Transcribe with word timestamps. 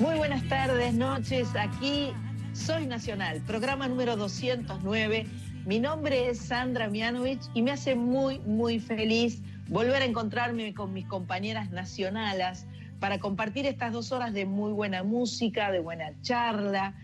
Muy 0.00 0.16
buenas 0.16 0.48
tardes, 0.48 0.94
noches. 0.94 1.48
Aquí 1.54 2.14
Soy 2.54 2.86
Nacional, 2.86 3.42
programa 3.46 3.86
número 3.86 4.16
209. 4.16 5.26
Mi 5.66 5.78
nombre 5.78 6.30
es 6.30 6.38
Sandra 6.38 6.88
Mianovich 6.88 7.42
y 7.52 7.60
me 7.60 7.72
hace 7.72 7.94
muy, 7.94 8.38
muy 8.38 8.80
feliz 8.80 9.42
volver 9.68 10.00
a 10.00 10.06
encontrarme 10.06 10.72
con 10.72 10.94
mis 10.94 11.04
compañeras 11.06 11.70
nacionales 11.70 12.66
para 12.98 13.18
compartir 13.18 13.66
estas 13.66 13.92
dos 13.92 14.10
horas 14.10 14.32
de 14.32 14.46
muy 14.46 14.72
buena 14.72 15.02
música, 15.02 15.70
de 15.70 15.80
buena 15.80 16.14
charla, 16.22 16.94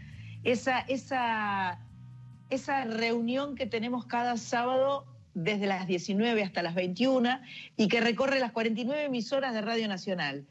esa, 0.42 0.80
esa, 0.80 1.78
esa 2.48 2.84
reunión 2.84 3.56
que 3.56 3.66
tenemos 3.66 4.06
cada 4.06 4.38
sábado 4.38 5.04
desde 5.34 5.66
las 5.66 5.86
19 5.86 6.42
hasta 6.42 6.62
las 6.62 6.74
21 6.74 7.40
y 7.76 7.88
que 7.88 8.00
recorre 8.00 8.40
las 8.40 8.52
49 8.52 9.04
emisoras 9.04 9.52
de 9.52 9.60
Radio 9.60 9.86
Nacional 9.86 10.46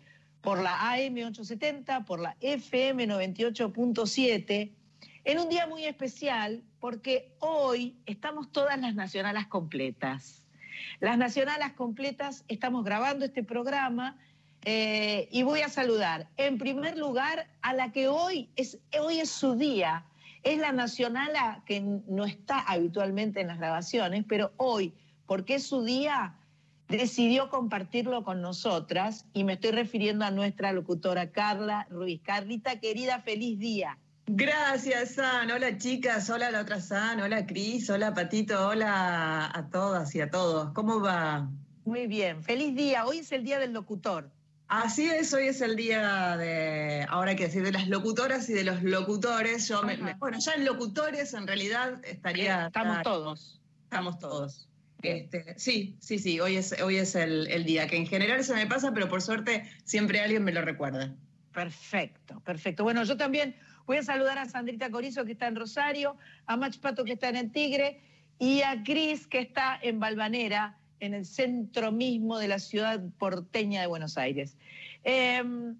por 0.45 0.61
la 0.61 0.79
AM870, 0.95 2.05
por 2.05 2.19
la 2.19 2.37
FM 2.39 3.07
98.7, 3.07 4.71
en 5.23 5.39
un 5.39 5.49
día 5.49 5.65
muy 5.65 5.85
especial 5.85 6.61
porque 6.79 7.33
hoy 7.39 7.97
estamos 8.05 8.51
todas 8.51 8.79
las 8.79 8.93
nacionales 8.93 9.47
completas. 9.47 10.45
Las 10.99 11.17
nacionales 11.17 11.73
completas 11.73 12.45
estamos 12.47 12.85
grabando 12.85 13.25
este 13.25 13.43
programa 13.43 14.19
eh, 14.65 15.27
y 15.31 15.41
voy 15.41 15.61
a 15.61 15.69
saludar 15.69 16.27
en 16.37 16.59
primer 16.59 16.95
lugar 16.95 17.47
a 17.63 17.73
la 17.73 17.91
que 17.91 18.07
hoy 18.07 18.47
es, 18.55 18.77
hoy 19.01 19.21
es 19.21 19.31
su 19.31 19.55
día. 19.55 20.05
Es 20.43 20.59
la 20.59 20.71
nacionala 20.71 21.63
que 21.65 21.81
no 21.81 22.23
está 22.23 22.59
habitualmente 22.59 23.41
en 23.41 23.47
las 23.47 23.57
grabaciones, 23.57 24.25
pero 24.29 24.51
hoy, 24.57 24.93
porque 25.25 25.55
es 25.55 25.65
su 25.65 25.83
día, 25.83 26.35
decidió 26.87 27.49
compartirlo 27.49 28.23
con 28.23 28.41
nosotras 28.41 29.25
y 29.33 29.43
me 29.43 29.53
estoy 29.53 29.71
refiriendo 29.71 30.25
a 30.25 30.31
nuestra 30.31 30.71
locutora 30.71 31.31
Carla 31.31 31.87
Ruiz. 31.89 32.21
Carlita, 32.23 32.79
querida, 32.79 33.21
feliz 33.21 33.59
día. 33.59 33.97
Gracias, 34.27 35.15
San. 35.15 35.51
Hola, 35.51 35.77
chicas. 35.77 36.29
Hola, 36.29 36.49
la 36.49 36.61
otra 36.61 36.81
San. 36.81 37.21
Hola, 37.21 37.45
Cris. 37.45 37.89
Hola, 37.89 38.13
Patito. 38.13 38.67
Hola 38.67 39.51
a 39.53 39.69
todas 39.69 40.15
y 40.15 40.21
a 40.21 40.29
todos. 40.29 40.71
¿Cómo 40.73 40.99
va? 40.99 41.49
Muy 41.85 42.07
bien. 42.07 42.43
Feliz 42.43 42.75
día. 42.75 43.05
Hoy 43.05 43.19
es 43.19 43.31
el 43.31 43.43
día 43.43 43.59
del 43.59 43.73
locutor. 43.73 44.31
Así 44.67 45.07
es, 45.07 45.31
hoy 45.31 45.47
es 45.47 45.61
el 45.61 45.75
día 45.75 46.37
de, 46.37 47.05
ahora 47.07 47.31
hay 47.31 47.35
que 47.35 47.45
decir, 47.45 47.63
de 47.63 47.71
las 47.71 47.87
locutoras 47.87 48.49
y 48.49 48.53
de 48.53 48.63
los 48.63 48.81
locutores. 48.81 49.67
Yo 49.67 49.81
bueno, 50.17 50.39
ya 50.39 50.53
en 50.53 50.65
locutores 50.65 51.35
en 51.35 51.45
realidad 51.45 52.03
estaría... 52.03 52.67
Estamos 52.67 53.03
todos. 53.03 53.61
Estamos 53.83 54.17
todos. 54.17 54.67
Este, 55.01 55.53
sí, 55.57 55.97
sí, 55.99 56.19
sí, 56.19 56.39
hoy 56.39 56.55
es, 56.55 56.81
hoy 56.81 56.97
es 56.97 57.15
el, 57.15 57.63
día, 57.65 57.87
que 57.87 57.97
en 57.97 58.07
general 58.07 58.43
se 58.43 58.55
me 58.55 58.65
pasa, 58.65 58.93
pero 58.93 59.07
por 59.07 59.21
suerte 59.21 59.69
siempre 59.83 60.19
alguien 60.19 60.43
me 60.43 60.51
lo 60.51 60.61
recuerda. 60.61 61.15
Perfecto, 61.53 62.39
perfecto. 62.41 62.83
Bueno, 62.83 63.03
yo 63.03 63.15
también 63.15 63.55
voy 63.85 63.97
a 63.97 64.03
saludar 64.03 64.37
a 64.37 64.45
Sandrita 64.45 64.89
Corizo, 64.89 65.25
que 65.25 65.33
está 65.33 65.47
en 65.47 65.55
Rosario, 65.55 66.17
a 66.47 66.57
Mach 66.57 66.77
Pato, 66.79 67.05
que 67.05 67.13
está 67.13 67.29
en 67.29 67.35
el 67.37 67.51
Tigre, 67.51 68.01
y 68.39 68.61
a 68.61 68.83
Cris, 68.83 69.27
que 69.27 69.39
está 69.39 69.79
en 69.81 69.99
Balvanera, 69.99 70.77
en 70.99 71.13
el 71.13 71.25
centro 71.25 71.91
mismo 71.91 72.37
de 72.39 72.47
la 72.47 72.59
ciudad 72.59 73.01
porteña 73.17 73.81
de 73.81 73.87
Buenos 73.87 74.17
Aires. 74.17 74.57
Em, 75.03 75.75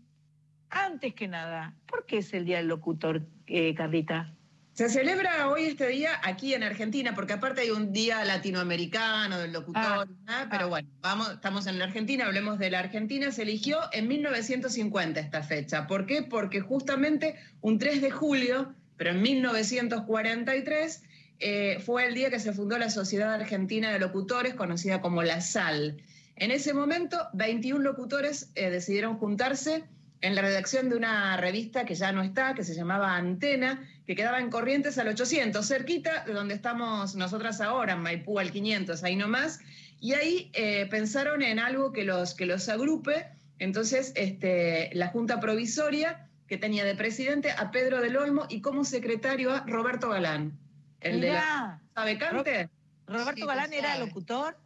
antes 0.69 1.13
que 1.13 1.27
nada, 1.27 1.73
¿por 1.87 2.05
qué 2.05 2.19
es 2.19 2.33
el 2.33 2.45
Día 2.45 2.57
del 2.57 2.67
Locutor, 2.67 3.25
eh, 3.47 3.73
Carlita? 3.73 4.33
Se 4.75 4.89
celebra 4.89 5.47
hoy 5.47 5.67
este 5.67 5.87
día 5.87 6.19
aquí 6.21 6.53
en 6.53 6.61
Argentina, 6.61 7.15
porque 7.15 7.31
aparte 7.31 7.61
hay 7.61 7.69
un 7.69 7.93
día 7.93 8.25
latinoamericano 8.25 9.37
del 9.37 9.53
locutor, 9.53 10.09
ah, 10.27 10.47
pero 10.51 10.65
ah. 10.65 10.67
bueno, 10.67 10.89
vamos, 10.99 11.31
estamos 11.31 11.65
en 11.67 11.79
la 11.79 11.85
Argentina, 11.85 12.25
hablemos 12.25 12.59
de 12.59 12.69
la 12.71 12.79
Argentina. 12.79 13.31
Se 13.31 13.43
eligió 13.43 13.79
en 13.93 14.09
1950 14.09 15.21
esta 15.21 15.43
fecha. 15.43 15.87
¿Por 15.87 16.05
qué? 16.05 16.23
Porque 16.23 16.59
justamente 16.59 17.35
un 17.61 17.79
3 17.79 18.01
de 18.01 18.11
julio, 18.11 18.73
pero 18.97 19.11
en 19.11 19.21
1943, 19.21 21.03
eh, 21.39 21.79
fue 21.85 22.07
el 22.07 22.13
día 22.13 22.29
que 22.29 22.41
se 22.41 22.51
fundó 22.51 22.77
la 22.77 22.89
Sociedad 22.89 23.33
Argentina 23.33 23.93
de 23.93 23.99
Locutores, 23.99 24.55
conocida 24.55 24.99
como 24.99 25.23
la 25.23 25.39
SAL. 25.39 26.03
En 26.35 26.51
ese 26.51 26.73
momento, 26.73 27.29
21 27.31 27.81
locutores 27.81 28.51
eh, 28.55 28.69
decidieron 28.69 29.15
juntarse 29.19 29.85
en 30.25 30.33
la 30.33 30.41
redacción 30.41 30.89
de 30.89 30.95
una 30.95 31.37
revista 31.37 31.85
que 31.85 31.93
ya 31.93 32.11
no 32.11 32.23
está, 32.23 32.55
que 32.55 32.63
se 32.63 32.73
llamaba 32.73 33.15
Antena, 33.15 33.87
que 34.07 34.15
quedaba 34.15 34.39
en 34.39 34.49
Corrientes 34.49 34.97
al 34.97 35.07
800, 35.07 35.65
cerquita 35.65 36.23
de 36.25 36.33
donde 36.33 36.55
estamos 36.55 37.15
nosotras 37.15 37.61
ahora, 37.61 37.93
en 37.93 38.01
Maipú 38.01 38.39
al 38.39 38.51
500, 38.51 39.03
ahí 39.03 39.15
nomás. 39.15 39.59
Y 39.99 40.13
ahí 40.13 40.49
eh, 40.53 40.87
pensaron 40.89 41.43
en 41.43 41.59
algo 41.59 41.91
que 41.91 42.03
los, 42.03 42.33
que 42.33 42.47
los 42.47 42.67
agrupe. 42.69 43.27
Entonces, 43.59 44.13
este, 44.15 44.89
la 44.93 45.09
Junta 45.09 45.39
Provisoria, 45.39 46.27
que 46.47 46.57
tenía 46.57 46.85
de 46.85 46.95
presidente 46.95 47.51
a 47.51 47.69
Pedro 47.69 48.01
del 48.01 48.17
Olmo 48.17 48.47
y 48.49 48.61
como 48.61 48.83
secretario 48.83 49.53
a 49.53 49.63
Roberto 49.67 50.09
Galán. 50.09 50.57
El 51.01 51.21
de 51.21 51.33
la, 51.33 51.81
¿Sabe 51.93 52.17
cante? 52.17 52.69
Roberto 53.05 53.45
Galán 53.45 53.73
era 53.73 53.99
locutor. 53.99 54.57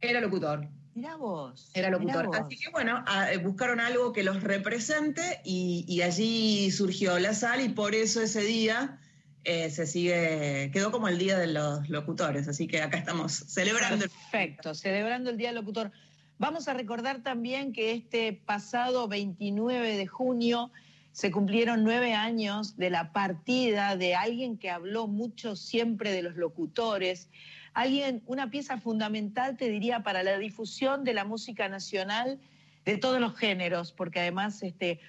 Era 0.00 0.20
locutor. 0.20 0.68
Vos. 0.94 1.70
Era 1.74 1.90
locutor. 1.90 2.30
Así 2.34 2.56
que 2.56 2.70
bueno, 2.70 3.04
eh, 3.30 3.38
buscaron 3.38 3.80
algo 3.80 4.12
que 4.12 4.22
los 4.22 4.42
represente 4.42 5.40
y, 5.44 6.00
allí 6.02 6.70
surgió 6.70 7.18
la 7.18 7.34
sal 7.34 7.60
y 7.60 7.68
por 7.68 7.94
eso 7.94 8.22
ese 8.22 8.42
día 8.42 9.00
eh, 9.42 9.70
se 9.70 9.86
sigue, 9.86 10.70
quedó 10.72 10.92
como 10.92 11.08
el 11.08 11.18
día 11.18 11.36
de 11.36 11.48
los 11.48 11.88
locutores. 11.88 12.46
Así 12.46 12.66
que 12.68 12.80
acá 12.80 12.98
estamos 12.98 13.32
celebrando. 13.32 14.06
Perfecto, 14.06 14.74
celebrando 14.74 15.30
el 15.30 15.36
Día 15.36 15.48
del 15.48 15.56
Locutor. 15.56 15.90
Vamos 16.38 16.68
a 16.68 16.74
recordar 16.74 17.22
también 17.22 17.72
que 17.72 17.92
este 17.92 18.32
pasado 18.32 19.08
29 19.08 19.96
de 19.96 20.06
junio 20.06 20.70
se 21.12 21.30
cumplieron 21.30 21.84
nueve 21.84 22.12
años 22.12 22.76
de 22.76 22.90
la 22.90 23.12
partida 23.12 23.96
de 23.96 24.16
alguien 24.16 24.58
que 24.58 24.70
habló 24.70 25.06
mucho 25.06 25.54
siempre 25.54 26.10
de 26.10 26.22
los 26.22 26.34
locutores 26.34 27.28
alguien, 27.74 28.22
una 28.26 28.50
pieza 28.50 28.78
fundamental, 28.78 29.56
te 29.56 29.68
diría, 29.68 30.02
para 30.02 30.22
la 30.22 30.38
difusión 30.38 31.04
de 31.04 31.12
la 31.12 31.24
música 31.24 31.68
nacional 31.68 32.38
de 32.84 32.96
todos 32.96 33.20
los 33.20 33.36
géneros, 33.36 33.92
porque 33.92 34.20
además 34.20 34.62
este, 34.62 35.00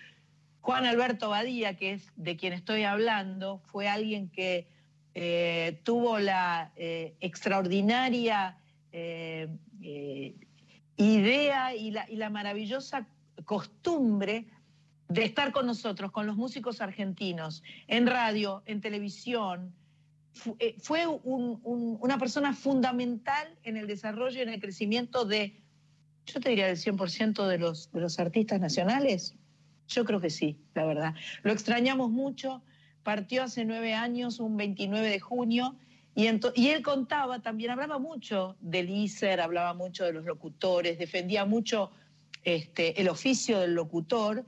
Juan 0.61 0.85
Alberto 0.85 1.29
Badía, 1.29 1.77
que 1.77 1.93
es 1.93 2.11
de 2.15 2.35
quien 2.35 2.53
estoy 2.53 2.83
hablando, 2.83 3.59
fue 3.65 3.87
alguien 3.87 4.29
que 4.29 4.67
eh, 5.13 5.79
tuvo 5.83 6.19
la 6.19 6.71
eh, 6.75 7.15
extraordinaria 7.21 8.57
eh, 8.91 9.47
idea 10.97 11.75
y 11.75 11.91
la, 11.91 12.09
y 12.09 12.15
la 12.15 12.29
maravillosa 12.29 13.07
costumbre 13.45 14.47
de 15.07 15.23
estar 15.23 15.51
con 15.51 15.67
nosotros, 15.67 16.11
con 16.11 16.25
los 16.25 16.35
músicos 16.35 16.81
argentinos, 16.81 17.63
en 17.87 18.07
radio, 18.07 18.63
en 18.65 18.81
televisión, 18.81 19.73
eh, 20.59 20.75
fue 20.79 21.06
una 21.07 22.18
persona 22.18 22.53
fundamental 22.53 23.57
en 23.63 23.78
el 23.78 23.88
desarrollo 23.88 24.40
y 24.40 24.41
en 24.41 24.50
el 24.50 24.59
crecimiento 24.59 25.25
de, 25.25 25.62
yo 26.25 26.40
te 26.40 26.50
diría, 26.50 26.68
del 26.68 26.78
100% 26.78 27.47
de 27.47 27.57
los, 27.57 27.91
de 27.91 28.01
los 28.01 28.19
artistas 28.19 28.59
nacionales. 28.59 29.35
Yo 29.88 30.06
creo 30.06 30.19
que 30.19 30.29
sí, 30.29 30.59
la 30.74 30.85
verdad. 30.85 31.13
Lo 31.44 31.51
extrañamos 31.51 32.09
mucho. 32.09 32.63
Partió 33.03 33.44
hace 33.44 33.66
nueve 33.66 33.94
años, 33.94 34.40
un 34.40 34.57
29 34.57 35.09
de 35.09 35.19
junio, 35.19 35.78
y, 36.16 36.28
él 36.28 36.81
contaba 36.81 37.41
también, 37.41 37.72
hablaba 37.72 38.00
mucho 38.00 38.56
del 38.62 38.90
ISER, 38.90 39.41
hablaba 39.41 39.74
mucho 39.74 40.06
de 40.06 40.13
los 40.13 40.24
locutores, 40.24 40.97
defendía 40.97 41.44
mucho 41.44 41.91
este, 42.44 43.01
el 43.01 43.09
oficio 43.09 43.59
del 43.59 43.74
locutor. 43.74 44.45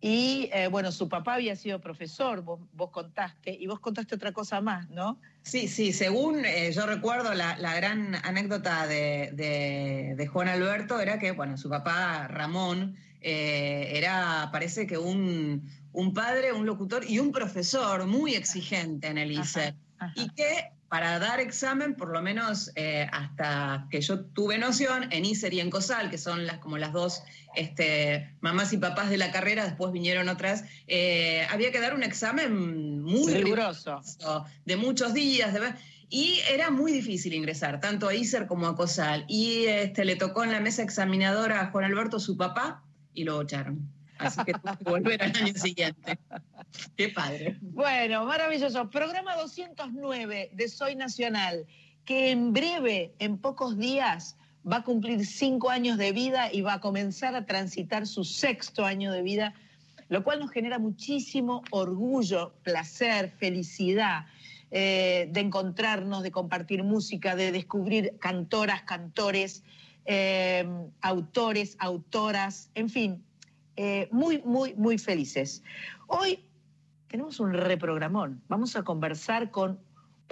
Y 0.00 0.48
eh, 0.52 0.68
bueno, 0.68 0.92
su 0.92 1.08
papá 1.08 1.34
había 1.34 1.56
sido 1.56 1.80
profesor, 1.80 2.42
vos, 2.42 2.60
vos, 2.72 2.90
contaste, 2.90 3.50
y 3.50 3.66
vos 3.66 3.80
contaste 3.80 4.14
otra 4.14 4.32
cosa 4.32 4.60
más, 4.60 4.88
¿no? 4.90 5.18
Sí, 5.42 5.66
sí, 5.66 5.92
según 5.92 6.44
eh, 6.44 6.70
yo 6.72 6.86
recuerdo 6.86 7.34
la, 7.34 7.56
gran 7.74 8.14
anécdota 8.24 8.86
de, 8.86 10.28
Juan 10.32 10.48
Alberto 10.48 11.00
era 11.00 11.18
que, 11.18 11.32
bueno, 11.32 11.56
su 11.56 11.68
papá 11.68 12.28
Ramón 12.28 12.96
eh, 13.20 13.92
era, 13.94 14.50
parece 14.52 14.86
que 14.86 14.98
un, 14.98 15.68
padre, 16.14 16.52
un 16.52 16.64
locutor 16.64 17.04
y 17.08 17.18
un 17.18 17.32
profesor 17.32 18.06
muy 18.06 18.34
exigente 18.34 19.08
en 19.08 19.18
el 19.18 19.32
ICE. 19.32 19.74
Y 20.14 20.28
que 20.30 20.70
para 20.88 21.18
dar 21.18 21.38
examen, 21.40 21.94
por 21.94 22.10
lo 22.10 22.22
menos 22.22 22.70
eh, 22.74 23.06
hasta 23.12 23.86
que 23.90 24.00
yo 24.00 24.20
tuve 24.20 24.58
noción, 24.58 25.12
en 25.12 25.24
ISER 25.24 25.52
y 25.52 25.60
en 25.60 25.70
COSAL, 25.70 26.10
que 26.10 26.18
son 26.18 26.46
las, 26.46 26.58
como 26.58 26.78
las 26.78 26.92
dos 26.92 27.22
este, 27.54 28.34
mamás 28.40 28.72
y 28.72 28.78
papás 28.78 29.10
de 29.10 29.18
la 29.18 29.30
carrera, 29.30 29.64
después 29.64 29.92
vinieron 29.92 30.28
otras, 30.28 30.64
eh, 30.86 31.46
había 31.50 31.72
que 31.72 31.80
dar 31.80 31.94
un 31.94 32.02
examen 32.02 33.02
muy 33.02 33.34
riguroso, 33.34 34.00
de 34.64 34.76
muchos 34.76 35.12
días, 35.12 35.54
y 36.08 36.40
era 36.50 36.70
muy 36.70 36.90
difícil 36.90 37.34
ingresar, 37.34 37.80
tanto 37.80 38.08
a 38.08 38.14
ISER 38.14 38.46
como 38.46 38.66
a 38.66 38.74
COSAL. 38.74 39.26
Y 39.28 39.66
este, 39.66 40.06
le 40.06 40.16
tocó 40.16 40.42
en 40.42 40.52
la 40.52 40.60
mesa 40.60 40.82
examinadora 40.82 41.60
a 41.60 41.70
Juan 41.70 41.84
Alberto, 41.84 42.18
su 42.18 42.38
papá, 42.38 42.82
y 43.12 43.24
lo 43.24 43.42
echaron. 43.42 43.97
Así 44.18 44.44
que 44.44 44.52
tuve 44.52 44.76
que 44.76 44.84
volver 44.84 45.22
al 45.22 45.36
año 45.36 45.54
siguiente. 45.54 46.18
Qué 46.96 47.08
padre. 47.08 47.56
Bueno, 47.60 48.24
maravilloso. 48.24 48.90
Programa 48.90 49.36
209 49.36 50.50
de 50.52 50.68
Soy 50.68 50.96
Nacional, 50.96 51.66
que 52.04 52.30
en 52.30 52.52
breve, 52.52 53.14
en 53.18 53.38
pocos 53.38 53.78
días, 53.78 54.36
va 54.70 54.78
a 54.78 54.84
cumplir 54.84 55.24
cinco 55.24 55.70
años 55.70 55.98
de 55.98 56.12
vida 56.12 56.52
y 56.52 56.60
va 56.60 56.74
a 56.74 56.80
comenzar 56.80 57.34
a 57.34 57.46
transitar 57.46 58.06
su 58.06 58.24
sexto 58.24 58.84
año 58.84 59.12
de 59.12 59.22
vida. 59.22 59.54
lo 60.10 60.24
cual 60.24 60.40
nos 60.40 60.50
genera 60.50 60.78
muchísimo 60.78 61.62
orgullo, 61.70 62.54
placer, 62.62 63.30
felicidad. 63.38 64.24
Eh, 64.70 65.28
de 65.30 65.40
encontrarnos, 65.40 66.22
de 66.22 66.30
compartir 66.30 66.82
música, 66.82 67.34
de 67.36 67.52
descubrir 67.52 68.18
cantoras, 68.18 68.82
cantores, 68.82 69.62
eh, 70.04 70.66
autores, 71.00 71.76
autoras, 71.78 72.70
en 72.74 72.90
fin, 72.90 73.24
eh, 73.80 74.08
muy, 74.10 74.42
muy, 74.42 74.74
muy 74.74 74.98
felices. 74.98 75.62
Hoy 76.08 76.40
tenemos 77.06 77.38
un 77.38 77.54
reprogramón. 77.54 78.42
Vamos 78.48 78.74
a 78.74 78.82
conversar 78.82 79.52
con 79.52 79.78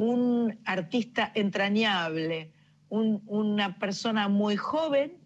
un 0.01 0.59
artista 0.65 1.31
entrañable, 1.33 2.51
una 2.89 3.79
persona 3.79 4.27
muy 4.27 4.57
joven, 4.57 5.17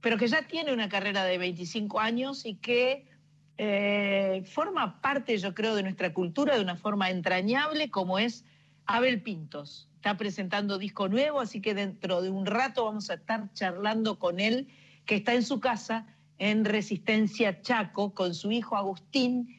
pero 0.00 0.18
que 0.18 0.28
ya 0.28 0.42
tiene 0.42 0.72
una 0.72 0.88
carrera 0.88 1.24
de 1.24 1.36
25 1.36 1.98
años 1.98 2.46
y 2.46 2.54
que 2.54 3.08
eh, 3.56 4.44
forma 4.46 5.00
parte, 5.00 5.36
yo 5.36 5.52
creo, 5.52 5.74
de 5.74 5.82
nuestra 5.82 6.14
cultura 6.14 6.54
de 6.54 6.62
una 6.62 6.76
forma 6.76 7.10
entrañable, 7.10 7.90
como 7.90 8.20
es 8.20 8.44
Abel 8.86 9.20
Pintos. 9.20 9.88
Está 9.96 10.16
presentando 10.16 10.78
disco 10.78 11.08
nuevo, 11.08 11.40
así 11.40 11.60
que 11.60 11.74
dentro 11.74 12.22
de 12.22 12.30
un 12.30 12.46
rato 12.46 12.84
vamos 12.84 13.10
a 13.10 13.14
estar 13.14 13.52
charlando 13.52 14.20
con 14.20 14.38
él, 14.38 14.68
que 15.06 15.16
está 15.16 15.34
en 15.34 15.42
su 15.42 15.58
casa 15.58 16.06
en 16.38 16.64
Resistencia 16.64 17.60
Chaco, 17.62 18.14
con 18.14 18.34
su 18.34 18.50
hijo 18.50 18.76
Agustín, 18.76 19.56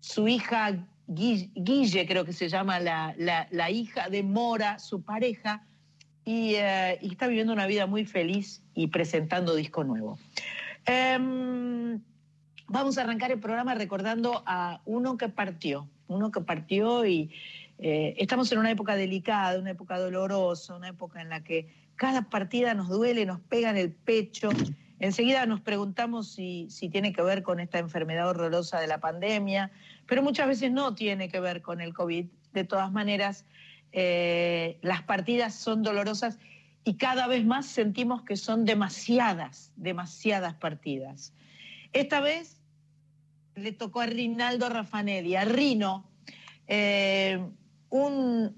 su 0.00 0.28
hija 0.28 0.86
Guille, 1.08 2.06
creo 2.06 2.24
que 2.24 2.32
se 2.32 2.48
llama 2.48 2.80
la, 2.80 3.70
hija 3.70 4.08
de 4.08 4.22
Mora, 4.22 4.78
su 4.78 5.02
pareja, 5.02 5.64
eh, 6.24 6.98
y, 7.00 7.12
está 7.12 7.28
viviendo 7.28 7.52
una 7.52 7.66
vida 7.66 7.86
muy 7.86 8.04
feliz 8.04 8.62
y 8.74 8.88
presentando 8.88 9.54
disco 9.54 9.84
nuevo. 9.84 10.18
Em, 10.84 12.00
vamos 12.66 12.98
a 12.98 13.02
arrancar 13.02 13.30
el 13.30 13.38
programa 13.38 13.74
recordando 13.74 14.42
a 14.46 14.80
uno 14.84 15.16
que 15.16 15.28
partió, 15.28 15.88
uno 16.08 16.32
que 16.32 16.40
partió 16.40 17.06
y 17.06 17.30
eh, 17.78 18.14
estamos 18.18 18.50
en 18.50 18.58
una 18.58 18.70
época 18.72 18.96
delicada, 18.96 19.60
una 19.60 19.70
época 19.70 19.98
dolorosa, 19.98 20.74
una 20.74 20.88
época 20.88 21.20
en 21.20 21.28
la 21.28 21.44
que 21.44 21.68
cada 21.94 22.22
partida 22.22 22.74
nos 22.74 22.88
duele, 22.88 23.26
nos 23.26 23.40
pega 23.40 23.70
en 23.70 23.76
el 23.76 23.92
pecho. 23.92 24.48
Enseguida 24.98 25.44
nos 25.46 25.60
preguntamos 25.60 26.32
si, 26.32 26.68
si 26.70 26.88
tiene 26.88 27.12
que 27.12 27.22
ver 27.22 27.42
con 27.42 27.60
esta 27.60 27.78
enfermedad 27.78 28.28
horrorosa 28.28 28.80
de 28.80 28.86
la 28.86 28.98
pandemia, 28.98 29.70
pero 30.06 30.22
muchas 30.22 30.48
veces 30.48 30.72
no 30.72 30.94
tiene 30.94 31.28
que 31.28 31.40
ver 31.40 31.60
con 31.62 31.80
el 31.80 31.92
COVID. 31.92 32.26
De 32.52 32.64
todas 32.64 32.90
maneras, 32.90 33.44
eh, 33.92 34.78
las 34.82 35.02
partidas 35.02 35.54
son 35.54 35.82
dolorosas 35.82 36.38
y 36.84 36.94
cada 36.94 37.26
vez 37.26 37.44
más 37.44 37.66
sentimos 37.66 38.22
que 38.22 38.36
son 38.36 38.64
demasiadas, 38.64 39.72
demasiadas 39.76 40.54
partidas. 40.54 41.34
Esta 41.92 42.20
vez 42.20 42.60
le 43.54 43.72
tocó 43.72 44.00
a 44.00 44.06
Rinaldo 44.06 44.68
Raffanelli, 44.68 45.34
a 45.34 45.44
Rino, 45.44 46.08
eh, 46.68 47.44
un, 47.90 48.54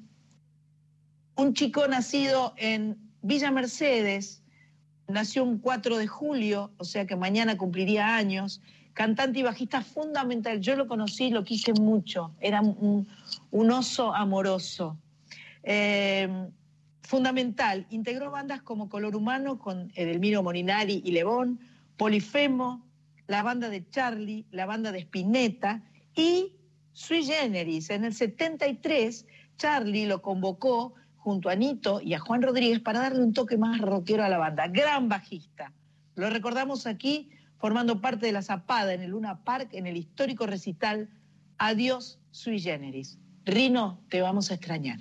un 1.37 1.55
chico 1.55 1.87
nacido 1.88 2.55
en 2.56 2.99
Villa 3.23 3.50
Mercedes, 3.50 4.43
nació 5.08 5.43
un 5.43 5.58
4 5.58 5.96
de 5.96 6.06
julio, 6.06 6.70
o 6.76 6.84
sea 6.84 7.06
que 7.06 7.16
mañana 7.16 7.56
cumpliría 7.56 8.16
años, 8.16 8.60
cantante 8.93 9.40
y 9.40 9.43
bajista 9.43 9.82
fundamental. 9.82 10.60
Yo 10.60 10.76
lo 10.76 10.87
conocí, 10.87 11.31
lo 11.31 11.44
quise 11.44 11.72
mucho, 11.72 12.34
era 12.40 12.60
un, 12.60 13.06
oso 13.50 14.14
amoroso. 14.14 14.99
Eh, 15.62 16.28
fundamental, 17.02 17.87
integró 17.90 18.31
bandas 18.31 18.60
como 18.62 18.88
Color 18.88 19.16
Humano 19.16 19.58
con 19.58 19.90
Edelmiro 19.94 20.43
Morinari 20.43 21.02
y 21.05 21.12
Lebón, 21.12 21.58
Polifemo, 21.96 22.87
la 23.26 23.43
banda 23.43 23.70
de 23.70 23.88
Charlie, 23.88 24.44
la 24.50 24.66
banda 24.66 24.93
de 24.93 25.00
Spinetta 25.00 25.82
y 26.14 26.52
Sui 26.93 27.25
Generis. 27.25 27.90
En 27.90 28.05
el 28.05 28.14
73, 28.14 29.26
Charlie 29.56 30.06
lo 30.06 30.20
convocó 30.20 30.94
junto 31.28 31.50
a 31.50 31.56
Nito 31.56 32.00
y 32.00 32.14
a 32.14 32.20
Juan 32.20 32.40
Rodríguez 32.40 32.80
para 32.80 33.00
darle 33.00 33.22
un 33.22 33.34
toque 33.34 33.58
más 33.58 33.82
rockero 33.82 34.25
a 34.25 34.30
la 34.30 34.38
banda. 34.38 34.66
Gran 34.66 35.10
bajista. 35.10 35.75
Lo 36.14 36.30
recordamos 36.30 36.86
aquí 36.86 37.28
formando 37.58 38.00
parte 38.00 38.25
de 38.25 38.32
la 38.32 38.40
Zapada 38.40 38.94
en 38.94 39.02
el 39.02 39.10
Luna 39.10 39.44
Park 39.44 39.69
en 39.72 39.86
el 39.86 39.98
histórico 39.98 40.46
recital 40.46 41.10
Adiós 41.58 42.19
sui 42.30 42.60
generis. 42.60 43.19
Rino, 43.44 44.00
te 44.08 44.22
vamos 44.22 44.50
a 44.50 44.54
extrañar. 44.54 45.00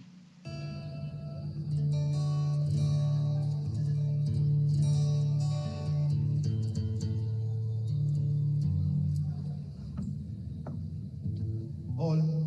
Hola. 11.95 12.37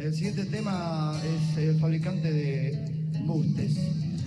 El 0.00 0.14
siguiente 0.14 0.46
tema 0.46 1.12
es 1.22 1.58
el 1.58 1.78
fabricante 1.78 2.32
de 2.32 2.69
This. 3.56 4.19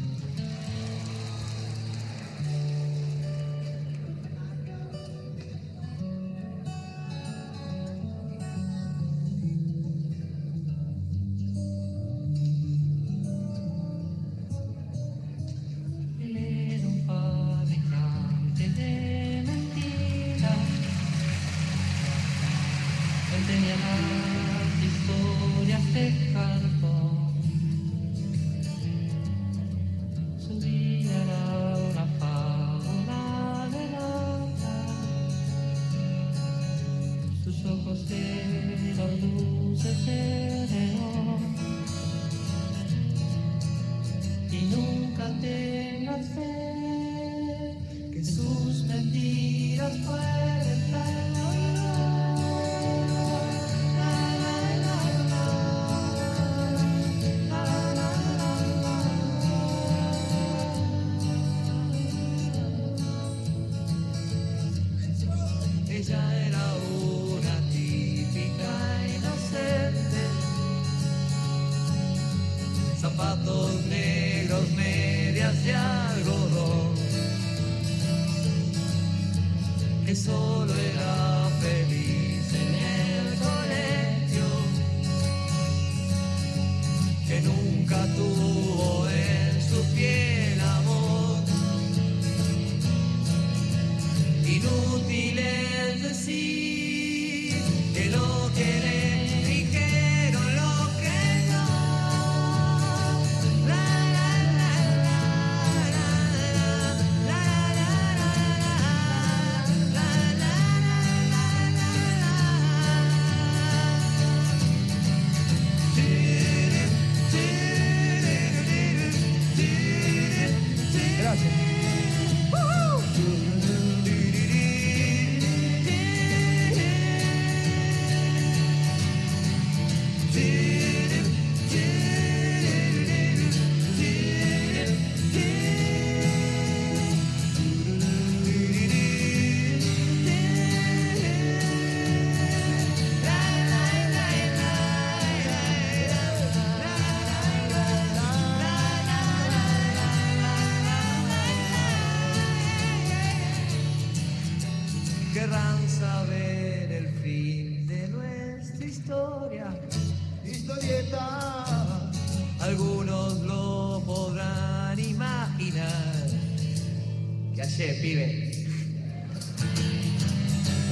Pibe? 168.02 168.52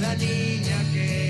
La 0.00 0.14
niña 0.16 0.84
que 0.92 1.21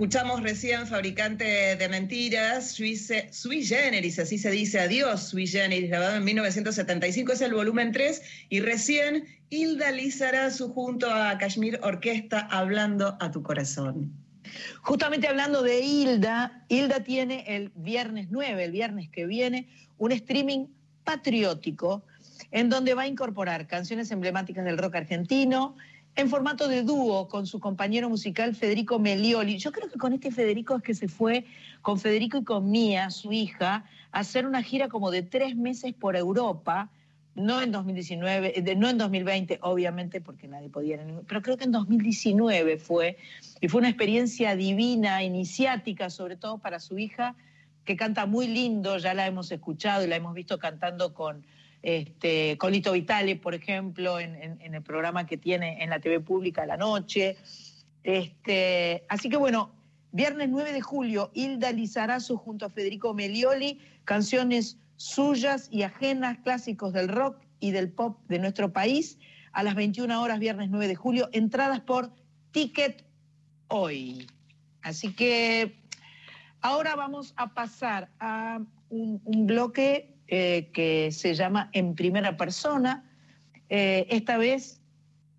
Escuchamos 0.00 0.42
recién 0.42 0.86
Fabricante 0.86 1.76
de 1.76 1.88
Mentiras, 1.90 2.70
Sui, 2.70 2.96
Sui 2.96 3.62
Generis, 3.62 4.18
así 4.18 4.38
se 4.38 4.50
dice 4.50 4.80
adiós, 4.80 5.28
Sui 5.28 5.46
Generis, 5.46 5.90
grabado 5.90 6.16
en 6.16 6.24
1975, 6.24 7.32
es 7.32 7.42
el 7.42 7.52
volumen 7.52 7.92
3, 7.92 8.22
y 8.48 8.60
recién 8.60 9.26
Hilda 9.50 9.90
Lizarazu 9.90 10.72
junto 10.72 11.12
a 11.12 11.36
Kashmir 11.36 11.78
Orquesta 11.82 12.48
hablando 12.50 13.18
a 13.20 13.30
tu 13.30 13.42
corazón. 13.42 14.10
Justamente 14.80 15.28
hablando 15.28 15.60
de 15.60 15.80
Hilda, 15.80 16.64
Hilda 16.70 17.04
tiene 17.04 17.44
el 17.46 17.70
viernes 17.74 18.28
9, 18.30 18.64
el 18.64 18.72
viernes 18.72 19.10
que 19.10 19.26
viene, 19.26 19.68
un 19.98 20.12
streaming 20.12 20.68
patriótico 21.04 22.06
en 22.52 22.70
donde 22.70 22.94
va 22.94 23.02
a 23.02 23.06
incorporar 23.06 23.66
canciones 23.66 24.10
emblemáticas 24.10 24.64
del 24.64 24.78
rock 24.78 24.94
argentino 24.94 25.76
en 26.16 26.28
formato 26.28 26.68
de 26.68 26.82
dúo 26.82 27.28
con 27.28 27.46
su 27.46 27.60
compañero 27.60 28.08
musical 28.08 28.54
Federico 28.54 28.98
Melioli. 28.98 29.58
Yo 29.58 29.72
creo 29.72 29.88
que 29.88 29.98
con 29.98 30.12
este 30.12 30.30
Federico 30.30 30.76
es 30.76 30.82
que 30.82 30.94
se 30.94 31.08
fue 31.08 31.44
con 31.82 31.98
Federico 31.98 32.38
y 32.38 32.44
con 32.44 32.70
Mía, 32.70 33.10
su 33.10 33.32
hija, 33.32 33.84
a 34.12 34.18
hacer 34.18 34.46
una 34.46 34.62
gira 34.62 34.88
como 34.88 35.10
de 35.10 35.22
tres 35.22 35.56
meses 35.56 35.94
por 35.94 36.16
Europa, 36.16 36.90
no 37.34 37.62
en 37.62 37.72
2019, 37.72 38.58
eh, 38.58 38.76
no 38.76 38.88
en 38.88 38.98
2020, 38.98 39.58
obviamente, 39.62 40.20
porque 40.20 40.48
nadie 40.48 40.68
podía, 40.68 40.98
pero 41.26 41.42
creo 41.42 41.56
que 41.56 41.64
en 41.64 41.72
2019 41.72 42.76
fue, 42.76 43.16
y 43.60 43.68
fue 43.68 43.78
una 43.78 43.88
experiencia 43.88 44.56
divina, 44.56 45.22
iniciática, 45.22 46.10
sobre 46.10 46.36
todo 46.36 46.58
para 46.58 46.80
su 46.80 46.98
hija, 46.98 47.36
que 47.84 47.96
canta 47.96 48.26
muy 48.26 48.46
lindo, 48.46 48.98
ya 48.98 49.14
la 49.14 49.26
hemos 49.26 49.50
escuchado 49.52 50.04
y 50.04 50.08
la 50.08 50.16
hemos 50.16 50.34
visto 50.34 50.58
cantando 50.58 51.14
con, 51.14 51.44
este, 51.82 52.58
con 52.58 52.72
Lito 52.72 52.92
Vitale, 52.92 53.36
por 53.36 53.54
ejemplo, 53.54 54.20
en, 54.20 54.60
el 54.60 54.82
programa 54.82 55.26
que 55.26 55.36
tiene 55.36 55.82
en 55.82 55.90
la 55.90 56.00
TV 56.00 56.20
pública 56.20 56.66
la 56.66 56.76
noche. 56.76 57.36
Este, 58.02 59.04
así 59.08 59.28
que 59.28 59.36
bueno, 59.36 59.72
viernes 60.12 60.48
9 60.50 60.72
de 60.72 60.80
julio, 60.80 61.30
Hilda 61.34 61.72
Lizarazu 61.72 62.36
junto 62.36 62.66
a 62.66 62.70
Federico 62.70 63.14
Melioli, 63.14 63.80
canciones 64.04 64.78
suyas 64.96 65.68
y 65.70 65.82
ajenas, 65.82 66.38
clásicos 66.38 66.92
del 66.92 67.08
rock 67.08 67.38
y 67.60 67.70
del 67.70 67.90
pop 67.90 68.18
de 68.28 68.38
nuestro 68.38 68.72
país, 68.72 69.18
a 69.52 69.62
las 69.62 69.74
21 69.74 70.22
horas, 70.22 70.38
viernes 70.38 70.68
9 70.70 70.88
de 70.88 70.94
julio, 70.94 71.28
entradas 71.32 71.80
por 71.80 72.12
Ticket 72.52 73.04
Hoy. 73.68 74.26
Así 74.82 75.12
que 75.14 75.76
ahora 76.60 76.94
vamos 76.94 77.32
a 77.36 77.54
pasar 77.54 78.10
a 78.18 78.60
un 78.90 79.46
bloque 79.46 80.19
eh, 80.32 80.70
que 80.72 81.10
se 81.10 81.34
llama 81.34 81.70
En 81.72 81.96
Primera 81.96 82.36
Persona. 82.36 83.04
Eh, 83.68 84.06
esta 84.10 84.38
vez 84.38 84.80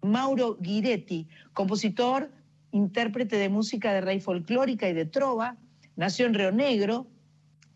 Mauro 0.01 0.57
Guiretti, 0.59 1.29
compositor, 1.53 2.29
intérprete 2.73 3.37
de 3.37 3.47
música 3.47 3.93
de 3.93 4.01
raíz 4.01 4.21
folclórica 4.21 4.89
y 4.89 4.93
de 4.93 5.05
trova, 5.05 5.55
nació 5.95 6.25
en 6.25 6.33
Río 6.33 6.51
Negro, 6.51 7.07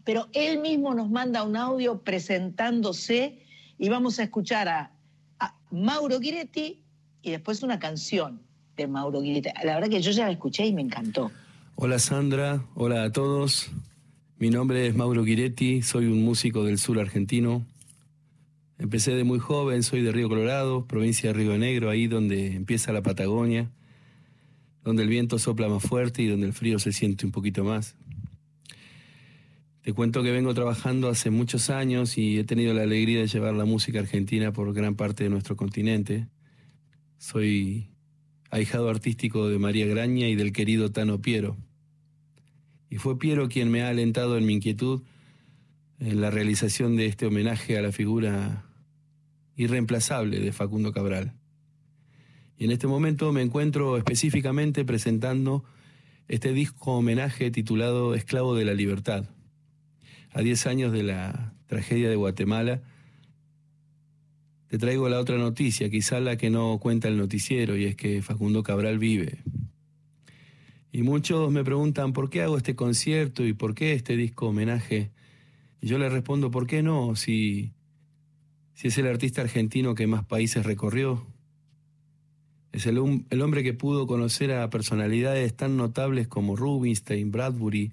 pero 0.03 0.27
él 0.33 0.59
mismo 0.59 0.93
nos 0.93 1.09
manda 1.09 1.43
un 1.43 1.55
audio 1.55 2.01
presentándose 2.01 3.39
y 3.77 3.87
vamos 3.87 4.19
a 4.19 4.23
escuchar 4.23 4.67
a, 4.67 4.91
a 5.39 5.55
Mauro 5.71 6.19
Guiretti 6.19 6.83
y 7.21 7.31
después 7.31 7.63
una 7.63 7.79
canción 7.79 8.41
de 8.75 8.87
Mauro 8.87 9.21
Guiretti. 9.21 9.51
La 9.63 9.75
verdad 9.75 9.89
que 9.89 10.01
yo 10.01 10.11
ya 10.11 10.25
la 10.25 10.31
escuché 10.31 10.65
y 10.65 10.73
me 10.73 10.81
encantó. 10.81 11.31
Hola 11.75 11.97
Sandra, 11.97 12.65
hola 12.75 13.05
a 13.05 13.11
todos. 13.13 13.71
Mi 14.37 14.49
nombre 14.49 14.85
es 14.85 14.93
Mauro 14.93 15.23
Guiretti, 15.23 15.81
soy 15.81 16.07
un 16.07 16.21
músico 16.21 16.65
del 16.65 16.77
sur 16.77 16.99
argentino. 16.99 17.65
Empecé 18.77 19.15
de 19.15 19.23
muy 19.23 19.39
joven, 19.39 19.81
soy 19.81 20.01
de 20.01 20.11
Río 20.11 20.27
Colorado, 20.27 20.85
provincia 20.87 21.29
de 21.29 21.33
Río 21.33 21.57
Negro, 21.57 21.89
ahí 21.89 22.07
donde 22.07 22.53
empieza 22.53 22.91
la 22.91 23.01
Patagonia, 23.01 23.71
donde 24.83 25.03
el 25.03 25.09
viento 25.09 25.39
sopla 25.39 25.69
más 25.69 25.83
fuerte 25.83 26.21
y 26.21 26.27
donde 26.27 26.47
el 26.47 26.51
frío 26.51 26.79
se 26.79 26.91
siente 26.91 27.25
un 27.25 27.31
poquito 27.31 27.63
más. 27.63 27.95
Te 29.83 29.93
cuento 29.93 30.21
que 30.21 30.31
vengo 30.31 30.53
trabajando 30.53 31.07
hace 31.07 31.29
muchos 31.29 31.69
años 31.69 32.17
y 32.17 32.37
he 32.37 32.43
tenido 32.43 32.73
la 32.73 32.83
alegría 32.83 33.21
de 33.21 33.27
llevar 33.27 33.53
la 33.53 33.63
música 33.63 33.99
argentina 33.99 34.51
por 34.51 34.73
gran 34.73 34.95
parte 34.95 35.23
de 35.23 35.29
nuestro 35.29 35.55
continente. 35.55 36.27
Soy 37.19 37.87
ahijado 38.51 38.89
artístico 38.89 39.47
de 39.47 39.59
María 39.59 39.87
Graña 39.87 40.27
y 40.27 40.35
del 40.35 40.51
querido 40.51 40.91
Tano 40.91 41.21
Piero. 41.21 41.55
Y 42.95 42.97
fue 42.97 43.19
Piero 43.19 43.49
quien 43.49 43.69
me 43.71 43.83
ha 43.83 43.89
alentado 43.89 44.37
en 44.37 44.45
mi 44.45 44.53
inquietud 44.53 45.01
en 45.99 46.21
la 46.21 46.31
realización 46.31 46.95
de 46.95 47.07
este 47.07 47.25
homenaje 47.25 47.77
a 47.77 47.81
la 47.81 47.91
figura 47.91 48.63
irreemplazable 49.57 50.39
de 50.39 50.53
Facundo 50.53 50.93
Cabral. 50.93 51.33
Y 52.57 52.63
en 52.63 52.71
este 52.71 52.87
momento 52.87 53.33
me 53.33 53.41
encuentro 53.41 53.97
específicamente 53.97 54.85
presentando 54.85 55.65
este 56.29 56.53
disco 56.53 56.93
homenaje 56.93 57.51
titulado 57.51 58.15
Esclavo 58.15 58.55
de 58.55 58.63
la 58.63 58.73
Libertad. 58.73 59.25
A 60.31 60.39
10 60.39 60.65
años 60.65 60.93
de 60.93 61.03
la 61.03 61.53
tragedia 61.67 62.09
de 62.09 62.15
Guatemala, 62.15 62.81
te 64.67 64.77
traigo 64.77 65.09
la 65.09 65.19
otra 65.19 65.37
noticia, 65.37 65.89
quizá 65.89 66.21
la 66.21 66.37
que 66.37 66.49
no 66.49 66.79
cuenta 66.79 67.09
el 67.09 67.17
noticiero, 67.17 67.75
y 67.75 67.83
es 67.83 67.97
que 67.97 68.21
Facundo 68.21 68.63
Cabral 68.63 68.99
vive. 68.99 69.39
Y 70.95 71.03
muchos 71.03 71.51
me 71.51 71.61
preguntan 71.61 72.13
por 72.13 72.29
qué 72.29 72.41
hago 72.41 72.55
este 72.55 72.73
concierto 72.73 73.45
y 73.45 73.51
por 73.51 73.75
qué 73.75 73.91
este 73.91 74.15
disco 74.15 74.47
homenaje. 74.47 75.11
Y 75.81 75.87
yo 75.87 75.97
les 75.97 76.09
respondo, 76.09 76.51
¿por 76.51 76.67
qué 76.67 76.83
no? 76.83 77.17
Si, 77.17 77.73
si 78.75 78.87
es 78.87 78.97
el 78.97 79.07
artista 79.07 79.41
argentino 79.41 79.93
que 79.93 80.07
más 80.07 80.23
países 80.23 80.65
recorrió. 80.65 81.27
Es 82.71 82.85
el, 82.85 83.25
el 83.29 83.41
hombre 83.41 83.61
que 83.61 83.73
pudo 83.73 84.07
conocer 84.07 84.53
a 84.53 84.69
personalidades 84.69 85.53
tan 85.53 85.75
notables 85.75 86.29
como 86.29 86.55
Rubinstein, 86.55 87.29
Bradbury, 87.29 87.91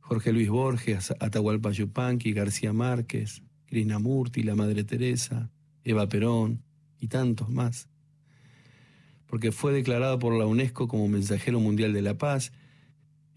Jorge 0.00 0.30
Luis 0.34 0.50
Borges, 0.50 1.14
Atahualpa 1.20 1.70
Yupanqui, 1.70 2.34
García 2.34 2.74
Márquez, 2.74 3.42
Krishnamurti, 3.64 4.42
la 4.42 4.54
Madre 4.54 4.84
Teresa, 4.84 5.50
Eva 5.82 6.06
Perón 6.10 6.62
y 7.00 7.08
tantos 7.08 7.48
más. 7.48 7.88
Porque 9.28 9.52
fue 9.52 9.72
declarado 9.72 10.18
por 10.18 10.36
la 10.36 10.46
UNESCO 10.46 10.88
como 10.88 11.06
mensajero 11.06 11.60
mundial 11.60 11.92
de 11.92 12.02
la 12.02 12.18
paz. 12.18 12.52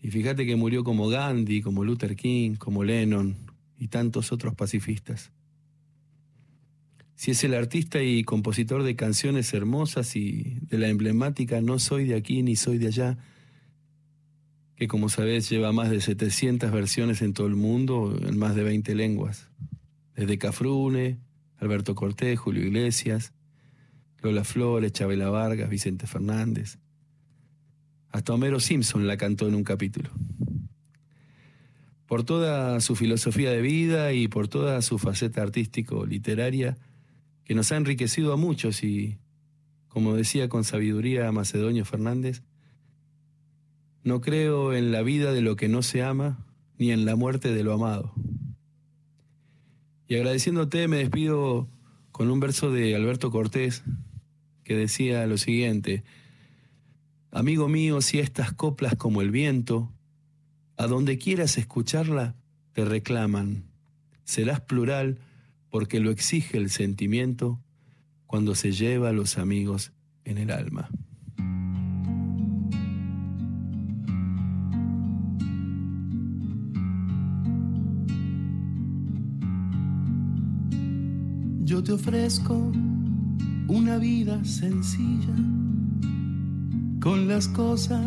Y 0.01 0.09
fíjate 0.09 0.45
que 0.45 0.55
murió 0.55 0.83
como 0.83 1.09
Gandhi, 1.09 1.61
como 1.61 1.83
Luther 1.83 2.15
King, 2.15 2.55
como 2.55 2.83
Lennon 2.83 3.37
y 3.77 3.89
tantos 3.89 4.31
otros 4.31 4.55
pacifistas. 4.55 5.31
Si 7.21 7.29
es 7.29 7.43
el 7.43 7.53
artista 7.53 8.01
y 8.01 8.23
compositor 8.23 8.81
de 8.81 8.95
canciones 8.95 9.53
hermosas 9.53 10.15
y 10.15 10.57
de 10.61 10.79
la 10.79 10.87
emblemática 10.87 11.61
No 11.61 11.77
soy 11.77 12.05
de 12.05 12.15
aquí 12.15 12.41
ni 12.41 12.55
soy 12.55 12.79
de 12.79 12.87
allá, 12.87 13.19
que 14.75 14.87
como 14.87 15.07
sabés 15.07 15.47
lleva 15.47 15.71
más 15.71 15.91
de 15.91 16.01
700 16.01 16.71
versiones 16.71 17.21
en 17.21 17.33
todo 17.33 17.45
el 17.45 17.55
mundo, 17.55 18.17
en 18.27 18.39
más 18.39 18.55
de 18.55 18.63
20 18.63 18.95
lenguas. 18.95 19.51
Desde 20.15 20.39
Cafrune, 20.39 21.19
Alberto 21.57 21.93
Cortés, 21.93 22.39
Julio 22.39 22.65
Iglesias, 22.65 23.33
Lola 24.21 24.43
Flores, 24.43 24.93
Chabela 24.93 25.29
Vargas, 25.29 25.69
Vicente 25.69 26.05
Fernández. 26.05 26.77
Hasta 28.09 28.33
Homero 28.33 28.59
Simpson 28.59 29.07
la 29.07 29.17
cantó 29.17 29.47
en 29.47 29.55
un 29.55 29.63
capítulo. 29.63 30.09
Por 32.05 32.23
toda 32.23 32.79
su 32.81 32.95
filosofía 32.95 33.51
de 33.51 33.61
vida 33.61 34.13
y 34.13 34.27
por 34.27 34.47
toda 34.47 34.81
su 34.81 34.99
faceta 34.99 35.41
artístico-literaria, 35.41 36.77
que 37.45 37.55
nos 37.55 37.71
ha 37.71 37.77
enriquecido 37.77 38.33
a 38.33 38.37
muchos 38.37 38.83
y, 38.83 39.17
como 39.87 40.15
decía 40.15 40.49
con 40.49 40.63
sabiduría 40.63 41.31
Macedonio 41.31 41.85
Fernández, 41.85 42.43
no 44.03 44.19
creo 44.19 44.73
en 44.73 44.91
la 44.91 45.01
vida 45.03 45.31
de 45.31 45.41
lo 45.41 45.55
que 45.55 45.69
no 45.69 45.81
se 45.81 46.03
ama, 46.03 46.45
ni 46.77 46.91
en 46.91 47.05
la 47.05 47.15
muerte 47.15 47.53
de 47.53 47.63
lo 47.63 47.73
amado. 47.73 48.13
Y 50.07 50.15
agradeciéndote 50.15 50.87
me 50.87 50.97
despido 50.97 51.69
con 52.11 52.29
un 52.29 52.39
verso 52.39 52.71
de 52.71 52.95
Alberto 52.95 53.31
Cortés 53.31 53.83
que 54.63 54.75
decía 54.75 55.25
lo 55.27 55.37
siguiente, 55.37 56.03
Amigo 57.33 57.69
mío, 57.69 58.01
si 58.01 58.19
estas 58.19 58.51
coplas 58.51 58.95
como 58.95 59.21
el 59.21 59.31
viento, 59.31 59.89
a 60.75 60.87
donde 60.87 61.17
quieras 61.17 61.57
escucharla, 61.57 62.35
te 62.73 62.83
reclaman. 62.83 63.63
Serás 64.25 64.59
plural 64.59 65.19
porque 65.69 66.01
lo 66.01 66.11
exige 66.11 66.57
el 66.57 66.69
sentimiento 66.69 67.61
cuando 68.27 68.53
se 68.53 68.73
lleva 68.73 69.09
a 69.09 69.13
los 69.13 69.37
amigos 69.37 69.93
en 70.25 70.39
el 70.39 70.51
alma. 70.51 70.89
Yo 81.63 81.81
te 81.81 81.93
ofrezco 81.93 82.73
una 83.71 83.97
vida 83.99 84.43
sencilla 84.43 85.33
con 86.99 87.29
las 87.29 87.47
cosas 87.47 88.05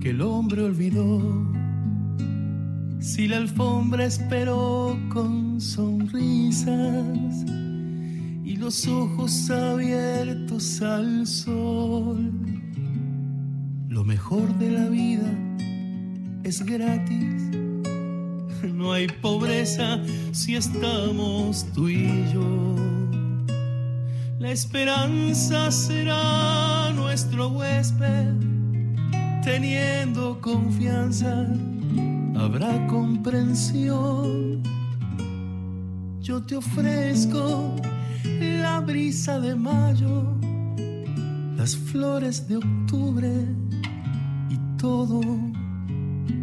que 0.00 0.10
el 0.10 0.22
hombre 0.22 0.62
olvidó. 0.62 1.20
Si 2.98 3.28
la 3.28 3.36
alfombra 3.36 4.06
esperó 4.06 4.98
con 5.10 5.60
sonrisas 5.60 7.44
y 8.42 8.56
los 8.56 8.88
ojos 8.88 9.50
abiertos 9.50 10.80
al 10.80 11.26
sol, 11.26 12.32
lo 13.90 14.02
mejor 14.02 14.58
de 14.58 14.70
la 14.70 14.88
vida 14.88 15.30
es 16.42 16.64
gratis. 16.64 17.50
No 18.72 18.94
hay 18.94 19.08
pobreza 19.20 20.02
si 20.32 20.56
estamos 20.56 21.66
tú 21.74 21.90
y 21.90 22.08
yo. 22.32 22.93
La 24.44 24.50
esperanza 24.50 25.70
será 25.70 26.92
nuestro 26.94 27.48
huésped, 27.48 28.34
teniendo 29.42 30.38
confianza 30.42 31.46
habrá 32.36 32.86
comprensión. 32.86 34.62
Yo 36.20 36.42
te 36.42 36.56
ofrezco 36.56 37.74
la 38.60 38.80
brisa 38.80 39.40
de 39.40 39.54
mayo, 39.54 40.36
las 41.56 41.74
flores 41.74 42.46
de 42.46 42.58
octubre 42.58 43.32
y 44.50 44.58
todo 44.76 45.22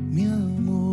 mi 0.10 0.26
amor. 0.26 0.91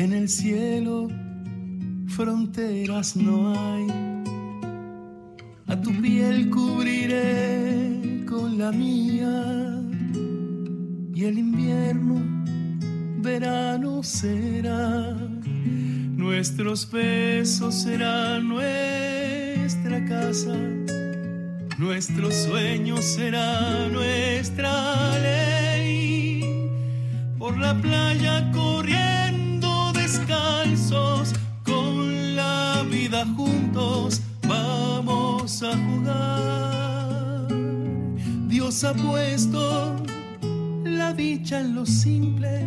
En 0.00 0.14
el 0.14 0.30
cielo 0.30 1.08
fronteras 2.08 3.16
no 3.16 3.52
hay. 3.52 3.86
A 5.66 5.78
tu 5.78 5.90
piel 6.00 6.48
cubriré 6.48 8.24
con 8.26 8.58
la 8.58 8.72
mía 8.72 9.78
y 11.14 11.24
el 11.24 11.38
invierno 11.38 12.16
verano 13.18 14.02
será. 14.02 15.14
Nuestros 16.16 16.90
besos 16.90 17.82
serán 17.82 18.48
nuestra 18.48 20.02
casa. 20.06 20.56
Nuestro 21.76 22.30
sueño 22.30 22.96
será 23.02 23.86
nuestra 23.88 25.18
ley. 25.18 26.42
Por 27.38 27.58
la 27.58 27.74
playa 27.80 28.50
corriendo 28.52 29.29
vamos 34.48 35.62
a 35.62 35.76
jugar. 35.76 37.48
Dios 38.48 38.84
ha 38.84 38.92
puesto 38.94 39.96
la 40.84 41.12
dicha 41.12 41.60
en 41.60 41.74
lo 41.74 41.86
simple 41.86 42.66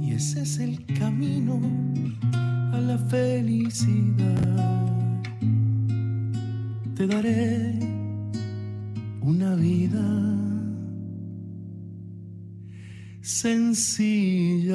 y 0.00 0.12
ese 0.12 0.42
es 0.42 0.58
el 0.58 0.84
camino 0.98 1.60
a 2.72 2.80
la 2.80 2.98
felicidad 2.98 4.74
te 6.94 7.06
daré 7.08 7.78
una 9.20 9.56
vida 9.56 10.04
sencilla. 13.20 14.74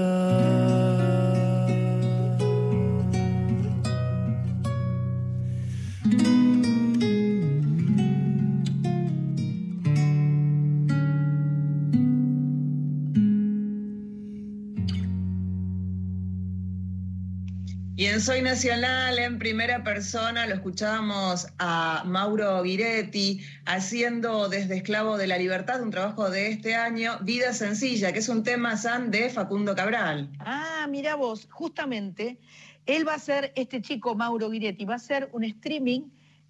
Soy 18.19 18.41
Nacional, 18.41 19.17
en 19.17 19.39
primera 19.39 19.82
persona, 19.82 20.45
lo 20.45 20.55
escuchábamos 20.55 21.47
a 21.58 22.03
Mauro 22.05 22.62
Giretti 22.63 23.39
haciendo 23.65 24.49
desde 24.49 24.75
Esclavo 24.75 25.17
de 25.17 25.25
la 25.25 25.38
Libertad, 25.38 25.82
un 25.82 25.89
trabajo 25.89 26.29
de 26.29 26.49
este 26.49 26.75
año, 26.75 27.17
Vida 27.21 27.53
Sencilla, 27.53 28.12
que 28.12 28.19
es 28.19 28.27
un 28.27 28.43
tema 28.43 28.75
san 28.75 29.10
de 29.10 29.29
Facundo 29.29 29.73
Cabral. 29.73 30.29
Ah, 30.39 30.86
mira 30.89 31.15
vos, 31.15 31.47
justamente, 31.49 32.38
él 32.86 33.08
va 33.08 33.13
a 33.13 33.15
hacer, 33.15 33.53
este 33.55 33.82
chico 33.82 34.15
Mauro 34.15 34.51
Giretti, 34.51 34.84
va 34.84 34.93
a 34.93 34.97
hacer 34.97 35.29
un 35.32 35.45
streaming 35.45 36.01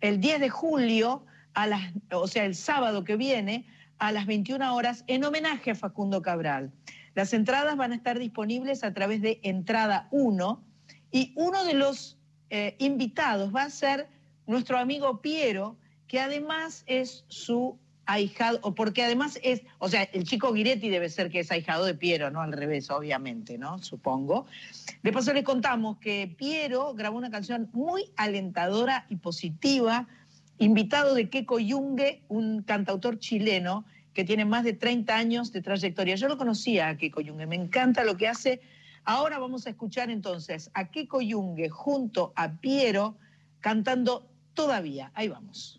el 0.02 0.20
10 0.20 0.40
de 0.40 0.50
julio, 0.50 1.24
a 1.54 1.68
las, 1.68 1.94
o 2.12 2.28
sea, 2.28 2.46
el 2.46 2.56
sábado 2.56 3.04
que 3.04 3.16
viene, 3.16 3.68
a 4.00 4.12
las 4.12 4.26
21 4.26 4.74
horas, 4.74 5.04
en 5.06 5.24
homenaje 5.24 5.72
a 5.72 5.76
Facundo 5.76 6.24
Cabral. 6.24 6.72
Las 7.14 7.32
entradas 7.34 7.78
van 7.78 7.92
a 7.92 7.96
estar 7.96 8.18
disponibles 8.18 8.84
a 8.84 8.92
través 8.94 9.22
de 9.22 9.40
Entrada 9.44 10.08
1 10.10 10.69
y 11.12 11.34
uno 11.36 11.64
de 11.64 11.74
los 11.74 12.18
eh, 12.50 12.76
invitados 12.80 13.54
va 13.56 13.64
a 13.64 13.70
ser 13.70 14.08
nuestro 14.48 14.78
amigo 14.78 15.22
Piero, 15.22 15.78
que 16.08 16.20
además 16.20 16.84
es 16.88 17.24
su 17.28 17.78
ahijado, 18.10 18.60
o 18.64 18.74
porque 18.74 19.04
además 19.04 19.40
es, 19.44 19.62
o 19.78 19.88
sea, 19.88 20.04
el 20.04 20.24
chico 20.24 20.54
Giretti 20.54 20.90
debe 20.90 21.10
ser 21.10 21.30
que 21.30 21.42
es 21.42 21.52
ahijado 21.52 21.86
de 21.86 21.94
Piero, 21.94 22.32
¿no? 22.32 22.42
Al 22.42 22.54
revés, 22.54 22.90
obviamente, 22.90 23.60
¿no? 23.60 23.78
Supongo. 23.80 24.48
De 25.04 25.12
paso 25.14 25.32
les 25.32 25.44
contamos 25.44 26.00
que 26.00 26.34
Piero 26.36 26.96
grabó 26.96 27.18
una 27.18 27.30
canción 27.30 27.70
muy 27.72 28.12
alentadora 28.16 29.06
y 29.10 29.18
positiva, 29.18 30.08
invitado 30.58 31.14
de 31.14 31.30
Keko 31.30 31.60
Yungue, 31.60 32.24
un 32.28 32.64
cantautor 32.64 33.20
chileno 33.20 33.86
que 34.16 34.24
tiene 34.24 34.44
más 34.44 34.64
de 34.64 34.74
30 34.74 35.16
años 35.16 35.52
de 35.52 35.62
trayectoria. 35.62 36.16
Yo 36.16 36.28
lo 36.28 36.38
conocía 36.40 36.90
a 36.90 36.98
Keko 36.98 37.22
Yungue, 37.22 37.46
me 37.46 37.56
encanta 37.56 38.04
lo 38.04 38.18
que 38.18 38.28
hace. 38.28 38.60
Ahora 39.12 39.40
vamos 39.40 39.66
a 39.66 39.72
escuchar 39.72 40.12
entonces 40.12 40.70
a 40.76 40.92
Keko 40.92 41.20
Yungue 41.20 41.68
junto 41.68 42.32
a 42.36 42.52
Piero 42.52 43.18
cantando 43.60 44.30
Todavía. 44.54 45.12
Ahí 45.16 45.28
vamos. 45.28 45.79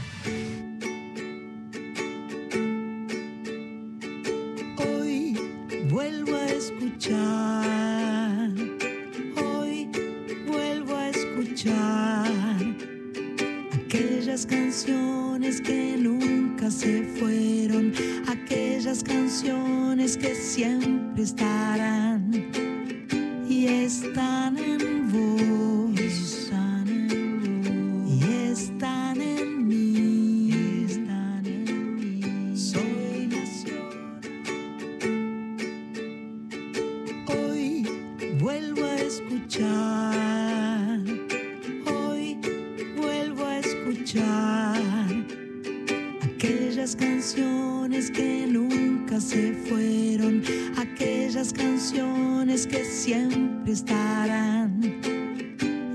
Aquellas 46.41 46.95
canciones 46.95 48.09
que 48.09 48.47
nunca 48.47 49.21
se 49.21 49.53
fueron, 49.53 50.41
aquellas 50.75 51.53
canciones 51.53 52.65
que 52.65 52.83
siempre 52.83 53.73
estarán 53.73 54.81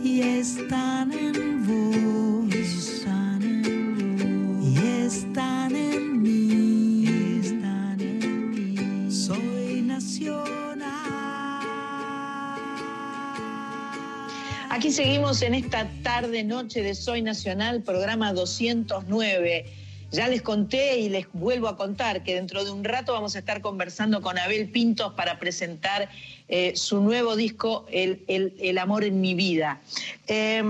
y 0.05 0.21
están 0.21 1.11
en 1.13 1.67
vos. 1.67 2.55
Están 2.55 3.43
en 5.75 6.23
mí. 6.23 7.41
Están 7.43 8.01
en 8.01 8.51
mí. 8.51 9.11
Soy 9.11 9.83
nacional. 9.83 10.87
Aquí 14.71 14.93
seguimos 14.93 15.43
en 15.43 15.55
esta 15.55 15.89
tarde, 16.05 16.45
noche 16.45 16.83
de 16.83 16.95
Soy 16.95 17.21
Nacional, 17.23 17.83
programa 17.83 18.33
209. 18.33 19.76
Ya 20.13 20.29
les 20.29 20.41
conté 20.41 20.99
y 21.01 21.09
les 21.09 21.27
vuelvo 21.33 21.67
a 21.69 21.77
contar 21.77 22.23
que 22.23 22.35
dentro 22.37 22.65
de 22.65 22.71
un 22.71 22.85
rato 22.85 23.13
vamos 23.13 23.35
a 23.35 23.41
estar 23.41 23.61
conversando 23.61 24.23
con 24.23 24.39
Abel 24.39 24.71
Pintos 24.71 25.13
para 25.15 25.39
presentar 25.39 26.09
eh, 26.49 26.73
su 26.77 27.01
nuevo 27.01 27.35
disco, 27.35 27.87
El, 27.91 28.23
El- 28.29 28.55
El 28.61 28.79
amor 28.79 29.03
en 29.05 29.21
mi 29.21 29.35
vida. 29.35 29.81
Eh, 30.29 30.63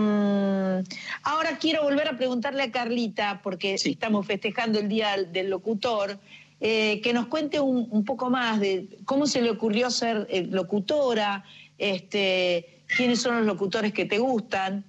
ahora 1.23 1.59
quiero 1.61 1.83
volver 1.83 2.09
a 2.09 2.17
preguntarle 2.17 2.63
a 2.63 2.71
Carlita, 2.73 3.41
porque 3.43 3.75
estamos 3.75 4.27
festejando 4.27 4.79
el 4.79 4.89
Día 4.89 5.15
del 5.31 5.51
Locutor, 5.51 6.19
eh, 6.61 7.01
que 7.03 7.13
nos 7.13 7.27
cuente 7.27 7.61
un, 7.61 7.87
un 7.91 8.05
poco 8.07 8.31
más 8.31 8.59
de 8.59 8.87
cómo 9.05 9.27
se 9.27 9.43
le 9.43 9.51
ocurrió 9.51 9.91
ser 9.91 10.27
eh, 10.31 10.47
locutora, 10.51 11.45
este, 11.77 12.81
quiénes 12.97 13.21
son 13.21 13.37
los 13.37 13.47
locutores 13.47 13.93
que 13.93 14.07
te 14.07 14.19
gustan. 14.19 14.83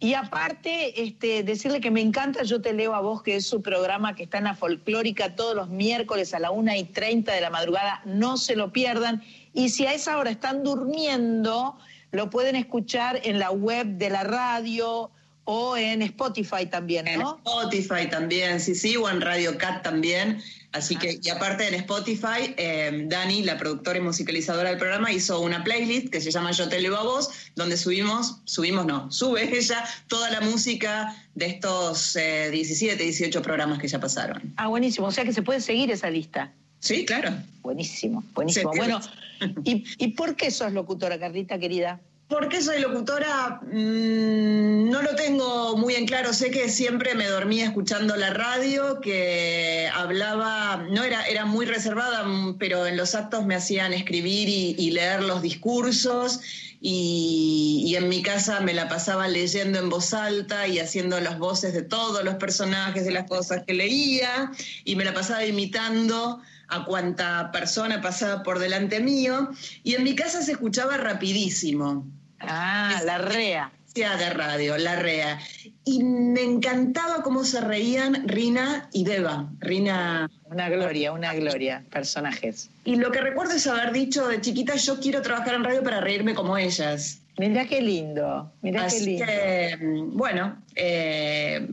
Y 0.00 0.14
aparte, 0.14 1.02
este, 1.02 1.42
decirle 1.44 1.80
que 1.80 1.90
me 1.90 2.00
encanta 2.00 2.42
Yo 2.42 2.60
Te 2.60 2.72
Leo 2.72 2.94
a 2.94 3.00
Vos, 3.00 3.22
que 3.22 3.36
es 3.36 3.46
su 3.46 3.62
programa 3.62 4.14
que 4.14 4.24
está 4.24 4.38
en 4.38 4.44
la 4.44 4.54
folclórica 4.54 5.34
todos 5.34 5.54
los 5.54 5.68
miércoles 5.68 6.34
a 6.34 6.40
la 6.40 6.50
1 6.50 6.74
y 6.74 6.84
30 6.84 7.32
de 7.32 7.40
la 7.40 7.50
madrugada. 7.50 8.02
No 8.04 8.36
se 8.36 8.56
lo 8.56 8.72
pierdan. 8.72 9.22
Y 9.54 9.70
si 9.70 9.86
a 9.86 9.94
esa 9.94 10.18
hora 10.18 10.30
están 10.30 10.62
durmiendo, 10.62 11.78
lo 12.10 12.28
pueden 12.28 12.56
escuchar 12.56 13.20
en 13.24 13.38
la 13.38 13.50
web 13.50 13.86
de 13.86 14.10
la 14.10 14.24
radio 14.24 15.10
o 15.44 15.76
en 15.76 16.02
Spotify 16.02 16.66
también, 16.66 17.06
En 17.06 17.20
¿no? 17.20 17.36
Spotify 17.44 18.08
también, 18.08 18.60
sí, 18.60 18.74
sí, 18.74 18.96
o 18.96 19.08
en 19.08 19.20
Radio 19.20 19.56
Cat 19.58 19.82
también. 19.82 20.40
Así 20.74 20.96
que, 20.96 21.20
y 21.22 21.30
aparte 21.30 21.68
en 21.68 21.74
Spotify, 21.74 22.52
eh, 22.56 23.04
Dani, 23.06 23.44
la 23.44 23.56
productora 23.56 23.98
y 23.98 24.00
musicalizadora 24.00 24.70
del 24.70 24.78
programa, 24.78 25.12
hizo 25.12 25.38
una 25.40 25.62
playlist 25.62 26.08
que 26.08 26.20
se 26.20 26.32
llama 26.32 26.50
Yo 26.50 26.68
te 26.68 26.80
leo 26.80 26.96
a 26.96 27.04
vos, 27.04 27.30
donde 27.54 27.76
subimos, 27.76 28.40
subimos 28.44 28.84
no, 28.84 29.10
sube 29.12 29.56
ella 29.56 29.84
toda 30.08 30.30
la 30.30 30.40
música 30.40 31.14
de 31.36 31.46
estos 31.46 32.16
eh, 32.16 32.50
17, 32.50 33.00
18 33.00 33.40
programas 33.40 33.78
que 33.78 33.86
ya 33.86 34.00
pasaron. 34.00 34.52
Ah, 34.56 34.66
buenísimo. 34.66 35.06
O 35.06 35.12
sea 35.12 35.24
que 35.24 35.32
se 35.32 35.42
puede 35.42 35.60
seguir 35.60 35.92
esa 35.92 36.10
lista. 36.10 36.52
Sí, 36.80 37.06
claro. 37.06 37.30
Buenísimo, 37.62 38.24
buenísimo. 38.34 38.72
Bueno, 38.74 39.00
¿y, 39.64 39.84
¿y 39.98 40.08
por 40.08 40.34
qué 40.34 40.50
sos 40.50 40.72
locutora, 40.72 41.20
Carlita, 41.20 41.56
querida? 41.56 42.00
¿Por 42.28 42.48
qué 42.48 42.62
soy 42.62 42.80
locutora? 42.80 43.60
Mm, 43.70 44.88
no 44.88 45.02
lo 45.02 45.14
tengo 45.14 45.76
muy 45.76 45.94
en 45.94 46.06
claro. 46.06 46.32
Sé 46.32 46.50
que 46.50 46.70
siempre 46.70 47.14
me 47.14 47.26
dormía 47.26 47.66
escuchando 47.66 48.16
la 48.16 48.30
radio, 48.30 49.00
que 49.00 49.90
hablaba, 49.94 50.86
no 50.90 51.04
era, 51.04 51.26
era 51.26 51.44
muy 51.44 51.66
reservada, 51.66 52.24
mm, 52.24 52.56
pero 52.58 52.86
en 52.86 52.96
los 52.96 53.14
actos 53.14 53.44
me 53.44 53.54
hacían 53.54 53.92
escribir 53.92 54.48
y, 54.48 54.90
leer 54.90 55.22
los 55.22 55.42
discursos. 55.42 56.40
Y 56.80 57.94
en 57.96 58.08
mi 58.08 58.22
casa 58.22 58.60
me 58.60 58.74
la 58.74 58.88
pasaba 58.88 59.26
leyendo 59.28 59.78
en 59.78 59.88
voz 59.88 60.12
alta 60.12 60.66
y 60.66 60.78
haciendo 60.78 61.18
las 61.20 61.38
voces 61.38 61.72
de 61.72 61.82
todos 61.82 62.22
los 62.24 62.34
personajes 62.34 63.04
de 63.04 63.12
las 63.12 63.28
cosas 63.28 63.64
que 63.66 63.74
leía. 63.74 64.50
Y 64.84 64.96
me 64.96 65.04
la 65.04 65.14
pasaba 65.14 65.44
imitando 65.44 66.40
a 66.68 66.84
cuanta 66.84 67.50
persona 67.52 68.00
pasaba 68.00 68.42
por 68.42 68.58
delante 68.58 69.00
mío. 69.00 69.50
Y 69.82 69.94
en 69.94 70.04
mi 70.04 70.14
casa 70.14 70.42
se 70.42 70.52
escuchaba 70.52 70.96
rapidísimo. 70.96 72.06
Ah, 72.40 73.00
la 73.04 73.18
REA. 73.18 73.72
de 73.94 74.30
radio, 74.30 74.76
la 74.76 74.96
REA. 74.96 75.38
Y 75.84 76.02
me 76.02 76.42
encantaba 76.42 77.22
cómo 77.22 77.44
se 77.44 77.60
reían 77.60 78.26
Rina 78.26 78.88
y 78.92 79.04
Beba. 79.04 79.48
Rina. 79.60 80.28
Una 80.44 80.68
gloria, 80.68 81.12
una 81.12 81.32
gloria, 81.34 81.84
personajes. 81.90 82.70
Y 82.84 82.96
lo 82.96 83.12
que 83.12 83.20
recuerdo 83.20 83.52
es 83.54 83.66
haber 83.66 83.92
dicho 83.92 84.26
de 84.26 84.40
chiquita, 84.40 84.74
yo 84.76 84.98
quiero 84.98 85.22
trabajar 85.22 85.54
en 85.54 85.64
radio 85.64 85.82
para 85.82 86.00
reírme 86.00 86.34
como 86.34 86.56
ellas. 86.56 87.20
Mirá 87.38 87.66
qué 87.66 87.80
lindo, 87.80 88.52
mirá 88.62 88.86
qué 88.86 89.00
lindo. 89.00 89.26
que, 89.26 89.76
mm, 89.76 90.16
bueno, 90.16 90.56
eh, 90.76 91.68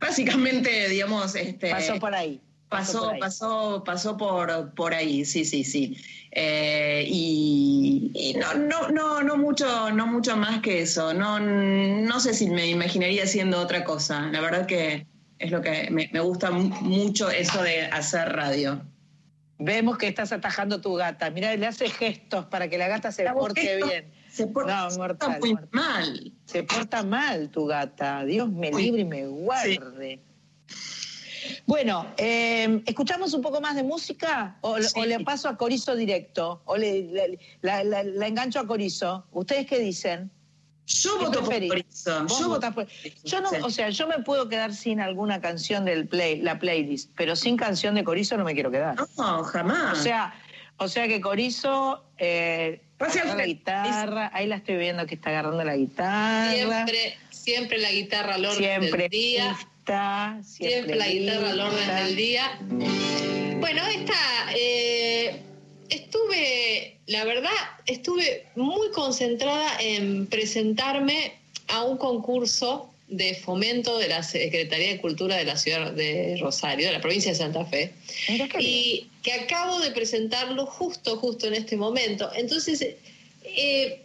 básicamente, 0.00 0.88
digamos, 0.88 1.34
este, 1.34 1.70
Pasó 1.70 1.98
por 1.98 2.14
ahí. 2.14 2.40
Pasó, 2.72 3.00
por 3.10 3.18
pasó, 3.18 3.84
pasó 3.84 4.16
por, 4.16 4.74
por 4.74 4.94
ahí, 4.94 5.24
sí, 5.24 5.44
sí, 5.44 5.64
sí. 5.64 5.96
Eh, 6.30 7.04
y 7.08 8.10
y 8.14 8.34
no, 8.34 8.54
no, 8.54 8.88
no, 8.88 9.22
no 9.22 9.36
mucho, 9.36 9.90
no 9.90 10.06
mucho 10.06 10.36
más 10.36 10.60
que 10.60 10.82
eso. 10.82 11.12
No, 11.14 11.38
no 11.40 12.20
sé 12.20 12.34
si 12.34 12.48
me 12.48 12.66
imaginaría 12.68 13.24
haciendo 13.24 13.60
otra 13.60 13.84
cosa. 13.84 14.28
La 14.32 14.40
verdad 14.40 14.66
que 14.66 15.06
es 15.38 15.50
lo 15.50 15.60
que 15.60 15.88
me, 15.90 16.08
me 16.12 16.20
gusta 16.20 16.50
mu- 16.50 16.68
mucho 16.82 17.30
eso 17.30 17.62
de 17.62 17.82
hacer 17.86 18.28
radio. 18.32 18.82
Vemos 19.58 19.96
que 19.98 20.08
estás 20.08 20.32
atajando 20.32 20.80
tu 20.80 20.94
gata. 20.94 21.30
Mira, 21.30 21.54
le 21.54 21.66
hace 21.66 21.88
gestos 21.88 22.46
para 22.46 22.68
que 22.68 22.78
la 22.78 22.88
gata 22.88 23.12
se 23.12 23.24
porte 23.30 23.60
gestos, 23.60 23.88
bien. 23.90 24.12
Se 24.28 24.46
porta, 24.46 24.88
No, 24.90 24.96
mortal, 24.96 25.18
porta 25.18 25.38
muy 25.40 25.50
mortal. 25.52 25.70
mal. 25.72 26.32
Se 26.46 26.62
porta 26.64 27.02
mal 27.02 27.50
tu 27.50 27.66
gata. 27.66 28.24
Dios 28.24 28.50
me 28.50 28.70
libre 28.72 29.02
y 29.02 29.04
me 29.04 29.26
guarde. 29.26 30.20
Bueno, 31.66 32.06
eh, 32.16 32.82
¿escuchamos 32.86 33.32
un 33.34 33.42
poco 33.42 33.60
más 33.60 33.76
de 33.76 33.82
música? 33.82 34.56
¿O, 34.60 34.78
Sí. 34.80 35.00
o 35.00 35.04
le 35.04 35.20
paso 35.20 35.48
a 35.48 35.56
Corizo 35.56 35.94
directo? 35.96 36.62
¿O 36.64 36.76
le, 36.76 37.02
le- 37.02 37.38
la, 37.62 37.84
la- 37.84 38.02
la 38.04 38.26
engancho 38.26 38.60
a 38.60 38.66
Corizo? 38.66 39.26
¿Ustedes 39.32 39.66
qué 39.66 39.78
dicen? 39.78 40.30
Yo 40.86 41.18
¿Qué 41.18 41.24
voto 41.26 41.40
por? 41.44 41.68
Corizo. 41.68 42.24
Vos 42.24 42.38
Yo 42.40 42.48
votás 42.48 42.74
por- 42.74 42.86
Yo 43.24 43.40
no, 43.40 43.50
Sí. 43.50 43.56
o 43.62 43.70
sea, 43.70 43.90
yo 43.90 44.08
me 44.08 44.18
puedo 44.18 44.48
quedar 44.48 44.74
sin 44.74 45.00
alguna 45.00 45.40
canción 45.40 45.84
del 45.84 46.08
play, 46.08 46.40
la 46.42 46.58
playlist, 46.58 47.10
pero 47.16 47.36
sin 47.36 47.56
canción 47.56 47.94
de 47.94 48.04
Corizo 48.04 48.36
no 48.36 48.44
me 48.44 48.54
quiero 48.54 48.70
quedar. 48.70 48.96
No, 49.16 49.44
jamás. 49.44 49.98
O 49.98 50.02
sea, 50.02 50.34
o 50.78 50.88
sea 50.88 51.06
que 51.06 51.20
Corizo 51.20 52.04
eh, 52.18 52.82
la 52.98 53.46
guitarra, 53.46 54.30
ahí 54.34 54.46
la 54.46 54.56
estoy 54.56 54.76
viendo 54.76 55.06
que 55.06 55.14
está 55.14 55.30
agarrando 55.30 55.62
la 55.64 55.76
guitarra. 55.76 56.52
Siempre, 56.52 57.16
siempre 57.30 57.78
la 57.78 57.90
guitarra 57.92 58.34
al 58.34 58.44
orden 58.44 58.58
siempre 58.58 59.02
del 59.02 59.10
día. 59.10 59.56
Lista, 59.82 60.38
siempre, 60.44 60.74
Siempre 60.74 60.96
la 60.96 61.08
guitarra 61.08 61.50
al 61.50 61.60
orden 61.60 62.04
del 62.04 62.16
día. 62.16 62.58
Bueno, 63.60 63.82
esta 63.86 64.14
eh, 64.56 65.40
estuve, 65.88 66.98
la 67.06 67.24
verdad, 67.24 67.50
estuve 67.86 68.46
muy 68.56 68.90
concentrada 68.90 69.78
en 69.80 70.26
presentarme 70.26 71.34
a 71.68 71.84
un 71.84 71.96
concurso 71.96 72.88
de 73.08 73.34
fomento 73.34 73.98
de 73.98 74.08
la 74.08 74.22
Secretaría 74.22 74.88
de 74.88 75.00
Cultura 75.00 75.36
de 75.36 75.44
la 75.44 75.56
ciudad 75.56 75.92
de 75.92 76.38
Rosario, 76.40 76.86
de 76.86 76.92
la 76.92 77.00
provincia 77.00 77.32
de 77.32 77.38
Santa 77.38 77.64
Fe, 77.66 77.92
y 78.58 79.06
que 79.22 79.32
acabo 79.32 79.80
de 79.80 79.90
presentarlo 79.90 80.64
justo, 80.64 81.18
justo 81.18 81.46
en 81.46 81.54
este 81.54 81.76
momento. 81.76 82.30
Entonces, 82.34 82.86
eh, 83.44 84.00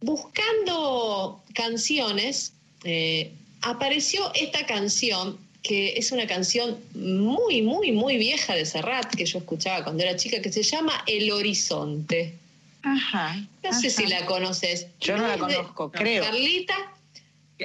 buscando 0.00 1.42
canciones, 1.54 2.54
eh, 2.82 3.30
apareció 3.64 4.30
esta 4.34 4.66
canción, 4.66 5.38
que 5.62 5.94
es 5.96 6.12
una 6.12 6.26
canción 6.26 6.78
muy, 6.94 7.62
muy, 7.62 7.92
muy 7.92 8.16
vieja 8.18 8.54
de 8.54 8.66
Serrat, 8.66 9.14
que 9.14 9.24
yo 9.26 9.38
escuchaba 9.38 9.82
cuando 9.84 10.02
era 10.02 10.16
chica, 10.16 10.40
que 10.42 10.52
se 10.52 10.62
llama 10.62 11.02
El 11.06 11.30
Horizonte. 11.32 12.34
Ajá. 12.82 13.36
No 13.62 13.72
sé 13.80 13.88
ajá. 13.88 13.96
si 13.96 14.06
la 14.06 14.26
conoces. 14.26 14.86
Yo 15.00 15.16
no 15.16 15.26
la 15.26 15.34
de- 15.34 15.38
conozco, 15.38 15.90
creo. 15.90 16.22
Carlita, 16.24 16.76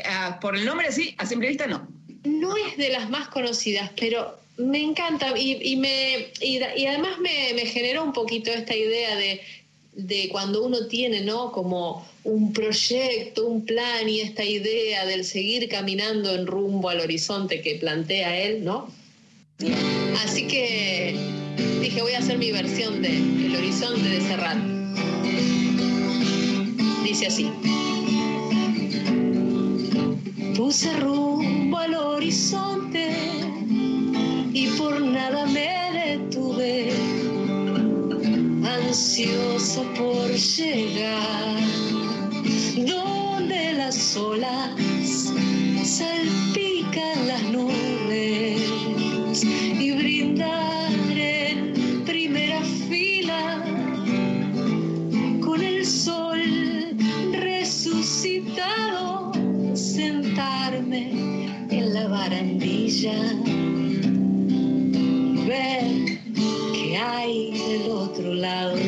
Ah, 0.05 0.37
por 0.39 0.55
el 0.55 0.65
nombre 0.65 0.91
sí, 0.91 1.15
a 1.17 1.25
simple 1.25 1.47
vista 1.49 1.65
no. 1.65 1.87
no 2.23 2.55
es 2.57 2.77
de 2.77 2.89
las 2.89 3.09
más 3.09 3.27
conocidas, 3.29 3.89
pero 3.99 4.37
me 4.57 4.79
encanta 4.81 5.35
y, 5.37 5.57
y 5.63 5.75
me, 5.77 6.27
y 6.41 6.61
además 6.85 7.17
me, 7.19 7.53
me 7.55 7.65
generó 7.65 8.03
un 8.03 8.13
poquito 8.13 8.51
esta 8.51 8.75
idea 8.75 9.15
de, 9.15 9.41
de 10.07 10.29
cuando 10.29 10.63
uno 10.63 10.87
tiene 10.87 11.21
¿no? 11.21 11.51
como 11.51 12.05
un 12.23 12.53
proyecto, 12.53 13.45
un 13.47 13.65
plan 13.65 14.07
y 14.07 14.21
esta 14.21 14.43
idea 14.43 15.05
del 15.05 15.25
seguir 15.25 15.67
caminando 15.69 16.33
en 16.35 16.47
rumbo 16.47 16.89
al 16.89 16.99
horizonte 16.99 17.61
que 17.61 17.75
plantea 17.75 18.39
él, 18.39 18.63
¿no? 18.63 18.91
Así 20.23 20.47
que 20.47 21.15
dije, 21.81 22.01
voy 22.01 22.13
a 22.13 22.19
hacer 22.19 22.37
mi 22.37 22.51
versión 22.51 23.01
de 23.01 23.17
El 23.17 23.55
horizonte 23.55 24.07
de 24.07 24.21
Serrat. 24.21 24.57
Dice 27.03 27.27
así. 27.27 27.51
Puse 30.55 30.93
rumbo 30.97 31.77
al 31.77 31.93
horizonte 31.95 33.11
y 34.53 34.67
por 34.77 35.01
nada 35.01 35.45
me 35.47 35.88
ansiosa 38.89 39.83
por 39.93 40.31
llegar, 40.31 41.61
donde 42.75 43.73
las 43.73 44.17
olas 44.17 45.31
salpican 45.83 47.27
las 47.27 47.43
nubes 47.51 48.59
y 49.79 49.91
brindar 49.91 50.91
en 51.11 52.03
primera 52.03 52.61
fila 52.89 53.63
con 55.45 55.61
el 55.61 55.85
sol 55.85 56.41
resucitado, 57.33 59.31
sentarme 59.75 61.11
en 61.69 61.93
la 61.93 62.07
barandilla, 62.07 63.13
ver 65.45 66.17
qué 66.73 66.97
hay 66.97 67.51
del 67.51 67.91
otro 67.91 68.33
lado. 68.33 68.78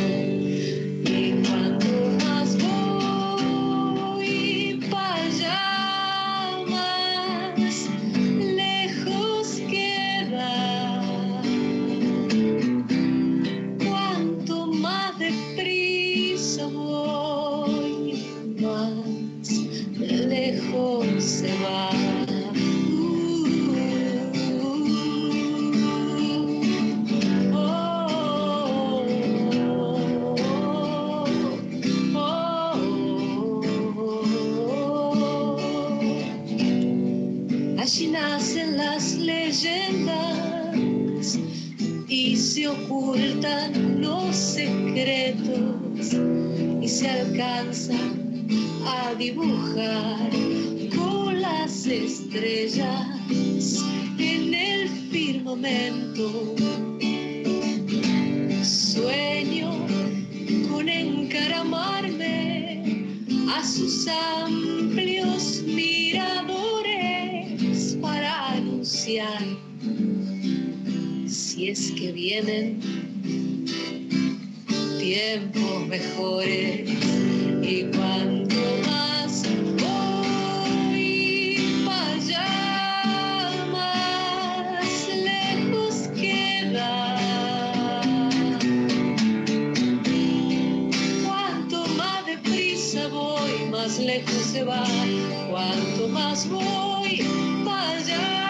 Ocultan 43.12 44.01
los 44.01 44.34
secretos 44.34 46.14
y 46.82 46.88
se 46.88 47.09
alcanza 47.09 47.93
a 48.86 49.14
dibujar 49.16 50.30
con 50.95 51.41
las 51.41 51.86
estrellas 51.88 53.05
en 54.18 54.53
el 54.53 54.88
firmamento. 55.12 56.55
Sueño 58.64 59.72
con 60.70 60.88
encaramarme 60.88 62.84
a 63.49 63.62
sus 63.66 64.07
amplios 64.07 65.64
miradores 65.66 66.38
para 68.01 68.51
anunciar 68.53 69.71
que 71.72 72.12
vienen. 72.12 72.82
Tiempos 75.00 75.88
mejores 75.88 76.90
y 77.62 77.84
cuanto 77.96 78.58
más 78.86 79.46
voy 79.80 81.56
para 81.86 82.12
allá 82.12 83.52
más 83.72 85.08
lejos 85.16 86.10
queda. 86.20 87.18
Cuanto 91.26 91.88
más 91.96 92.26
deprisa 92.26 93.08
voy 93.08 93.70
más 93.72 93.98
lejos 93.98 94.44
se 94.52 94.66
va. 94.66 94.84
Cuanto 95.50 96.10
más 96.10 96.50
voy 96.50 97.24
para 97.64 97.92
allá 97.92 98.41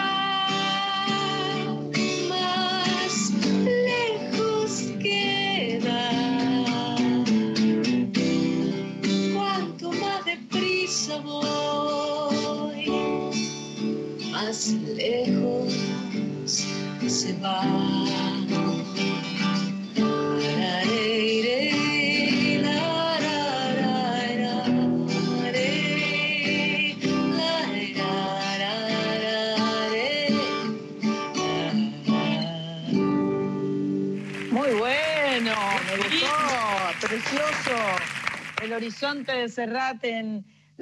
se 17.22 17.32
va. 17.34 17.62
Muy 34.50 34.74
bueno, 34.74 35.54
precioso. 37.00 37.76
El 38.62 38.72
horizonte 38.72 39.32
de 39.32 39.48
Serrat 39.48 40.04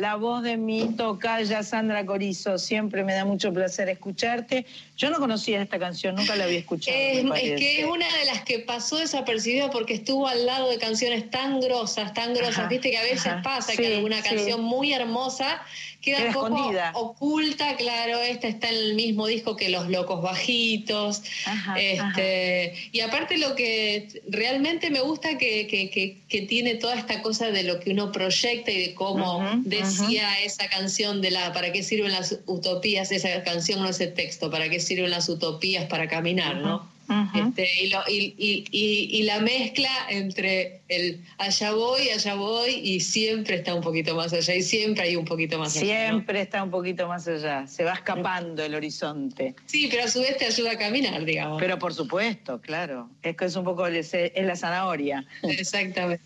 la 0.01 0.16
voz 0.16 0.42
de 0.42 0.57
mi 0.57 0.96
tocaya 0.96 1.62
Sandra 1.62 2.07
Corizo. 2.07 2.59
Siempre 2.59 3.05
me 3.05 3.12
da 3.12 3.26
mucho 3.26 3.53
placer 3.53 3.90
escucharte. 3.90 4.64
Yo 4.96 5.11
no 5.11 5.18
conocía 5.18 5.61
esta 5.61 5.78
canción, 5.78 6.14
nunca 6.14 6.36
la 6.36 6.44
había 6.44 6.59
escuchado. 6.59 6.96
Es, 6.96 7.22
que 7.34 7.80
es 7.80 7.86
una 7.86 8.07
de 8.18 8.24
las 8.24 8.42
que 8.42 8.61
pasó 8.61 8.96
desapercibida 8.96 9.70
porque 9.70 9.94
estuvo 9.94 10.26
al 10.26 10.46
lado 10.46 10.70
de 10.70 10.78
canciones 10.78 11.28
tan 11.30 11.61
grosas, 11.61 12.14
tan 12.14 12.32
grosas. 12.32 12.61
Ajá, 12.61 12.68
Viste 12.68 12.90
que 12.90 12.98
a 12.98 13.03
veces 13.03 13.26
ajá, 13.26 13.42
pasa 13.42 13.72
sí, 13.72 13.78
que 13.78 13.94
alguna 13.94 14.22
sí. 14.22 14.28
canción 14.30 14.62
muy 14.62 14.94
hermosa 14.94 15.62
queda 16.01 16.16
Queda 16.18 16.28
un 16.28 16.34
poco 16.34 16.46
escondida. 16.48 16.92
oculta. 16.94 17.76
Claro, 17.76 18.20
esta 18.22 18.48
está 18.48 18.68
en 18.68 18.76
el 18.76 18.94
mismo 18.94 19.26
disco 19.26 19.57
que 19.57 19.68
Los 19.68 19.88
Locos 19.88 20.22
Bajitos. 20.22 21.22
Ajá, 21.46 21.74
Este, 21.78 22.74
Y 22.92 23.01
aparte 23.01 23.38
lo 23.38 23.55
que 23.55 24.09
realmente 24.28 24.90
me 24.90 25.01
gusta 25.01 25.38
que, 25.38 25.66
que- 25.66 25.90
que- 25.90 26.18
que 26.28 26.42
tiene 26.42 26.74
toda 26.76 26.94
esta 26.96 27.22
cosa 27.22 27.51
de 27.51 27.62
lo 27.64 27.80
que 27.80 27.90
uno 27.90 28.12
proyecta 28.12 28.70
y 28.70 28.78
de 28.88 28.94
cómo 28.94 29.42
decía 29.64 30.40
esa 30.42 30.68
canción 30.68 31.20
de 31.20 31.30
la 31.30 31.53
¿Para 31.53 31.72
qué 31.72 31.82
sirven 31.82 32.12
las 32.12 32.38
utopías? 32.46 33.12
Esa 33.12 33.42
canción 33.44 33.80
no 33.82 33.88
ese 33.88 34.07
texto, 34.07 34.51
¿para 34.51 34.68
qué 34.68 34.80
sirven 34.80 35.11
las 35.11 35.28
utopías 35.28 35.86
para 35.86 36.09
caminar? 36.09 36.57
¿no? 36.57 36.89
Este, 37.34 37.68
y, 37.82 37.88
lo- 37.90 38.04
y- 38.08 38.34
y- 38.38 38.64
y- 38.70 39.18
y 39.18 39.22
la 39.24 39.40
mezcla 39.40 39.90
entre 40.08 40.80
el 40.88 41.20
allá 41.38 41.72
voy, 41.72 42.08
allá 42.11 42.34
voy 42.34 42.70
y 42.74 43.00
siempre 43.00 43.56
está 43.56 43.74
un 43.74 43.80
poquito 43.82 44.14
más 44.14 44.32
allá 44.32 44.54
y 44.54 44.62
siempre 44.62 45.02
hay 45.04 45.16
un 45.16 45.24
poquito 45.24 45.58
más 45.58 45.76
allá. 45.76 45.82
¿no? 46.08 46.14
Siempre 46.14 46.40
está 46.40 46.62
un 46.62 46.70
poquito 46.70 47.08
más 47.08 47.26
allá, 47.26 47.66
se 47.66 47.84
va 47.84 47.94
escapando 47.94 48.62
el 48.64 48.74
horizonte. 48.74 49.54
Sí, 49.66 49.88
pero 49.90 50.04
a 50.04 50.08
su 50.08 50.20
vez 50.20 50.36
te 50.36 50.46
ayuda 50.46 50.72
a 50.72 50.78
caminar, 50.78 51.24
digamos. 51.24 51.61
Pero 51.61 51.78
por 51.78 51.92
supuesto, 51.94 52.61
claro, 52.61 53.08
es 53.22 53.36
que 53.36 53.44
es 53.44 53.56
un 53.56 53.64
poco 53.64 53.86
es 53.86 54.12
la 54.46 54.56
zanahoria. 54.56 55.24
Exactamente. 55.42 56.22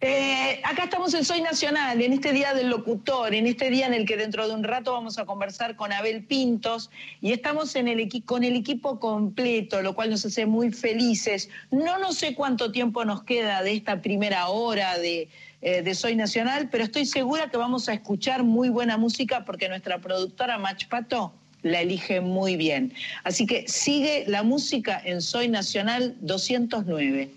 Eh, 0.00 0.60
acá 0.64 0.84
estamos 0.84 1.14
en 1.14 1.24
Soy 1.24 1.40
Nacional, 1.40 2.02
en 2.02 2.12
este 2.12 2.32
día 2.32 2.52
del 2.52 2.68
locutor, 2.68 3.34
en 3.34 3.46
este 3.46 3.70
día 3.70 3.86
en 3.86 3.94
el 3.94 4.04
que 4.04 4.16
dentro 4.16 4.46
de 4.46 4.54
un 4.54 4.62
rato 4.62 4.92
vamos 4.92 5.18
a 5.18 5.24
conversar 5.24 5.76
con 5.76 5.92
Abel 5.92 6.24
Pintos 6.24 6.90
y 7.22 7.32
estamos 7.32 7.74
en 7.74 7.88
el 7.88 8.22
con 8.24 8.44
el 8.44 8.54
equipo 8.54 9.00
completo, 9.00 9.80
lo 9.80 9.94
cual 9.94 10.10
nos 10.10 10.26
hace 10.26 10.44
muy 10.44 10.72
felices. 10.72 11.48
No 11.70 11.98
no 11.98 12.12
sé 12.12 12.34
cuánto 12.34 12.70
tiempo 12.70 13.04
nos 13.04 13.22
queda 13.22 13.62
de 13.62 13.72
esta 13.72 14.02
primera 14.02 14.48
hora 14.48 14.98
de, 14.98 15.28
eh, 15.62 15.80
de 15.80 15.94
Soy 15.94 16.16
Nacional, 16.16 16.68
pero 16.70 16.84
estoy 16.84 17.06
segura 17.06 17.48
que 17.48 17.56
vamos 17.56 17.88
a 17.88 17.94
escuchar 17.94 18.42
muy 18.42 18.68
buena 18.68 18.98
música 18.98 19.46
porque 19.46 19.68
nuestra 19.70 20.00
productora 20.00 20.58
Mach 20.58 20.86
Pato 20.88 21.32
la 21.62 21.80
elige 21.80 22.20
muy 22.20 22.56
bien. 22.56 22.92
Así 23.22 23.46
que 23.46 23.66
sigue 23.68 24.24
la 24.28 24.42
música 24.42 25.00
en 25.02 25.22
Soy 25.22 25.48
Nacional 25.48 26.14
209. 26.20 27.30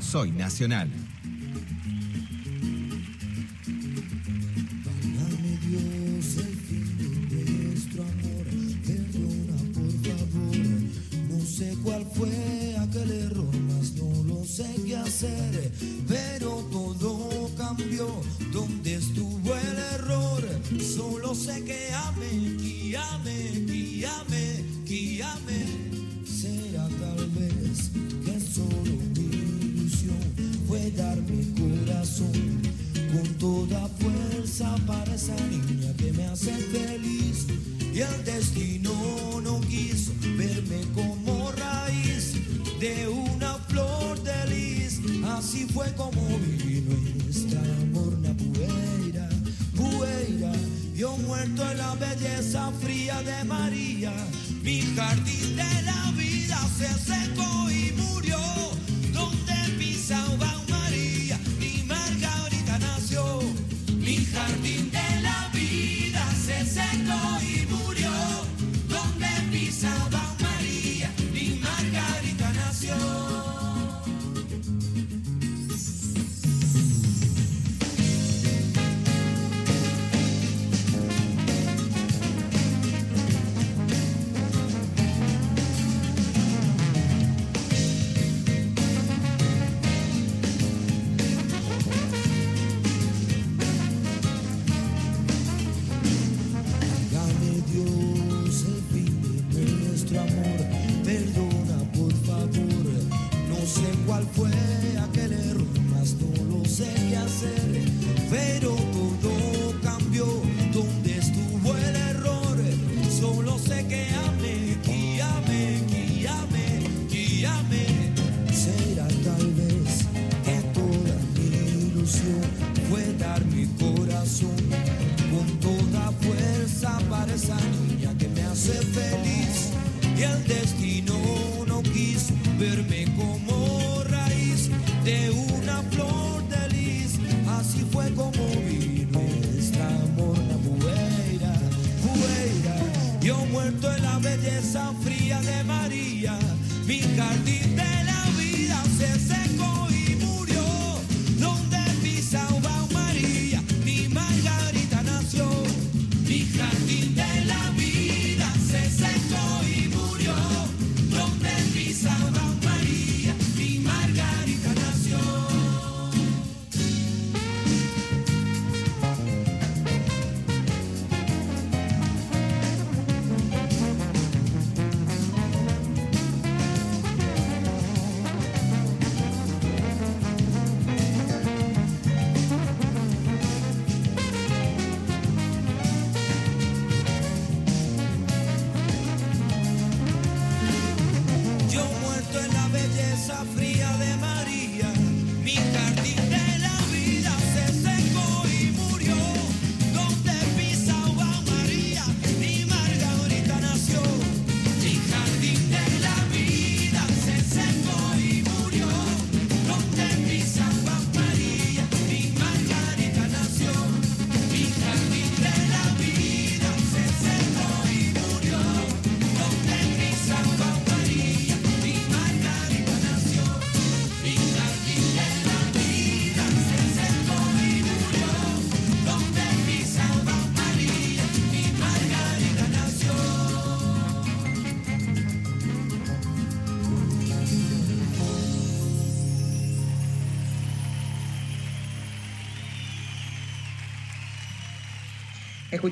Soy 0.00 0.30
Nacional. 0.30 1.01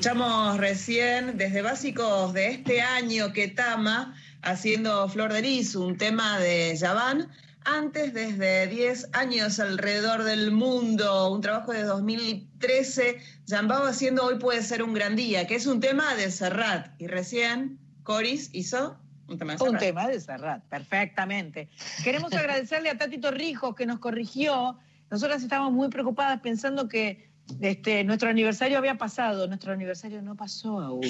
Escuchamos 0.01 0.57
recién 0.57 1.37
desde 1.37 1.61
básicos 1.61 2.33
de 2.33 2.47
este 2.47 2.81
año 2.81 3.33
que 3.33 3.47
Tama 3.47 4.15
haciendo 4.41 5.07
Flor 5.07 5.31
de 5.31 5.43
Lis, 5.43 5.75
un 5.75 5.95
tema 5.95 6.39
de 6.39 6.75
Yaván. 6.75 7.29
Antes, 7.65 8.11
desde 8.11 8.65
10 8.65 9.09
años 9.13 9.59
alrededor 9.59 10.23
del 10.23 10.49
mundo, 10.49 11.31
un 11.31 11.41
trabajo 11.41 11.71
de 11.71 11.83
2013, 11.83 13.19
Yambao 13.45 13.85
haciendo 13.85 14.25
Hoy 14.25 14.39
puede 14.39 14.63
ser 14.63 14.81
un 14.81 14.95
gran 14.95 15.15
día, 15.15 15.45
que 15.45 15.53
es 15.53 15.67
un 15.67 15.79
tema 15.79 16.15
de 16.15 16.31
Serrat. 16.31 16.99
Y 16.99 17.05
recién 17.05 17.77
Coris 18.01 18.49
hizo 18.53 18.97
un 19.27 19.37
tema 19.37 19.55
de 19.55 19.63
Un 19.63 19.69
Serrat. 19.69 19.81
tema 19.81 20.07
de 20.07 20.19
Serrat, 20.19 20.63
perfectamente. 20.63 21.69
Queremos 22.03 22.33
agradecerle 22.33 22.89
a 22.89 22.97
Tati 22.97 23.19
Torrijos 23.19 23.75
que 23.75 23.85
nos 23.85 23.99
corrigió. 23.99 24.79
Nosotras 25.11 25.43
estábamos 25.43 25.73
muy 25.73 25.89
preocupadas 25.89 26.41
pensando 26.41 26.87
que 26.89 27.30
este, 27.61 28.03
nuestro 28.03 28.29
aniversario 28.29 28.77
había 28.77 28.95
pasado. 28.97 29.47
Nuestro 29.47 29.73
aniversario 29.73 30.21
no 30.21 30.35
pasó 30.35 30.79
aún. 30.79 31.03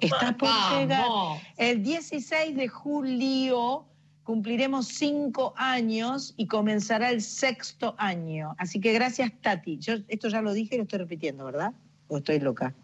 Está 0.00 0.36
por 0.36 0.48
llegar. 0.78 1.04
El 1.56 1.82
16 1.82 2.56
de 2.56 2.68
julio 2.68 3.86
cumpliremos 4.22 4.86
cinco 4.86 5.54
años 5.56 6.34
y 6.36 6.46
comenzará 6.46 7.10
el 7.10 7.20
sexto 7.22 7.94
año. 7.98 8.54
Así 8.58 8.80
que 8.80 8.92
gracias, 8.92 9.32
Tati. 9.40 9.78
Yo 9.78 9.94
esto 10.08 10.28
ya 10.28 10.40
lo 10.40 10.52
dije 10.52 10.74
y 10.76 10.78
lo 10.78 10.84
estoy 10.84 11.00
repitiendo, 11.00 11.44
¿verdad? 11.44 11.72
¿O 12.08 12.18
estoy 12.18 12.38
loca? 12.38 12.74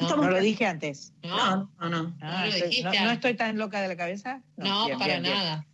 No, 0.00 0.16
No. 0.16 0.30
lo 0.30 0.40
dije 0.40 0.66
antes. 0.66 1.12
No, 1.22 1.70
no, 1.80 1.88
no. 1.88 2.14
Ah, 2.20 2.46
estoy- 2.48 2.82
no, 2.82 2.90
no 3.04 3.10
estoy 3.10 3.34
tan 3.34 3.58
loca 3.58 3.80
de 3.80 3.88
la 3.88 3.96
cabeza? 3.96 4.40
No, 4.56 4.86
bien, 4.86 4.98
para 4.98 5.20
bien, 5.20 5.22
bien. 5.22 5.64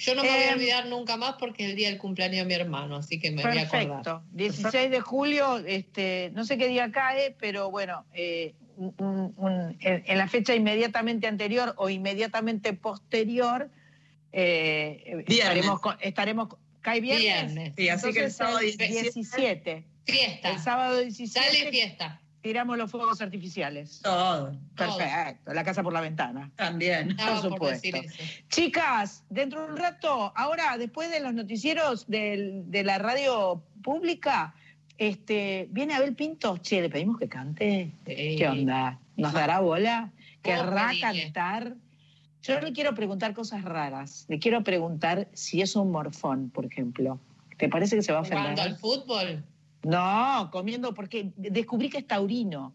Yo 0.00 0.14
no 0.14 0.22
me 0.22 0.28
voy 0.30 0.38
a 0.38 0.48
Em, 0.48 0.54
olvidar 0.54 0.86
nunca 0.86 1.16
más 1.16 1.34
porque 1.38 1.64
es 1.64 1.70
el 1.70 1.76
día 1.76 1.88
del 1.90 1.98
cumpleaños 1.98 2.38
de 2.38 2.44
mi 2.46 2.54
hermano, 2.54 2.96
así 2.96 3.18
que 3.20 3.30
me 3.30 3.42
voy 3.42 3.58
a 3.58 3.62
acordar. 3.62 3.86
Perfecto. 3.88 4.22
16 4.32 4.90
de 4.90 5.00
julio, 5.00 5.58
este, 5.58 6.30
no 6.34 6.44
sé 6.44 6.56
qué 6.56 6.68
día 6.68 6.90
cae, 6.90 7.36
pero 7.38 7.70
bueno, 7.70 8.06
eh, 8.14 8.54
un- 8.76 9.34
un- 9.36 9.76
en, 9.80 10.02
en 10.06 10.18
la 10.18 10.26
fecha 10.26 10.54
inmediatamente 10.54 11.26
anterior 11.26 11.74
o 11.76 11.90
inmediatamente 11.90 12.72
posterior, 12.72 13.68
eh, 14.32 15.24
estaremos, 15.26 15.80
con- 15.80 15.96
estaremos, 16.00 16.48
¿cae 16.80 17.00
viernes? 17.00 17.24
Viernes. 17.52 17.74
Sí, 17.76 17.88
así 17.88 18.12
que 18.12 18.24
el 18.24 18.30
sábado 18.32 18.58
el 18.60 18.76
17. 18.76 19.02
17. 19.02 19.86
Fiesta. 20.06 20.50
El 20.50 20.58
sábado 20.60 20.98
17. 20.98 21.46
Sale 21.46 21.70
fiesta. 21.70 22.20
Tiramos 22.42 22.78
los 22.78 22.90
fuegos 22.90 23.20
artificiales. 23.20 24.00
Todo. 24.02 24.52
Perfecto, 24.76 25.52
la 25.52 25.62
casa 25.64 25.82
por 25.82 25.92
la 25.92 26.00
ventana. 26.00 26.50
También. 26.56 27.16
Por 27.16 27.58
por 27.58 27.70
decir 27.70 27.94
supuesto. 27.96 28.22
eso. 28.22 28.32
Chicas, 28.48 29.24
dentro 29.30 29.62
de 29.66 29.72
un 29.72 29.76
rato, 29.76 30.32
ahora 30.36 30.76
después 30.78 31.10
de 31.10 31.20
los 31.20 31.34
noticieros 31.34 32.06
del- 32.08 32.70
de 32.70 32.82
la 32.84 32.98
radio 32.98 33.62
pública, 33.82 34.54
este, 34.98 35.68
viene 35.70 35.94
Abel 35.94 36.14
Pinto. 36.14 36.58
Che, 36.58 36.80
le 36.82 36.90
pedimos 36.90 37.18
que 37.18 37.28
cante. 37.28 37.92
Sí. 38.06 38.36
¿Qué 38.36 38.48
onda? 38.48 38.98
¿Nos 39.16 39.32
dará 39.32 39.60
bola? 39.60 40.10
¿Querrá 40.42 40.90
cantar? 41.00 41.74
Yo 42.42 42.54
no 42.54 42.62
le 42.62 42.72
quiero 42.72 42.94
preguntar 42.94 43.34
cosas 43.34 43.62
raras. 43.62 44.24
Le 44.28 44.38
quiero 44.38 44.62
preguntar 44.64 45.28
si 45.34 45.60
es 45.60 45.76
un 45.76 45.90
morfón, 45.90 46.48
por 46.48 46.64
ejemplo. 46.64 47.20
¿Te 47.58 47.68
parece 47.68 47.96
que 47.96 48.02
se 48.02 48.12
va 48.12 48.20
a 48.20 48.24
¿Jugando 48.24 48.44
ofender? 48.52 48.66
al 48.66 48.78
fútbol? 48.78 49.44
No, 49.82 50.48
comiendo, 50.52 50.92
porque 50.94 51.32
descubrí 51.36 51.88
que 51.88 51.98
es 51.98 52.06
taurino. 52.06 52.74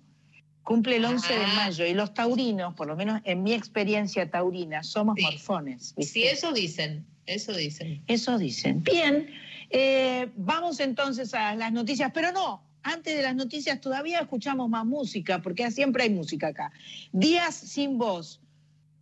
Cumple 0.63 0.95
el 0.95 1.05
11 1.05 1.31
de 1.33 1.45
Ah. 1.45 1.53
mayo 1.55 1.85
y 1.85 1.93
los 1.93 2.13
taurinos, 2.15 2.73
por 2.73 2.87
lo 2.87 2.95
menos 2.95 3.21
en 3.23 3.43
mi 3.43 3.53
experiencia 3.53 4.29
taurina, 4.31 4.81
somos 4.83 5.15
Sí. 5.17 5.23
morfones. 5.23 5.93
¿viste? 5.95 6.13
Sí, 6.13 6.23
eso 6.23 6.51
dicen, 6.53 7.05
eso 7.27 7.53
dicen. 7.53 8.01
Eso 8.07 8.37
dicen. 8.39 8.81
Bien, 8.83 9.27
eh, 9.69 10.31
vamos 10.35 10.79
entonces 10.79 11.35
a 11.35 11.53
las 11.55 11.71
noticias, 11.71 12.11
pero 12.13 12.31
no, 12.31 12.63
antes 12.81 13.15
de 13.15 13.21
las 13.21 13.35
noticias 13.35 13.79
todavía 13.79 14.19
escuchamos 14.21 14.67
más 14.67 14.85
música, 14.85 15.39
porque 15.43 15.69
siempre 15.69 16.03
hay 16.03 16.09
música 16.09 16.47
acá. 16.47 16.71
Días 17.11 17.53
sin 17.53 17.99
voz. 17.99 18.41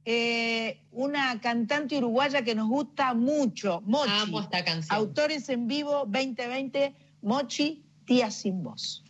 Eh, 0.06 0.82
una 0.92 1.40
cantante 1.40 1.98
uruguaya 1.98 2.42
que 2.44 2.56
nos 2.56 2.68
gusta 2.68 3.14
mucho, 3.14 3.80
Mochi. 3.86 4.12
Amo 4.12 4.42
esta 4.42 4.66
canción. 4.66 4.98
Autores 4.98 5.48
en 5.48 5.68
vivo 5.70 6.04
2020, 6.06 6.94
Mochi, 7.22 7.83
Días 8.06 8.36
sin 8.36 8.64
voz. 8.64 9.04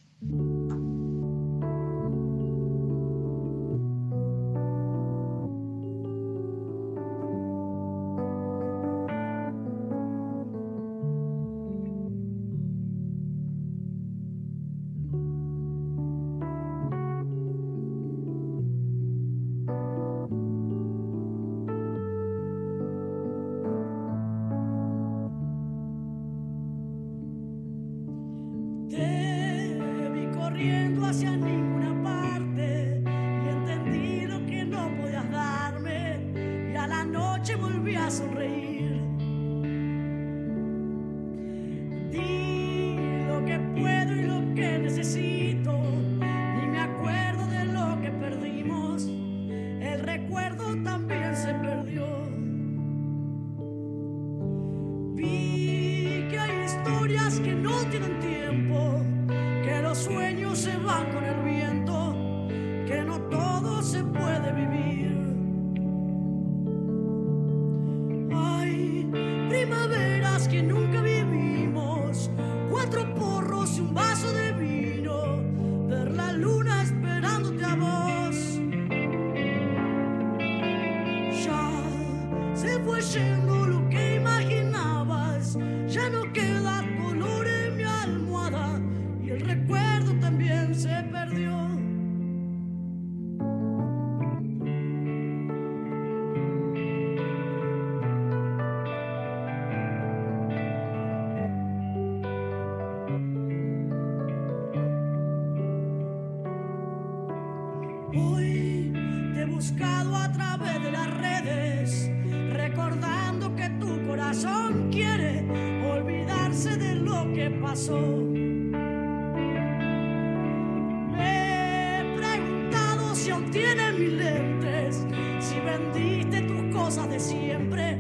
De 127.01 127.19
siempre, 127.19 127.97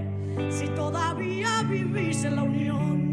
si 0.49 0.67
todavía 0.69 1.63
vivís 1.69 2.23
en 2.23 2.35
la 2.35 2.43
unión. 2.43 3.12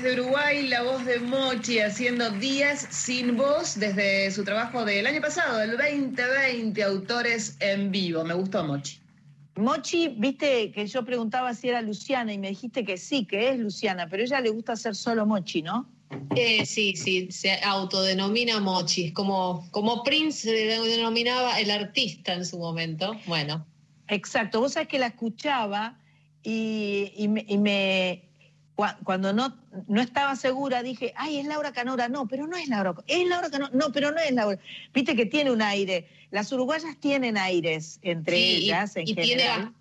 Desde 0.00 0.20
Uruguay, 0.20 0.68
la 0.68 0.84
voz 0.84 1.04
de 1.04 1.18
Mochi 1.18 1.80
haciendo 1.80 2.30
Días 2.30 2.86
sin 2.88 3.36
voz 3.36 3.74
desde 3.80 4.30
su 4.30 4.44
trabajo 4.44 4.84
del 4.84 5.04
año 5.08 5.20
pasado, 5.20 5.58
del 5.58 5.72
2020, 5.76 6.80
autores 6.84 7.56
en 7.58 7.90
vivo. 7.90 8.22
Me 8.22 8.34
gustó 8.34 8.62
Mochi. 8.62 9.00
Mochi, 9.56 10.06
viste 10.16 10.70
que 10.70 10.86
yo 10.86 11.04
preguntaba 11.04 11.52
si 11.52 11.68
era 11.70 11.82
Luciana 11.82 12.32
y 12.32 12.38
me 12.38 12.50
dijiste 12.50 12.84
que 12.84 12.96
sí, 12.96 13.26
que 13.26 13.50
es 13.50 13.58
Luciana, 13.58 14.06
pero 14.08 14.22
ella 14.22 14.40
le 14.40 14.50
gusta 14.50 14.74
hacer 14.74 14.94
solo 14.94 15.26
Mochi, 15.26 15.62
¿no? 15.62 15.90
Eh, 16.36 16.64
sí, 16.64 16.94
sí, 16.94 17.32
se 17.32 17.54
autodenomina 17.60 18.60
Mochi, 18.60 19.06
es 19.06 19.12
como, 19.12 19.66
como 19.72 20.04
Prince 20.04 20.42
se 20.42 20.52
denominaba 20.52 21.58
el 21.58 21.72
artista 21.72 22.34
en 22.34 22.44
su 22.46 22.56
momento. 22.60 23.16
Bueno, 23.26 23.66
Exacto, 24.06 24.60
vos 24.60 24.74
sabés 24.74 24.86
que 24.86 25.00
la 25.00 25.08
escuchaba 25.08 25.98
y, 26.44 27.12
y 27.16 27.26
me, 27.26 27.44
y 27.48 27.58
me- 27.58 28.27
cua- 28.27 28.27
cuando 29.04 29.32
no, 29.32 29.56
no 29.88 30.00
estaba 30.00 30.36
segura 30.36 30.82
dije, 30.82 31.12
ay, 31.16 31.38
es 31.38 31.46
Laura 31.46 31.72
Canora, 31.72 32.08
no, 32.08 32.28
pero 32.28 32.46
no 32.46 32.56
es 32.56 32.68
Laura, 32.68 32.94
es 33.08 33.26
Laura 33.26 33.50
Canora, 33.50 33.72
no, 33.74 33.90
pero 33.92 34.12
no 34.12 34.18
es 34.20 34.30
Laura. 34.32 34.58
Viste 34.94 35.16
que 35.16 35.26
tiene 35.26 35.50
un 35.50 35.62
aire, 35.62 36.06
las 36.30 36.52
uruguayas 36.52 36.96
tienen 37.00 37.36
aires 37.36 37.98
entre 38.02 38.36
Sí, 38.36 38.42
y- 38.42 38.64
ellas 38.66 38.94
en 38.96 39.02
y 39.08 39.14
tiene 39.14 39.42
general. 39.42 39.74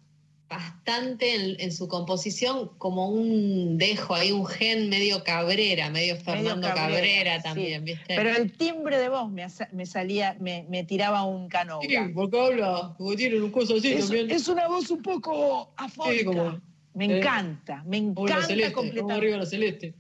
bastante 0.50 1.36
en, 1.36 1.60
en 1.62 1.72
su 1.72 1.88
composición 1.88 2.72
como 2.80 3.10
un 3.10 3.78
dejo, 3.78 4.16
hay 4.16 4.32
un 4.32 4.48
gen 4.48 4.90
medio 4.90 5.24
cabrera, 5.24 5.92
medio 5.92 6.16
Fernando 6.16 6.68
Cabrera, 6.68 6.76
Cabrera, 6.76 7.38
sí. 7.38 7.44
también, 7.44 7.86
¿viste? 7.86 8.16
Pero 8.16 8.32
el 8.32 8.52
timbre 8.58 8.98
de 8.98 9.10
voz 9.10 9.30
me, 9.30 9.46
me 9.74 9.86
salía, 9.86 10.36
me, 10.40 10.66
me 10.70 10.84
tiraba 10.84 11.24
un 11.24 11.50
cano. 11.50 11.80
Sí, 11.84 11.96
porque 12.16 12.40
habla, 12.40 12.96
porque 12.98 13.18
tiene 13.18 13.40
un 13.42 13.52
coso 13.52 13.76
así 13.78 13.90
es, 13.94 14.00
también. 14.06 14.32
es 14.32 14.48
una 14.48 14.68
voz 14.68 14.90
un 14.90 15.04
poco 15.04 15.72
afónica. 15.78 16.18
Sí, 16.20 16.26
como- 16.26 16.60
me 16.98 17.06
eh, 17.06 17.18
encanta, 17.20 17.84
me 17.86 17.98
encanta 17.98 18.42
celeste, 18.42 18.64
vamos 18.64 18.74
completamente. 18.74 19.14
arriba 19.14 19.38
la 19.38 19.46
celeste. 19.46 19.94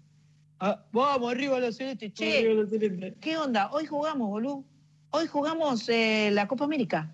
Ah, 0.60 0.84
vamos 0.91 1.32
arriba 1.32 1.60
la 1.60 1.72
celeste. 1.72 2.08
Vamos 2.08 2.32
arriba 2.32 2.41
Che, 2.41 2.64
la 2.64 2.68
celeste. 2.68 3.14
¿qué 3.22 3.38
onda? 3.38 3.70
Hoy 3.72 3.86
jugamos, 3.86 4.28
boludo. 4.28 4.64
Hoy 5.12 5.28
jugamos 5.28 5.88
eh, 5.89 6.32
la 6.34 6.48
Copa 6.48 6.66
América. 6.66 7.14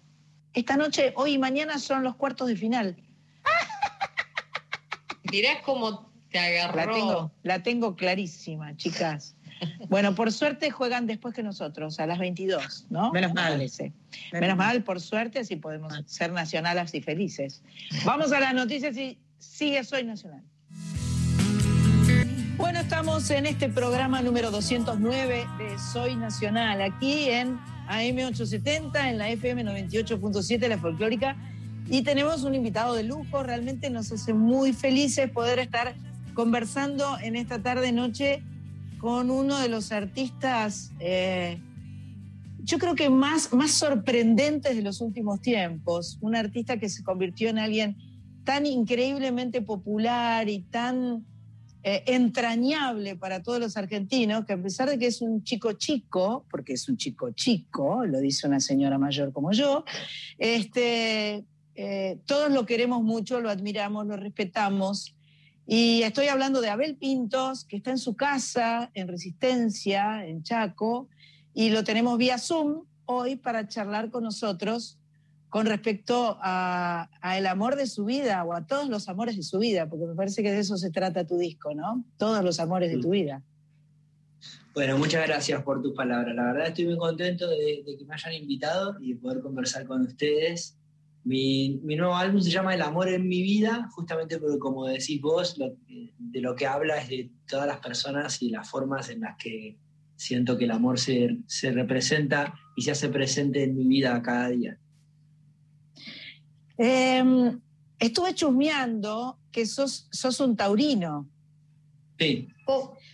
Esta 0.54 0.78
noche, 0.78 1.12
hoy 1.18 1.34
y 1.34 1.38
mañana 1.38 1.80
son 1.80 2.02
los 2.02 2.16
cuartos 2.16 2.48
de 2.48 2.56
final. 2.56 2.96
Mirá 5.30 5.62
cómo 5.64 6.10
te 6.32 6.40
agarró. 6.40 6.78
La 6.78 6.94
tengo, 6.94 7.32
la 7.44 7.64
tengo 7.64 7.96
clarísima, 7.98 8.78
chicas. 8.78 9.36
Bueno, 9.88 10.14
por 10.14 10.30
suerte 10.34 10.72
juegan 10.72 11.08
después 11.08 11.34
que 11.34 11.42
nosotros, 11.42 11.98
a 12.02 12.06
las 12.06 12.20
22, 12.20 12.88
¿no? 12.90 13.12
Menos 13.14 13.34
Me 13.34 13.42
mal. 13.42 13.72
Menos 14.34 14.58
mal, 14.58 14.84
por 14.84 15.00
suerte, 15.00 15.40
así 15.40 15.56
podemos 15.56 15.94
ser 16.06 16.34
nacionales 16.34 16.94
y 16.94 17.02
felices. 17.02 17.64
Vamos 18.04 18.34
a 18.34 18.42
las 18.42 18.54
noticias 18.54 18.98
y 18.98 19.18
sigue 19.44 19.84
Soy 19.84 20.04
Nacional. 20.04 20.44
Bueno, 22.58 22.80
estamos 22.80 23.30
en 23.30 23.46
este 23.46 23.68
programa 23.68 24.22
número 24.22 24.52
209 24.52 25.46
de 25.58 25.80
Soy 25.80 26.16
Nacional, 26.16 26.82
aquí 26.82 27.30
en 27.30 27.58
AM870, 27.90 29.10
en 29.10 29.18
la 29.18 29.30
FM 29.30 29.66
98.7, 29.66 30.68
la 30.68 30.78
folclórica, 30.78 31.36
y 31.88 32.04
tenemos 32.04 32.44
un 32.44 32.56
invitado 32.56 32.94
de 32.94 33.04
lujo, 33.04 33.44
realmente 33.44 33.90
nos 33.90 34.12
hace 34.12 34.34
muy 34.34 34.72
felices 34.72 35.30
poder 35.30 35.60
estar 35.60 35.94
conversando 36.34 37.18
en 37.22 37.36
esta 37.36 37.62
tarde-noche 37.62 38.42
con 39.00 39.30
uno 39.30 39.60
de 39.60 39.68
los 39.68 39.92
artistas, 39.92 40.94
eh, 41.00 41.60
yo 42.64 42.78
creo 42.78 42.96
que 42.96 43.10
más, 43.10 43.52
más 43.52 43.72
sorprendentes 43.72 44.76
de 44.76 44.82
los 44.82 45.02
últimos 45.02 45.42
tiempos, 45.42 46.18
un 46.22 46.36
artista 46.36 46.78
que 46.78 46.88
se 46.88 47.04
convirtió 47.04 47.50
en 47.50 47.60
alguien 47.60 47.98
tan 48.44 48.66
increíblemente 48.66 49.62
popular 49.62 50.50
y 50.50 50.60
tan 50.60 51.26
eh, 51.84 52.04
entrañable 52.08 53.16
para 53.16 53.44
todos 53.44 53.60
los 53.60 53.76
argentinos, 53.76 54.46
que 54.46 54.54
a 54.54 54.62
pesar 54.62 54.90
de 54.90 54.98
que 54.98 55.08
es 55.08 55.22
un 55.22 55.44
chico 55.44 55.74
chico, 55.74 56.46
porque 56.50 56.74
es 56.74 56.88
un 56.88 56.96
chico 56.96 57.32
chico, 57.32 58.06
lo 58.06 58.20
dice 58.20 58.48
una 58.48 58.60
señora 58.60 58.98
mayor 58.98 59.34
como 59.34 59.52
yo, 59.52 59.84
este, 60.38 61.44
eh, 61.76 62.20
todos 62.26 62.52
lo 62.52 62.66
queremos 62.66 63.04
mucho, 63.04 63.42
lo 63.42 63.50
admiramos, 63.50 64.08
lo 64.08 64.16
respetamos. 64.16 65.16
Y 65.66 66.04
estoy 66.04 66.28
hablando 66.28 66.62
de 66.62 66.70
Abel 66.70 66.96
Pintos, 66.96 67.66
que 67.66 67.78
está 67.78 67.92
en 67.92 67.98
su 67.98 68.16
casa, 68.16 68.90
en 68.94 69.08
Resistencia, 69.08 70.26
en 70.26 70.44
Chaco, 70.44 71.10
y 71.54 71.70
lo 71.70 71.84
tenemos 71.84 72.18
vía 72.18 72.38
Zoom 72.38 72.84
hoy 73.06 73.36
para 73.36 73.68
charlar 73.68 74.10
con 74.10 74.24
nosotros 74.24 75.00
con 75.54 75.68
respecto 75.68 76.40
a, 76.42 77.12
a 77.22 77.38
el 77.38 77.46
amor 77.46 77.76
de 77.76 77.86
su 77.86 78.06
vida 78.06 78.44
o 78.44 78.54
a 78.54 78.66
todos 78.66 78.90
los 78.90 79.08
amores 79.08 79.38
de 79.38 79.44
su 79.44 79.60
vida, 79.60 79.88
porque 79.88 80.08
me 80.08 80.16
parece 80.16 80.42
que 80.42 80.52
de 80.52 80.58
eso 80.58 80.78
se 80.78 80.90
trata 80.90 81.28
tu 81.28 81.38
disco, 81.38 81.76
¿no? 81.76 82.04
Todos 82.18 82.44
los 82.44 82.60
amores 82.60 82.92
de 82.92 82.98
tu 83.00 83.12
vida. 83.12 83.44
Bueno, 84.74 84.98
muchas 84.98 85.28
gracias 85.28 85.62
por 85.62 85.84
tus 85.84 85.94
palabras. 85.94 86.34
La 86.36 86.46
verdad 86.46 86.70
estoy 86.70 86.88
muy 86.88 86.98
contento 86.98 87.48
de, 87.48 87.84
de 87.86 87.96
que 88.00 88.04
me 88.04 88.16
hayan 88.16 88.34
invitado 88.34 88.98
y 89.00 89.14
de 89.14 89.20
poder 89.20 89.42
conversar 89.44 89.86
con 89.86 90.02
ustedes. 90.02 90.76
Mi, 91.24 91.80
mi 91.84 91.96
nuevo 91.98 92.16
álbum 92.16 92.42
se 92.42 92.50
llama 92.50 92.74
El 92.74 92.82
amor 92.82 93.08
en 93.08 93.28
mi 93.28 93.44
vida, 93.44 93.88
justamente 93.92 94.40
porque 94.40 94.58
como 94.58 94.88
decís 94.88 95.22
vos, 95.22 95.56
lo- 95.60 95.76
de 96.18 96.42
lo 96.42 96.56
que 96.56 96.66
habla 96.66 96.98
es 96.98 97.10
de 97.10 97.30
todas 97.48 97.68
las 97.68 97.78
personas 97.78 98.42
y 98.42 98.50
las 98.50 98.68
formas 98.68 99.10
en 99.12 99.22
las 99.22 99.38
que 99.38 99.78
siento 100.16 100.58
que 100.58 100.66
el 100.66 100.72
amor 100.72 100.98
se, 101.00 101.38
se 101.46 101.72
representa 101.72 102.56
y 102.76 102.82
se 102.82 102.90
hace 102.92 103.10
presente 103.10 103.64
en 103.64 103.76
mi 103.78 103.86
vida 103.86 104.20
cada 104.24 104.50
día. 104.50 104.80
Eh, 106.78 107.24
estuve 108.00 108.34
chusmeando 108.34 109.40
que 109.52 109.66
sos, 109.66 110.08
sos 110.12 110.40
un 110.40 110.56
taurino. 110.56 111.30
Sí. 112.18 112.48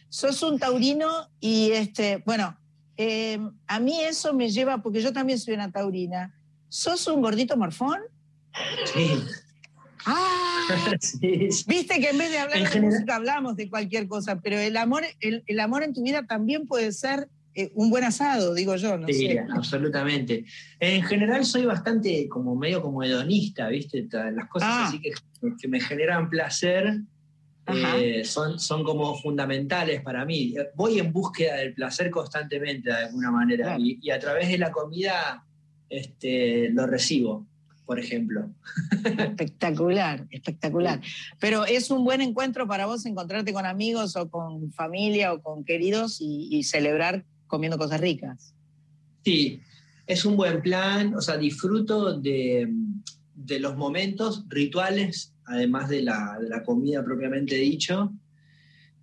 Sos 0.10 0.41
un 0.43 0.57
taurino 0.60 1.30
y, 1.39 1.72
este, 1.72 2.24
bueno, 2.26 2.57
eh, 2.97 3.39
a 3.68 3.80
mí 3.80 3.99
eso 4.01 4.34
me 4.34 4.49
lleva, 4.49 4.82
porque 4.82 5.01
yo 5.01 5.14
también 5.14 5.39
soy 5.39 5.53
una 5.53 5.72
taurina. 5.72 6.36
¿Sos 6.70 7.07
un 7.07 7.22
gordito 7.22 7.57
morfón? 7.57 7.99
Sí. 8.93 9.22
Ah, 10.05 10.45
Sí, 11.01 11.47
sí. 11.51 11.64
viste 11.68 11.99
que 11.99 12.10
en 12.10 12.18
vez 12.18 12.32
de 12.32 12.39
hablar 12.39 12.57
En 12.57 12.64
de 12.64 12.70
general- 12.70 12.93
música 12.93 13.16
hablamos 13.16 13.55
de 13.55 13.70
cualquier 13.70 14.07
cosa, 14.07 14.39
pero 14.39 14.57
el 14.57 14.78
amor, 14.78 15.03
el, 15.20 15.43
el 15.47 15.60
amor 15.60 15.84
en 15.84 15.93
tu 15.93 16.01
vida 16.03 16.26
también 16.26 16.68
puede 16.68 16.91
ser 16.91 17.30
eh, 17.62 17.72
un 17.76 17.89
buen 17.89 18.03
asado, 18.03 18.53
digo 18.53 18.76
yo, 18.76 18.97
no 18.97 19.07
Sí, 19.07 19.28
sé. 19.28 19.45
absolutamente. 19.53 20.45
En 20.80 21.03
general 21.03 21.45
soy 21.45 21.66
bastante 21.66 22.28
como 22.30 22.55
medio 22.55 22.82
como 22.82 23.03
hedonista, 23.03 23.68
¿viste? 23.70 24.07
Las 24.12 24.47
cosas 24.47 24.70
Ah. 24.72 24.88
así 24.88 24.99
que, 25.01 25.12
que 25.60 25.68
me 25.68 25.80
generan 25.80 26.30
placer 26.30 27.01
eh, 27.68 28.24
son, 28.24 28.60
son 28.60 28.84
como 28.84 29.16
fundamentales 29.16 30.01
para 30.01 30.26
mí. 30.26 30.55
Voy 30.76 30.97
en 30.97 31.12
búsqueda 31.14 31.57
del 31.57 31.74
placer 31.76 32.10
constantemente 32.10 32.89
de 32.89 32.95
alguna 32.95 33.30
manera 33.32 33.66
Claro. 33.66 33.84
y, 33.84 33.99
y 34.01 34.10
a 34.10 34.18
través 34.20 34.47
de 34.49 34.57
la 34.57 34.72
comida 34.72 35.45
este, 35.88 36.70
lo 36.72 36.88
recibo, 36.88 37.45
por 37.86 37.99
ejemplo. 37.99 38.49
Espectacular, 39.20 40.26
espectacular. 40.32 40.99
Pero 41.39 41.66
es 41.66 41.91
un 41.91 42.03
buen 42.03 42.22
encuentro 42.22 42.68
para 42.68 42.86
vos 42.86 43.05
encontrarte 43.05 43.53
con 43.53 43.66
amigos 43.66 44.16
o 44.16 44.30
con 44.30 44.72
familia 44.72 45.34
o 45.34 45.41
con 45.41 45.64
queridos 45.64 46.22
y, 46.22 46.47
y 46.51 46.64
celebrar 46.64 47.24
comiendo 47.50 47.78
cosas 47.78 48.00
ricas. 48.00 48.56
Sí, 49.26 49.60
es 50.08 50.24
un 50.24 50.38
buen 50.38 50.62
plan, 50.62 51.14
o 51.14 51.22
sea, 51.22 51.36
disfruto 51.36 52.18
de, 52.18 52.72
de 53.36 53.60
los 53.60 53.76
momentos 53.76 54.45
rituales, 54.47 55.34
además 55.43 55.89
de 55.89 56.04
la, 56.04 56.38
de 56.39 56.47
la 56.47 56.64
comida 56.64 57.04
propiamente 57.04 57.56
dicho, 57.56 58.14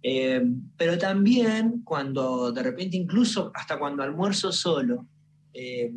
Eh, 0.08 0.40
pero 0.76 0.96
también 0.98 1.82
cuando 1.82 2.52
de 2.52 2.62
repente, 2.62 2.96
incluso 2.96 3.50
hasta 3.54 3.76
cuando 3.76 4.04
almuerzo 4.04 4.52
solo, 4.52 5.04
eh, 5.52 5.90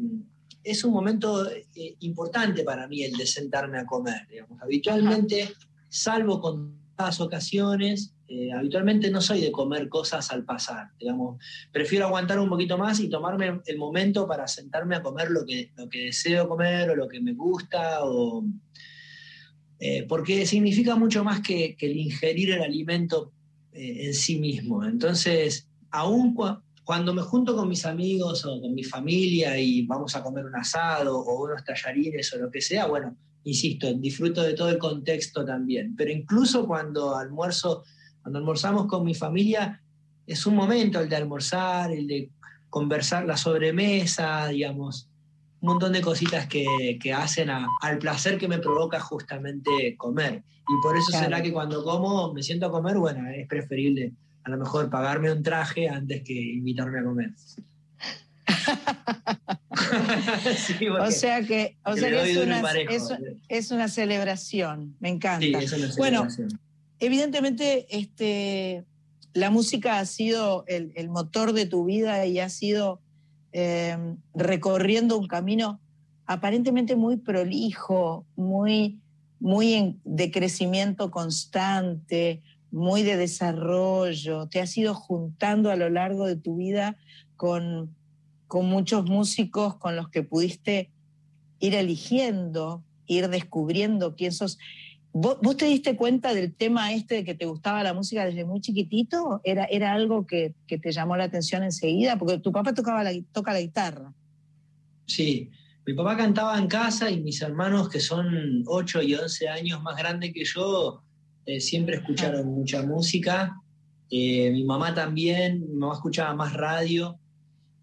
es 0.63 0.83
un 0.83 0.93
momento 0.93 1.45
eh, 1.51 1.95
importante 1.99 2.63
para 2.63 2.87
mí 2.87 3.03
el 3.03 3.13
de 3.15 3.27
sentarme 3.27 3.77
a 3.77 3.85
comer. 3.85 4.25
digamos. 4.27 4.57
Habitualmente, 4.63 5.53
salvo 5.89 6.39
con 6.41 6.73
las 6.97 7.19
ocasiones, 7.21 8.15
eh, 8.29 8.51
habitualmente 8.53 9.09
no 9.09 9.21
soy 9.21 9.41
de 9.41 9.51
comer 9.51 9.89
cosas 9.89 10.29
al 10.31 10.43
pasar, 10.45 10.91
digamos. 10.99 11.43
Prefiero 11.71 12.05
aguantar 12.05 12.39
un 12.39 12.47
poquito 12.47 12.77
más 12.77 12.99
y 12.99 13.09
tomarme 13.09 13.61
el 13.65 13.77
momento 13.77 14.27
para 14.27 14.47
sentarme 14.47 14.95
a 14.95 15.01
comer 15.01 15.31
lo 15.31 15.45
que, 15.45 15.71
lo 15.75 15.89
que 15.89 16.05
deseo 16.05 16.47
comer 16.47 16.91
o 16.91 16.95
lo 16.95 17.07
que 17.07 17.19
me 17.19 17.33
gusta, 17.33 18.03
o, 18.03 18.45
eh, 19.79 20.05
porque 20.07 20.45
significa 20.45 20.95
mucho 20.95 21.23
más 21.23 21.41
que, 21.41 21.75
el 21.79 21.97
ingerir 21.97 22.51
el 22.51 22.61
alimento 22.61 23.31
eh, 23.73 24.05
en 24.07 24.13
sí 24.13 24.39
mismo. 24.39 24.85
Entonces, 24.85 25.67
aún 25.89 26.35
cua- 26.35 26.61
cuando 26.83 27.13
me 27.13 27.21
junto 27.21 27.55
con 27.55 27.69
mis 27.69 27.85
amigos 27.85 28.45
o 28.45 28.61
con 28.61 28.73
mi 28.73 28.83
familia 28.83 29.57
y 29.57 29.83
vamos 29.85 30.15
a 30.15 30.23
comer 30.23 30.45
un 30.45 30.55
asado 30.55 31.17
o 31.19 31.43
unos 31.45 31.63
tallarines 31.63 32.33
o 32.33 32.37
lo 32.37 32.51
que 32.51 32.61
sea, 32.61 32.87
bueno, 32.87 33.15
insisto, 33.43 33.93
disfruto 33.93 34.43
de 34.43 34.53
todo 34.53 34.69
el 34.69 34.77
contexto 34.77 35.45
también. 35.45 35.95
Pero 35.95 36.11
incluso 36.11 36.67
cuando 36.67 37.15
almuerzo, 37.15 37.83
cuando 38.29 38.37
almorzamos 38.39 38.85
con 38.85 39.03
mi 39.03 39.15
familia, 39.15 39.81
es 40.27 40.45
un 40.45 40.55
momento 40.55 40.99
el 40.99 41.09
de 41.09 41.15
almorzar, 41.15 41.91
el 41.91 42.05
de 42.05 42.29
conversar 42.69 43.25
la 43.25 43.35
sobremesa, 43.35 44.47
digamos, 44.49 45.09
un 45.61 45.69
montón 45.69 45.93
de 45.93 46.01
cositas 46.01 46.45
que, 46.45 46.99
que 47.01 47.11
hacen 47.11 47.49
a- 47.49 47.67
al 47.81 47.97
placer 47.97 48.37
que 48.37 48.47
me 48.47 48.59
provoca 48.59 48.99
justamente 48.99 49.95
comer. 49.97 50.43
Y 50.67 50.79
por 50.83 50.95
eso 50.95 51.09
Claro. 51.09 51.25
será 51.25 51.41
que 51.41 51.51
cuando 51.51 51.83
como, 51.83 52.31
me 52.31 52.43
siento 52.43 52.67
a 52.67 52.71
comer, 52.71 52.97
bueno, 52.99 53.27
es 53.31 53.47
preferible 53.47 54.13
a 54.43 54.51
lo 54.51 54.57
mejor 54.59 54.89
pagarme 54.91 55.31
un 55.31 55.41
traje 55.41 55.89
antes 55.89 56.21
que 56.23 56.33
invitarme 56.33 56.99
a 56.99 57.03
comer. 57.03 57.31
Sí, 60.55 60.87
O 60.87 61.11
sea 61.11 61.41
que, 61.43 61.77
o 61.83 61.95
sea 61.95 62.09
que 62.09 62.31
es, 62.31 62.37
una, 62.37 62.61
es, 62.71 63.03
es 63.47 63.71
una 63.71 63.87
celebración, 63.87 64.95
me 64.99 65.09
encanta. 65.09 65.45
Sí, 65.45 65.53
es 65.65 65.73
una 65.73 65.87
bueno, 65.97 66.17
celebración. 66.29 66.59
Evidentemente 66.99 67.87
este, 67.89 68.85
la 69.33 69.49
música 69.49 69.99
ha 69.99 70.05
sido 70.05 70.65
el, 70.67 71.09
motor 71.09 71.53
de 71.53 71.65
tu 71.65 71.85
vida 71.85 72.25
y 72.25 72.39
ha 72.39 72.49
sido 72.49 73.01
eh, 73.51 73.97
recorriendo 74.33 75.17
un 75.17 75.27
camino 75.27 75.79
aparentemente 76.25 76.95
muy 76.95 77.17
prolijo, 77.17 78.25
muy, 78.35 78.99
muy 79.39 79.99
de 80.03 80.29
crecimiento 80.29 81.09
constante, 81.09 82.43
muy 82.71 83.03
de 83.03 83.17
desarrollo. 83.17 84.47
Te 84.47 84.61
has 84.61 84.77
ido 84.77 84.93
juntando 84.93 85.71
a 85.71 85.75
lo 85.75 85.89
largo 85.89 86.27
de 86.27 86.35
tu 86.35 86.57
vida 86.57 86.97
con, 87.35 87.95
con 88.47 88.67
muchos 88.67 89.05
músicos 89.05 89.75
con 89.77 89.95
los 89.95 90.09
que 90.09 90.21
pudiste 90.21 90.91
ir 91.59 91.75
eligiendo, 91.75 92.83
ir 93.07 93.29
descubriendo 93.29 94.15
quién 94.15 94.31
sos. 94.31 94.59
¿Vos, 95.11 95.37
vos 95.41 95.57
te 95.57 95.65
diste 95.65 95.95
cuenta 95.95 96.33
del 96.33 96.53
tema 96.53 96.93
este 96.93 97.15
de 97.15 97.23
que 97.23 97.33
te 97.33 97.45
gustaba 97.45 97.83
la 97.83 97.93
música 97.93 98.25
desde 98.25 98.45
muy 98.45 98.61
chiquitito? 98.61 99.41
¿Era, 99.43 99.65
era 99.65 99.93
algo 99.93 100.27
que, 100.27 100.53
que 100.67 100.77
te 100.77 100.91
llamó 100.91 101.17
la 101.17 101.25
atención 101.25 101.63
enseguida? 101.63 102.17
Porque 102.17 102.37
tu 102.37 102.51
papá 102.51 102.73
tocaba 102.73 103.03
la, 103.03 103.11
toca 103.31 103.53
la 103.53 103.61
guitarra. 103.61 104.13
Sí, 105.05 105.49
mi 105.85 105.93
papá 105.95 106.15
cantaba 106.15 106.57
en 106.59 106.67
casa 106.67 107.09
y 107.09 107.19
mis 107.19 107.41
hermanos, 107.41 107.89
que 107.89 107.99
son 107.99 108.63
8 108.67 109.01
y 109.01 109.15
11 109.15 109.49
años 109.49 109.81
más 109.81 109.97
grandes 109.97 110.31
que 110.33 110.45
yo, 110.45 111.01
eh, 111.47 111.59
siempre 111.59 111.95
escucharon 111.95 112.45
mucha 112.45 112.83
música. 112.83 113.59
Eh, 114.11 114.51
mi 114.51 114.63
mamá 114.65 114.93
también, 114.93 115.61
mi 115.61 115.75
mamá 115.77 115.95
escuchaba 115.95 116.35
más 116.35 116.53
radio. 116.53 117.17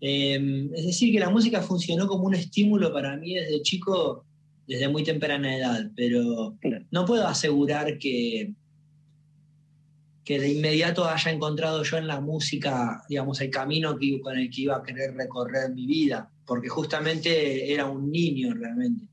Eh, 0.01 0.69
es 0.75 0.87
decir, 0.87 1.13
que 1.13 1.19
la 1.19 1.31
música 1.31 1.63
funcionó 1.63 2.07
como 2.07 2.27
un 2.27 2.35
estímulo 2.35 2.93
para 2.93 3.17
mí 3.17 3.35
desde 3.35 3.63
chico, 3.63 4.26
desde 4.67 4.89
muy 4.89 5.03
temprana 5.05 5.57
edad, 5.57 5.91
pero 5.95 6.57
no 6.91 7.05
puedo 7.05 7.27
asegurar 7.27 7.99
que, 7.99 8.53
que 10.25 10.41
de 10.41 10.53
inmediato 10.53 11.05
haya 11.09 11.31
encontrado 11.31 11.83
yo 11.85 11.99
en 11.99 12.09
la 12.09 12.21
música, 12.21 13.03
digamos, 13.09 13.41
el 13.41 13.51
camino 13.51 13.97
que, 13.97 14.21
con 14.21 14.37
el 14.37 14.51
que 14.51 14.63
iba 14.63 14.77
a 14.77 14.83
querer 14.83 15.15
recorrer 15.15 15.73
mi 15.73 15.87
vida, 15.87 16.31
porque 16.45 16.69
justamente 16.69 17.73
era 17.73 17.87
un 17.87 18.11
niño 18.11 18.53
realmente. 18.55 19.05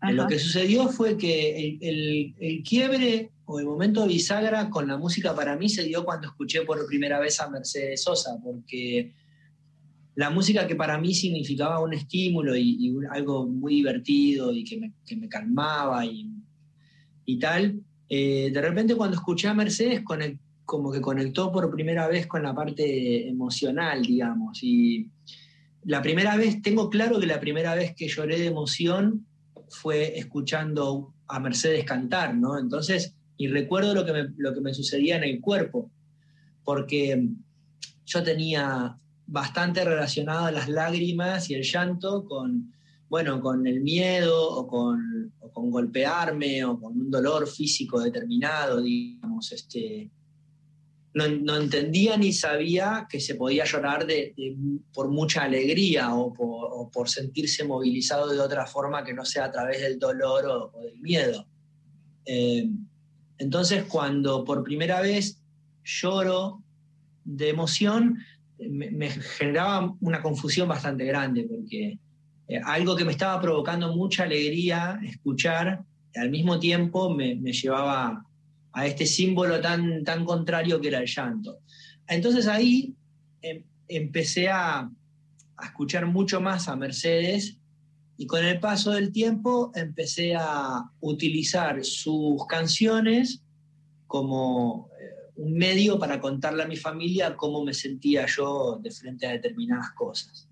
Ajá. 0.00 0.12
Lo 0.12 0.26
que 0.26 0.38
sucedió 0.38 0.88
fue 0.88 1.16
que 1.16 1.56
el, 1.56 1.78
el- 1.80 2.34
el 2.38 2.62
quiebre 2.62 3.30
o 3.46 3.60
el 3.60 3.66
momento 3.66 4.06
bisagra 4.06 4.68
con 4.68 4.86
la 4.88 4.98
música 4.98 5.34
para 5.34 5.56
mí 5.56 5.68
se 5.68 5.84
dio 5.84 6.04
cuando 6.04 6.28
escuché 6.28 6.62
por 6.62 6.86
primera 6.86 7.18
vez 7.18 7.40
a 7.40 7.48
Mercedes 7.48 8.02
Sosa, 8.02 8.38
porque 8.42 9.12
la 10.14 10.30
música 10.30 10.66
que 10.66 10.76
para 10.76 10.98
mí 10.98 11.14
significaba 11.14 11.80
un 11.80 11.94
estímulo 11.94 12.56
y, 12.56 12.94
algo 13.10 13.46
muy 13.46 13.76
divertido 13.76 14.52
y 14.52 14.64
que 14.64 14.78
me, 14.78 14.92
que 15.06 15.16
me 15.16 15.28
calmaba 15.28 16.04
y, 16.04 16.30
y 17.24 17.38
tal, 17.38 17.80
eh, 18.08 18.50
de 18.52 18.60
repente 18.60 18.94
cuando 18.94 19.16
escuché 19.16 19.48
a 19.48 19.54
Mercedes 19.54 20.02
como 20.64 20.92
que 20.92 21.00
conectó 21.00 21.50
por 21.50 21.70
primera 21.70 22.08
vez 22.08 22.26
con 22.26 22.42
la 22.42 22.54
parte 22.54 23.28
emocional, 23.28 24.02
digamos. 24.02 24.62
Y 24.62 25.08
la 25.84 26.02
primera 26.02 26.36
vez, 26.36 26.60
tengo 26.60 26.90
claro 26.90 27.18
que 27.18 27.26
la 27.26 27.40
primera 27.40 27.74
vez 27.74 27.94
que 27.94 28.08
lloré 28.08 28.38
de 28.38 28.46
emoción 28.46 29.26
fue 29.68 30.18
escuchando 30.18 31.14
a 31.26 31.40
Mercedes 31.40 31.84
cantar, 31.84 32.34
¿no? 32.34 32.58
Entonces, 32.58 33.14
y 33.38 33.48
recuerdo 33.48 33.94
lo 33.94 34.04
que 34.04 34.12
me, 34.12 34.28
lo 34.36 34.52
que 34.52 34.60
me 34.60 34.74
sucedía 34.74 35.16
en 35.16 35.24
el 35.24 35.40
cuerpo, 35.40 35.90
porque 36.64 37.28
yo 38.04 38.22
tenía 38.22 38.98
bastante 39.32 39.82
relacionado 39.82 40.50
las 40.50 40.68
lágrimas 40.68 41.48
y 41.48 41.54
el 41.54 41.62
llanto 41.62 42.24
con, 42.26 42.70
bueno, 43.08 43.40
con 43.40 43.66
el 43.66 43.80
miedo 43.80 44.50
o 44.50 44.66
con, 44.66 45.32
con 45.52 45.70
golpearme 45.70 46.62
o 46.66 46.78
con 46.78 46.92
un 47.00 47.10
dolor 47.10 47.48
físico 47.48 47.98
determinado, 47.98 48.82
digamos, 48.82 49.50
este, 49.52 50.10
no, 51.14 51.26
no 51.28 51.56
entendía 51.56 52.18
ni 52.18 52.34
sabía 52.34 53.06
que 53.08 53.20
se 53.20 53.34
podía 53.36 53.64
llorar 53.64 54.06
de- 54.06 54.34
por 54.92 55.08
mucha 55.08 55.44
alegría 55.44 56.14
o 56.14 56.34
por, 56.92 57.08
sentirse 57.08 57.64
movilizado 57.64 58.28
de 58.30 58.38
otra 58.38 58.66
forma 58.66 59.02
que 59.02 59.14
no 59.14 59.24
sea 59.24 59.46
a 59.46 59.50
través 59.52 59.80
del 59.80 59.98
dolor 59.98 60.44
o, 60.46 60.70
o 60.74 60.82
del 60.82 61.00
miedo. 61.00 61.46
Eh, 62.26 62.68
entonces, 63.38 63.84
cuando 63.84 64.44
por 64.44 64.62
primera 64.62 65.00
vez 65.00 65.38
lloro 65.84 66.62
de 67.24 67.48
emoción, 67.48 68.18
me, 68.70 69.10
generaba 69.10 69.94
una 70.00 70.22
confusión 70.22 70.68
bastante 70.68 71.04
grande, 71.04 71.46
porque 71.48 71.98
eh, 72.48 72.60
algo 72.64 72.96
que 72.96 73.04
me 73.04 73.12
estaba 73.12 73.40
provocando 73.40 73.94
mucha 73.94 74.24
alegría 74.24 75.00
escuchar, 75.04 75.84
al 76.14 76.30
mismo 76.30 76.58
tiempo 76.58 77.14
me, 77.14 77.34
me 77.36 77.52
llevaba 77.52 78.24
a 78.72 78.86
este 78.86 79.06
símbolo 79.06 79.60
tan, 79.60 80.04
tan 80.04 80.24
contrario 80.24 80.80
que 80.80 80.88
era 80.88 81.00
el 81.00 81.06
llanto. 81.06 81.58
Entonces 82.06 82.46
ahí 82.46 82.94
em- 83.40 83.64
empecé 83.88 84.48
a, 84.48 84.80
a 85.56 85.66
escuchar 85.66 86.06
mucho 86.06 86.40
más 86.40 86.68
a 86.68 86.76
Mercedes 86.76 87.58
y 88.16 88.26
con 88.26 88.44
el 88.44 88.60
paso 88.60 88.92
del 88.92 89.12
tiempo 89.12 89.72
empecé 89.74 90.34
a 90.34 90.84
utilizar 91.00 91.84
sus 91.84 92.46
canciones 92.46 93.42
como 94.06 94.90
un 95.36 95.54
medio 95.54 95.98
para 95.98 96.20
contarle 96.20 96.62
a 96.62 96.68
mi 96.68 96.76
familia 96.76 97.36
cómo 97.36 97.64
me 97.64 97.74
sentía 97.74 98.26
yo 98.26 98.78
de 98.82 98.90
frente 98.90 99.26
a 99.26 99.32
determinadas 99.32 99.92
cosas. 99.92 100.48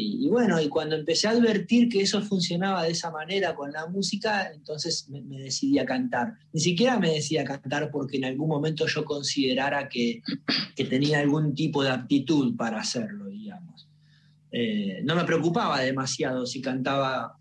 Y, 0.00 0.28
bueno, 0.28 0.60
y 0.60 0.68
cuando 0.68 0.94
empecé 0.94 1.26
a 1.26 1.32
advertir 1.32 1.88
que 1.88 2.02
eso 2.02 2.20
funcionaba 2.22 2.84
de 2.84 2.92
esa 2.92 3.10
manera 3.10 3.56
con 3.56 3.72
la 3.72 3.86
música, 3.86 4.48
entonces 4.52 5.08
me, 5.08 5.40
decidí 5.40 5.80
a 5.80 5.86
cantar. 5.86 6.34
Ni 6.52 6.60
siquiera 6.60 7.00
me 7.00 7.10
decidí 7.10 7.38
a 7.38 7.44
cantar 7.44 7.90
porque 7.90 8.18
en 8.18 8.26
algún 8.26 8.48
momento 8.48 8.86
yo 8.86 9.04
considerara 9.04 9.88
que, 9.88 10.22
que 10.76 10.84
tenía 10.84 11.18
algún 11.18 11.52
tipo 11.52 11.82
de 11.82 11.90
aptitud 11.90 12.54
para 12.56 12.78
hacerlo, 12.78 13.26
digamos. 13.26 13.88
Eh, 14.52 15.00
no 15.02 15.16
me 15.16 15.24
preocupaba 15.24 15.80
demasiado 15.80 16.46
si 16.46 16.60
cantaba 16.60 17.36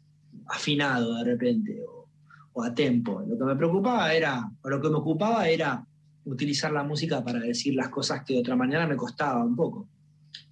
afinado 0.47 1.15
de 1.15 1.23
repente 1.25 1.79
o, 1.87 2.09
o 2.53 2.63
a 2.63 2.73
tempo. 2.73 3.21
Lo 3.27 3.37
que 3.37 3.43
me 3.43 3.55
preocupaba 3.55 4.11
era, 4.15 4.49
o 4.63 4.69
lo 4.69 4.81
que 4.81 4.89
me 4.89 4.95
ocupaba 4.95 5.47
era 5.47 5.86
utilizar 6.27 6.71
la 6.71 6.83
música 6.83 7.23
para 7.23 7.39
decir 7.39 7.73
las 7.75 7.89
cosas 7.89 8.23
que 8.25 8.33
de 8.33 8.39
otra 8.39 8.55
manera 8.55 8.85
me 8.85 8.95
costaba 8.95 9.43
un 9.43 9.55
poco. 9.55 9.89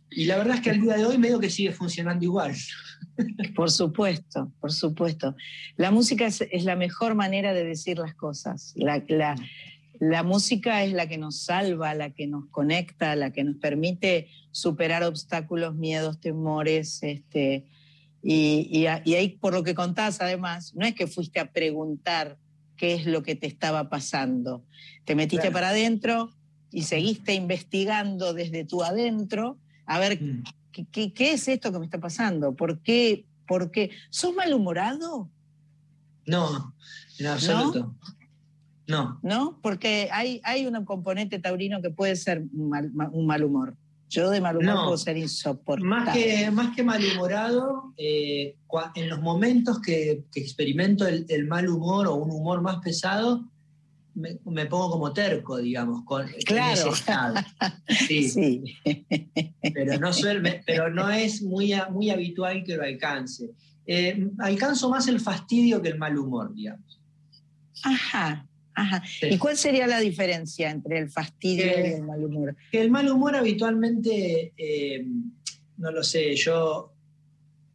Y 0.10 0.26
la 0.26 0.38
verdad 0.38 0.56
es 0.56 0.62
que 0.62 0.70
al 0.70 0.82
día 0.82 0.96
de 0.96 1.06
hoy 1.06 1.18
medio 1.18 1.40
que 1.40 1.50
sigue 1.50 1.72
funcionando 1.72 2.24
igual. 2.24 2.54
Por 3.56 3.70
supuesto, 3.72 4.52
por 4.60 4.72
supuesto. 4.72 5.36
La 5.78 5.92
música 5.92 6.26
es, 6.26 6.42
la 6.64 6.76
mejor 6.76 7.16
manera 7.16 7.54
de 7.54 7.64
decir 7.64 7.98
las 7.98 8.16
cosas. 8.16 8.74
La, 8.76 9.04
la- 9.08 9.36
la 10.00 10.24
música 10.24 10.84
es 10.84 10.92
la 10.92 11.08
que 11.08 11.18
nos 11.18 11.40
salva, 11.44 11.94
la 11.96 12.10
que 12.10 12.28
nos 12.28 12.48
conecta, 12.50 13.16
la 13.16 13.32
que 13.32 13.46
nos 13.46 13.56
permite 13.56 14.28
superar 14.52 15.04
obstáculos, 15.04 15.74
miedos, 15.76 16.20
temores. 16.20 17.02
Este, 17.02 17.66
y, 18.22 18.68
y 18.70 18.86
y 19.10 19.14
ahí, 19.16 19.30
por 19.40 19.54
lo 19.54 19.64
que 19.64 19.74
contás, 19.74 20.20
además, 20.20 20.74
no 20.76 20.86
es 20.86 20.96
que 20.96 21.08
fuiste 21.08 21.40
a 21.40 21.52
preguntar 21.54 22.38
qué 22.78 22.94
es 22.96 23.06
lo 23.06 23.24
que 23.24 23.36
te 23.36 23.48
estaba 23.48 23.90
pasando. 23.90 24.64
Te 25.06 25.16
metiste 25.16 25.44
Claro. 25.48 25.54
para 25.54 25.70
adentro 25.70 26.32
y 26.72 26.84
seguiste 26.84 27.34
investigando 27.34 28.34
desde 28.34 28.66
tu 28.66 28.84
adentro 28.84 29.58
a 29.86 30.00
ver 30.00 30.22
Mm. 30.22 30.44
¿qué, 30.72 30.86
qué, 30.92 31.14
qué 31.14 31.34
es 31.34 31.48
esto 31.48 31.72
que 31.72 31.80
me 31.80 31.86
está 31.86 32.00
pasando? 32.00 32.56
¿Por 32.56 32.82
qué? 32.82 33.26
¿Por 33.48 33.72
qué? 33.72 33.92
¿Sos 34.10 34.34
malhumorado? 34.36 35.30
No, 36.26 36.74
en 37.20 37.28
absoluto. 37.28 37.96
No. 38.88 39.20
¿No? 39.24 39.60
Porque 39.62 40.10
hay, 40.12 40.42
hay 40.44 40.66
un 40.68 40.84
componente 40.86 41.40
taurino 41.40 41.82
que 41.82 41.90
puede 41.92 42.16
ser 42.16 42.44
un 42.54 42.70
mal, 42.70 42.92
ma- 42.94 43.10
un 43.12 43.26
mal 43.26 43.44
humor. 43.44 43.78
Yo 44.16 44.30
de 44.30 44.40
mal 44.42 44.56
humor 44.58 44.74
No. 44.76 44.84
puedo 44.86 44.98
ser 44.98 45.18
insoportable. 45.18 45.90
Más 45.90 46.14
que, 46.16 46.50
más 46.52 46.76
que 46.76 46.84
malhumorado, 46.84 47.94
eh, 47.98 48.56
en 48.96 49.10
los 49.10 49.22
momentos 49.22 49.80
que, 49.82 50.24
que 50.32 50.40
experimento 50.40 51.06
el, 51.08 51.26
el 51.30 51.48
mal 51.48 51.68
humor 51.70 52.08
o 52.08 52.16
un 52.16 52.32
humor 52.32 52.62
más 52.62 52.78
pesado, 52.78 53.44
me, 54.14 54.38
me 54.46 54.66
pongo 54.68 54.92
como 54.92 55.12
terco, 55.12 55.58
digamos, 55.58 56.04
con, 56.06 56.26
Claro. 56.46 56.74
ese 56.74 56.90
estado. 56.90 57.36
Sí, 58.08 58.30
Sí. 58.30 58.64
pero 59.74 60.00
no, 60.00 60.14
suele- 60.14 60.64
pero 60.66 60.90
no 60.90 61.10
es 61.10 61.42
muy, 61.42 61.74
muy 61.92 62.10
habitual 62.10 62.64
que 62.64 62.78
lo 62.78 62.84
alcance. 62.84 63.52
Eh, 63.88 64.30
alcanzo 64.40 64.90
más 64.90 65.08
el 65.10 65.20
fastidio 65.20 65.82
que 65.82 65.90
el 65.90 65.98
mal 65.98 66.18
humor, 66.18 66.54
digamos. 66.54 67.00
Ajá, 67.84 68.48
ajá. 68.76 69.04
Sí. 69.06 69.28
¿Y 69.32 69.38
cuál 69.38 69.58
sería 69.58 69.88
la 69.88 70.00
diferencia 70.00 70.70
entre 70.70 71.00
el 71.00 71.10
fastidio 71.10 71.66
Eh, 71.66 71.90
y 71.90 71.94
el 71.94 72.04
mal 72.04 72.24
humor? 72.24 72.56
Que 72.72 72.82
el 72.82 72.92
mal 72.92 73.10
humor 73.10 73.36
habitualmente, 73.36 74.54
eh, 74.58 75.06
no 75.78 75.92
lo 75.92 76.04
sé, 76.04 76.36
yo 76.36 76.94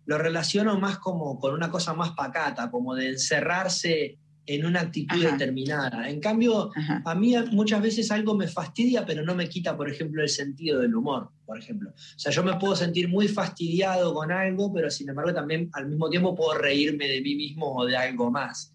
lo 0.07 0.18
relaciono 0.18 0.78
más 0.78 0.98
como 0.98 1.38
con 1.38 1.55
una 1.55 1.70
cosa 1.70 1.94
más 1.94 2.12
pacata, 2.12 2.70
como 2.70 2.94
de 2.94 3.11
encerrarse 3.11 4.18
en 4.46 4.66
una 4.66 4.80
actitud 4.80 5.24
Ajá. 5.24 5.36
determinada. 5.36 6.11
En 6.11 6.18
cambio, 6.18 6.72
Ajá. 6.74 7.03
a 7.05 7.14
mí 7.14 7.34
muchas 7.53 7.80
veces 7.80 8.11
algo 8.11 8.34
me 8.34 8.48
fastidia, 8.48 9.07
pero 9.07 9.22
no 9.22 9.36
me 9.36 9.48
quita, 9.48 9.76
por 9.76 9.88
ejemplo, 9.88 10.22
el 10.22 10.28
sentido 10.28 10.80
del 10.80 10.96
humor, 10.96 11.30
por 11.46 11.57
ejemplo. 11.59 11.90
O 11.90 12.18
sea, 12.18 12.32
yo 12.32 12.42
me 12.42 12.55
puedo 12.57 12.74
sentir 12.74 13.09
muy 13.09 13.28
fastidiado 13.28 14.12
con 14.12 14.32
algo, 14.32 14.72
pero 14.72 14.90
sin 14.90 15.09
embargo 15.09 15.32
también 15.32 15.70
al 15.74 15.86
mismo 15.86 16.11
tiempo 16.11 16.34
puedo 16.34 16.59
reírme 16.59 17.07
de 17.07 17.20
mí 17.20 17.36
mismo 17.36 17.76
o 17.76 17.86
de 17.86 17.96
algo 17.96 18.30
más. 18.32 18.74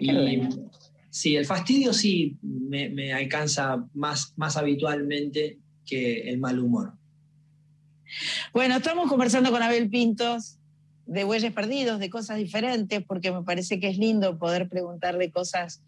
Y. 0.00 0.08
sí, 1.12 1.36
el 1.36 1.44
fastidio 1.44 1.92
sí 1.92 2.38
me, 2.42 3.12
alcanza 3.12 3.86
más, 3.92 4.32
más 4.36 4.56
habitualmente 4.56 5.58
que 5.84 6.30
el 6.30 6.38
mal 6.38 6.58
humor. 6.58 6.94
Bueno, 8.52 8.76
estamos 8.76 9.08
conversando 9.08 9.50
con 9.50 9.62
Abel 9.62 9.90
Pintos 9.90 10.58
de 11.06 11.24
Bueyes 11.24 11.52
Perdidos, 11.52 12.00
de 12.00 12.08
cosas 12.08 12.38
diferentes, 12.38 13.04
porque 13.04 13.30
me 13.30 13.42
parece 13.42 13.78
que 13.78 13.88
es 13.88 13.98
lindo 13.98 14.38
poder 14.38 14.70
preguntarle 14.70 15.30
cosas 15.30 15.82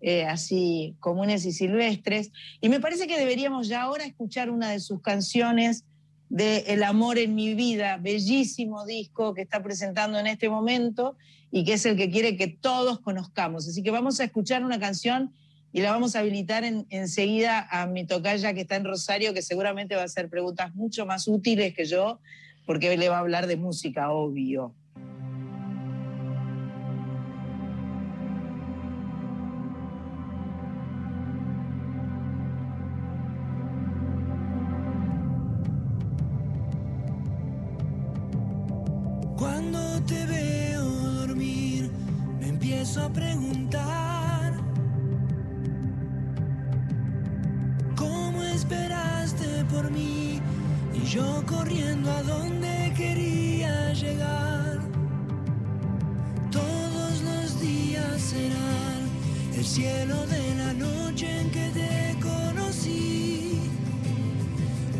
eh, 0.00 0.24
así 0.24 0.96
comunes 0.98 1.44
y 1.44 1.52
silvestres. 1.52 2.32
Y 2.62 2.70
me 2.70 2.80
parece 2.80 3.06
que 3.06 3.18
deberíamos 3.18 3.68
ya 3.68 3.82
ahora 3.82 4.04
escuchar 4.04 4.48
una 4.48 4.70
de 4.70 4.80
sus 4.80 5.02
canciones 5.02 5.84
de 6.30 6.58
El 6.68 6.84
amor 6.84 7.18
en 7.18 7.34
mi 7.34 7.54
vida, 7.54 7.98
bellísimo 7.98 8.86
disco 8.86 9.34
que 9.34 9.42
está 9.42 9.62
presentando 9.62 10.18
en 10.18 10.26
este 10.26 10.48
momento 10.48 11.16
y 11.52 11.64
que 11.64 11.74
es 11.74 11.86
el 11.86 11.96
que 11.96 12.10
quiere 12.10 12.36
que 12.36 12.46
todos 12.48 13.00
conozcamos. 13.00 13.66
Así 13.68 13.82
que 13.82 13.90
vamos 13.90 14.20
a 14.20 14.24
escuchar 14.24 14.64
una 14.64 14.78
canción 14.78 15.32
y 15.72 15.80
la 15.80 15.90
vamos 15.92 16.16
a 16.16 16.20
habilitar 16.20 16.64
en- 16.64 16.86
enseguida 16.90 17.66
a 17.70 17.86
mi 17.86 18.04
tocaya 18.06 18.54
que 18.54 18.62
está 18.62 18.76
en 18.76 18.84
Rosario, 18.84 19.34
que 19.34 19.42
seguramente 19.42 19.94
va 19.96 20.02
a 20.02 20.06
hacer 20.06 20.28
preguntas 20.28 20.74
mucho 20.74 21.06
más 21.06 21.26
útiles 21.28 21.74
que 21.74 21.84
yo, 21.84 22.20
porque 22.66 22.96
le 22.96 23.08
va 23.08 23.16
a 23.16 23.20
hablar 23.20 23.46
de 23.46 23.56
música, 23.56 24.10
obvio. 24.10 24.74
A 42.96 43.08
preguntar 43.12 44.52
cómo 47.94 48.42
esperaste 48.42 49.64
por 49.66 49.92
mí 49.92 50.40
y 50.92 51.06
yo 51.06 51.44
corriendo 51.46 52.10
a 52.10 52.22
donde 52.24 52.92
quería 52.96 53.92
llegar. 53.92 54.80
Todos 56.50 57.22
los 57.22 57.60
días 57.60 58.20
serán 58.20 59.08
el 59.54 59.64
cielo 59.64 60.26
de 60.26 60.54
la 60.56 60.72
noche 60.72 61.42
en 61.42 61.50
que 61.52 61.68
te 61.70 62.16
conocí 62.20 63.60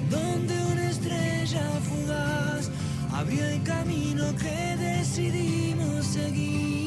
donde 0.09 0.55
una 0.73 0.91
estrella 0.91 1.67
fugaz 1.89 2.71
abrió 3.13 3.45
el 3.47 3.61
camino 3.65 4.25
que 4.37 4.77
decidimos 4.77 6.07
seguir. 6.07 6.80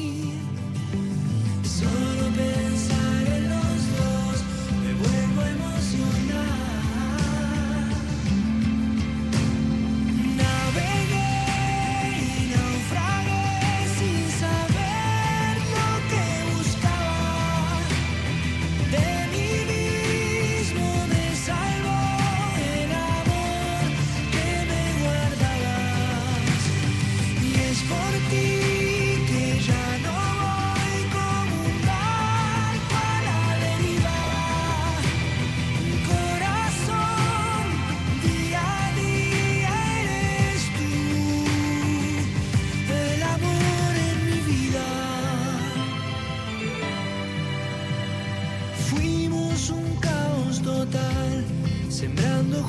Solo 1.84 2.30
pensar 2.32 3.23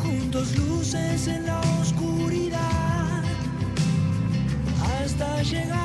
juntos 0.04 0.56
luces 0.58 1.28
en 1.28 1.46
la 1.46 1.60
oscuridad, 1.82 3.24
hasta 5.00 5.42
llegar 5.44 5.85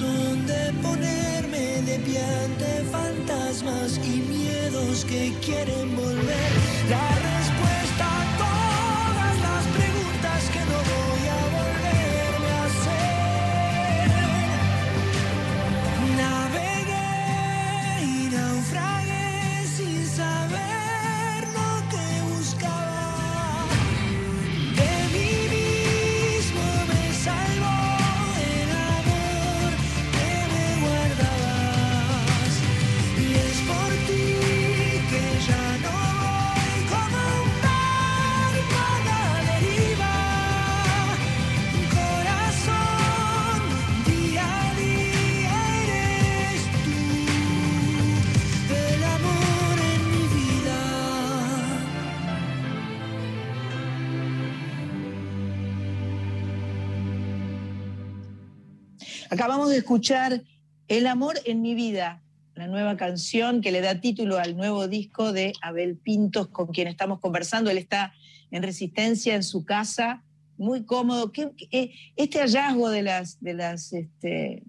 la 0.00 0.29
Acabamos 59.40 59.70
de 59.70 59.78
escuchar 59.78 60.42
El 60.86 61.06
amor 61.06 61.40
en 61.46 61.62
mi 61.62 61.74
vida, 61.74 62.22
la 62.56 62.66
nueva 62.66 62.98
canción 62.98 63.62
que 63.62 63.72
le 63.72 63.80
da 63.80 63.98
título 63.98 64.36
al 64.36 64.54
nuevo 64.54 64.86
disco 64.86 65.32
de 65.32 65.54
Abel 65.62 65.96
Pintos, 65.96 66.48
con 66.48 66.66
quien 66.66 66.88
estamos 66.88 67.20
conversando. 67.20 67.70
Él 67.70 67.78
está 67.78 68.12
en 68.50 68.62
resistencia 68.62 69.34
en 69.34 69.42
su 69.42 69.64
casa, 69.64 70.22
muy 70.58 70.84
cómodo. 70.84 71.32
¿Qué- 71.32 71.52
qué- 71.56 71.68
eh, 71.72 71.92
este 72.16 72.40
hallazgo 72.40 72.90
de 72.90 73.00
las, 73.00 73.38
este, 73.94 74.62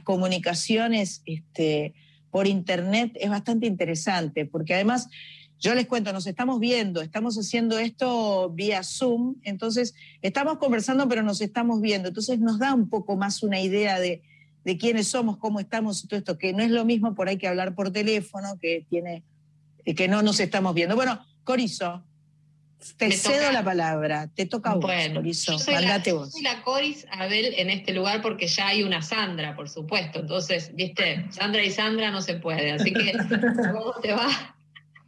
comunicaciones 0.00 1.22
este, 1.24 1.94
por 2.32 2.48
internet 2.48 3.12
es 3.20 3.30
bastante 3.30 3.68
interesante, 3.68 4.46
porque 4.46 4.74
además, 4.74 5.08
yo 5.62 5.76
les 5.76 5.86
cuento, 5.86 6.12
nos 6.12 6.26
estamos 6.26 6.58
viendo, 6.58 7.02
estamos 7.02 7.38
haciendo 7.38 7.78
esto 7.78 8.50
vía 8.50 8.82
Zoom, 8.82 9.36
entonces 9.44 9.94
estamos 10.20 10.58
conversando, 10.58 11.08
pero 11.08 11.22
nos 11.22 11.40
estamos 11.40 11.80
viendo, 11.80 12.08
entonces 12.08 12.40
nos 12.40 12.58
da 12.58 12.74
un 12.74 12.90
poco 12.90 13.16
más 13.16 13.44
una 13.44 13.60
idea 13.60 14.00
de, 14.00 14.22
de 14.64 14.76
quiénes 14.76 15.06
somos, 15.06 15.36
cómo 15.36 15.60
estamos 15.60 16.02
y 16.02 16.08
todo 16.08 16.18
esto, 16.18 16.36
que 16.36 16.52
no 16.52 16.64
es 16.64 16.70
lo 16.72 16.84
mismo 16.84 17.14
por 17.14 17.28
ahí 17.28 17.36
que 17.38 17.46
hablar 17.46 17.76
por 17.76 17.92
teléfono, 17.92 18.58
que 18.60 18.84
tiene, 18.90 19.22
eh, 19.84 19.94
que 19.94 20.08
no 20.08 20.20
nos 20.22 20.40
estamos 20.40 20.74
viendo. 20.74 20.96
Bueno, 20.96 21.24
Corizo, 21.44 22.02
te 22.96 23.06
Me 23.06 23.16
cedo 23.16 23.36
toca. 23.36 23.52
la 23.52 23.62
palabra, 23.62 24.28
te 24.34 24.46
toca 24.46 24.72
a 24.72 24.74
vos, 24.74 24.82
Bueno, 24.82 25.20
Corizo, 25.20 25.52
yo 25.52 25.58
soy, 25.60 25.74
la, 25.74 25.80
mandate 25.82 26.10
yo 26.10 26.18
vos. 26.18 26.32
soy 26.32 26.42
la 26.42 26.60
Coris 26.64 27.06
Abel 27.12 27.54
en 27.56 27.70
este 27.70 27.92
lugar 27.92 28.20
porque 28.20 28.48
ya 28.48 28.66
hay 28.66 28.82
una 28.82 29.00
Sandra, 29.00 29.54
por 29.54 29.68
supuesto. 29.68 30.18
Entonces, 30.18 30.72
viste, 30.74 31.24
Sandra 31.30 31.62
y 31.64 31.70
Sandra 31.70 32.10
no 32.10 32.20
se 32.20 32.34
puede. 32.34 32.72
Así 32.72 32.92
que, 32.92 33.12
¿cómo 33.72 33.92
te 34.02 34.12
va? 34.12 34.51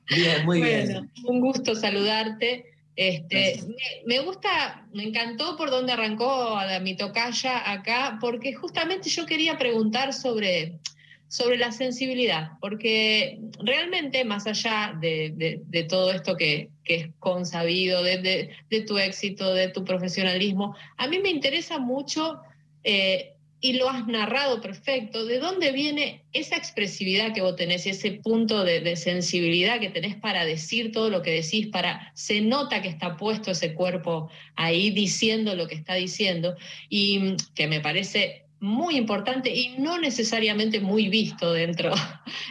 Bien, 0.09 0.45
muy 0.45 0.59
bueno, 0.61 1.01
bien. 1.01 1.11
un 1.25 1.41
gusto 1.41 1.75
saludarte. 1.75 2.67
Este, 2.97 3.61
me, 3.67 4.17
me 4.19 4.21
gusta, 4.25 4.87
me 4.93 5.03
encantó 5.03 5.57
por 5.57 5.71
donde 5.71 5.93
arrancó 5.93 6.55
la- 6.65 6.79
mi 6.79 6.97
tocaya 6.97 7.73
acá, 7.73 8.19
porque 8.21 8.55
justamente 8.55 9.09
yo 9.11 9.27
quería 9.27 9.59
preguntar 9.59 10.13
sobre, 10.13 10.79
sobre 11.27 11.57
la 11.59 11.73
sensibilidad, 11.73 12.53
porque 12.61 13.41
realmente 13.59 14.25
más 14.25 14.47
allá 14.47 14.97
de, 15.01 15.33
de- 15.35 15.61
de 15.67 15.83
todo 15.85 16.13
esto 16.13 16.37
que, 16.37 16.69
que 16.85 16.95
es 16.95 17.09
consabido, 17.19 18.03
de, 18.05 18.19
de- 18.19 18.51
de 18.71 18.81
tu 18.83 18.97
éxito, 18.99 19.53
de 19.53 19.69
tu 19.71 19.85
profesionalismo, 19.85 20.77
a 20.97 21.09
mí 21.09 21.19
me 21.19 21.31
interesa 21.31 21.79
mucho, 21.81 22.41
eh, 22.85 23.34
y 23.65 23.73
lo 23.73 23.89
has 23.89 24.07
narrado 24.07 24.61
perfecto, 24.61 25.25
de 25.25 25.39
dónde 25.39 25.73
viene 25.73 26.21
esa 26.35 26.55
expresividad 26.55 27.33
que 27.33 27.41
vos 27.41 27.57
tenés, 27.57 27.87
ese 27.87 28.11
punto 28.11 28.63
de, 28.63 28.81
de 28.81 28.95
sensibilidad 28.95 29.81
que 29.81 29.89
tenés 29.89 30.17
para 30.17 30.45
decir 30.45 30.93
todo 30.93 31.09
lo 31.09 31.23
que 31.23 31.31
decís, 31.31 31.69
para 31.69 32.13
se 32.15 32.43
nota 32.43 32.83
que 32.83 32.89
está 32.89 33.17
puesto 33.17 33.53
ese 33.53 33.73
cuerpo 33.73 34.29
ahí 34.55 34.91
diciendo 34.91 35.55
lo 35.55 35.67
que 35.67 35.77
está 35.77 35.95
diciendo, 35.95 36.55
y 36.91 37.19
mm, 37.21 37.37
que 37.55 37.67
me 37.67 37.81
parece 37.81 38.44
muy 38.65 38.97
importante 38.97 39.55
y 39.55 39.77
no 39.77 39.99
necesariamente 39.99 40.81
muy 40.81 41.09
visto 41.09 41.53
dentro. 41.53 41.93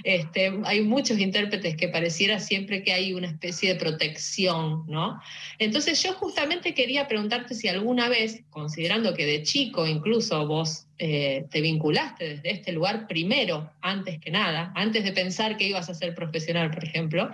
Este, 0.03 0.51
hay 0.65 0.81
muchos 0.81 1.17
intérpretes 1.19 1.77
que 1.77 1.87
pareciera 1.87 2.39
siempre 2.39 2.83
que 2.83 2.91
hay 2.91 3.13
una 3.13 3.27
especie 3.27 3.73
de 3.73 3.79
protección, 3.79 4.85
¿no? 4.87 5.21
Entonces 5.59 6.01
yo 6.03 6.13
justamente 6.13 6.73
quería 6.73 7.07
preguntarte 7.07 7.53
si 7.53 7.69
alguna 7.69 8.09
vez, 8.09 8.43
considerando 8.49 9.13
que 9.13 9.25
de 9.25 9.43
chico 9.43 9.87
incluso 9.87 10.45
vos 10.45 10.87
eh, 10.97 11.45
te 11.51 11.61
vinculaste 11.61 12.27
desde 12.35 12.51
este 12.51 12.71
lugar 12.73 13.07
primero, 13.07 13.71
antes 13.81 14.19
que 14.19 14.31
nada, 14.31 14.73
antes 14.75 15.05
de 15.05 15.13
pensar 15.13 15.57
que 15.57 15.67
ibas 15.67 15.89
a 15.89 15.93
ser 15.93 16.13
profesional, 16.15 16.69
por 16.71 16.83
ejemplo, 16.83 17.29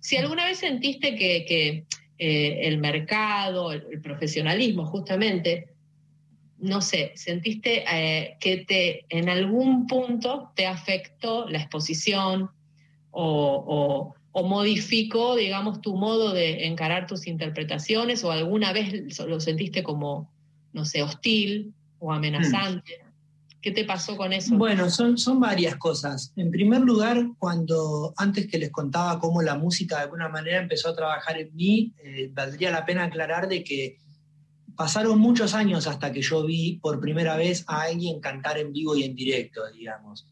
si 0.00 0.16
alguna 0.16 0.44
vez 0.44 0.58
sentiste 0.58 1.16
que, 1.16 1.44
que, 1.46 1.84
eh, 2.18 2.68
el 2.68 2.78
mercado, 2.78 3.72
el, 3.72 3.84
el 3.90 4.00
profesionalismo 4.00 4.86
justamente, 4.86 5.73
no 6.64 6.80
sé, 6.80 7.12
sentiste 7.14 7.84
eh, 7.90 8.36
que 8.40 8.64
te 8.64 9.04
en 9.08 9.28
algún 9.28 9.86
punto 9.86 10.50
te 10.56 10.66
afectó 10.66 11.46
la 11.48 11.58
exposición 11.58 12.50
o, 13.10 13.64
o- 13.66 14.14
o 14.36 14.42
modificó, 14.42 15.36
digamos, 15.36 15.80
tu 15.80 15.94
modo 15.94 16.32
de 16.32 16.66
encarar 16.66 17.06
tus 17.06 17.28
interpretaciones 17.28 18.24
o 18.24 18.32
alguna 18.32 18.72
vez 18.72 19.16
lo 19.20 19.38
sentiste 19.38 19.84
como, 19.84 20.32
no 20.72 20.84
sé, 20.84 21.04
hostil 21.04 21.72
o 22.00 22.12
amenazante? 22.12 23.04
¿Qué 23.60 23.70
te 23.70 23.84
pasó 23.84 24.16
con 24.16 24.32
eso? 24.32 24.56
Bueno, 24.58 24.90
son, 24.90 25.16
son 25.16 25.38
varias 25.38 25.76
cosas. 25.76 26.32
En 26.36 26.50
primer 26.50 26.80
lugar, 26.80 27.28
cuando 27.38 28.12
antes 28.16 28.46
que 28.48 28.58
les 28.58 28.70
contaba 28.70 29.18
cómo 29.20 29.40
la 29.40 29.54
música 29.56 29.96
de 29.96 30.02
alguna 30.02 30.28
manera 30.28 30.58
empezó 30.58 30.88
a 30.88 30.96
trabajar 30.96 31.38
en 31.38 31.54
mí, 31.54 31.92
eh, 32.02 32.28
valdría 32.32 32.70
la 32.72 32.84
pena 32.84 33.04
aclarar 33.04 33.48
de 33.48 33.62
que 33.62 33.98
pasaron 34.76 35.18
muchos 35.18 35.54
años 35.54 35.86
hasta 35.86 36.12
que 36.12 36.22
yo 36.22 36.44
vi 36.44 36.78
por 36.82 37.00
primera 37.00 37.36
vez 37.36 37.64
a 37.66 37.82
alguien 37.82 38.20
cantar 38.20 38.58
en 38.58 38.72
vivo 38.72 38.96
y 38.96 39.04
en 39.04 39.14
directo, 39.14 39.60
digamos. 39.72 40.26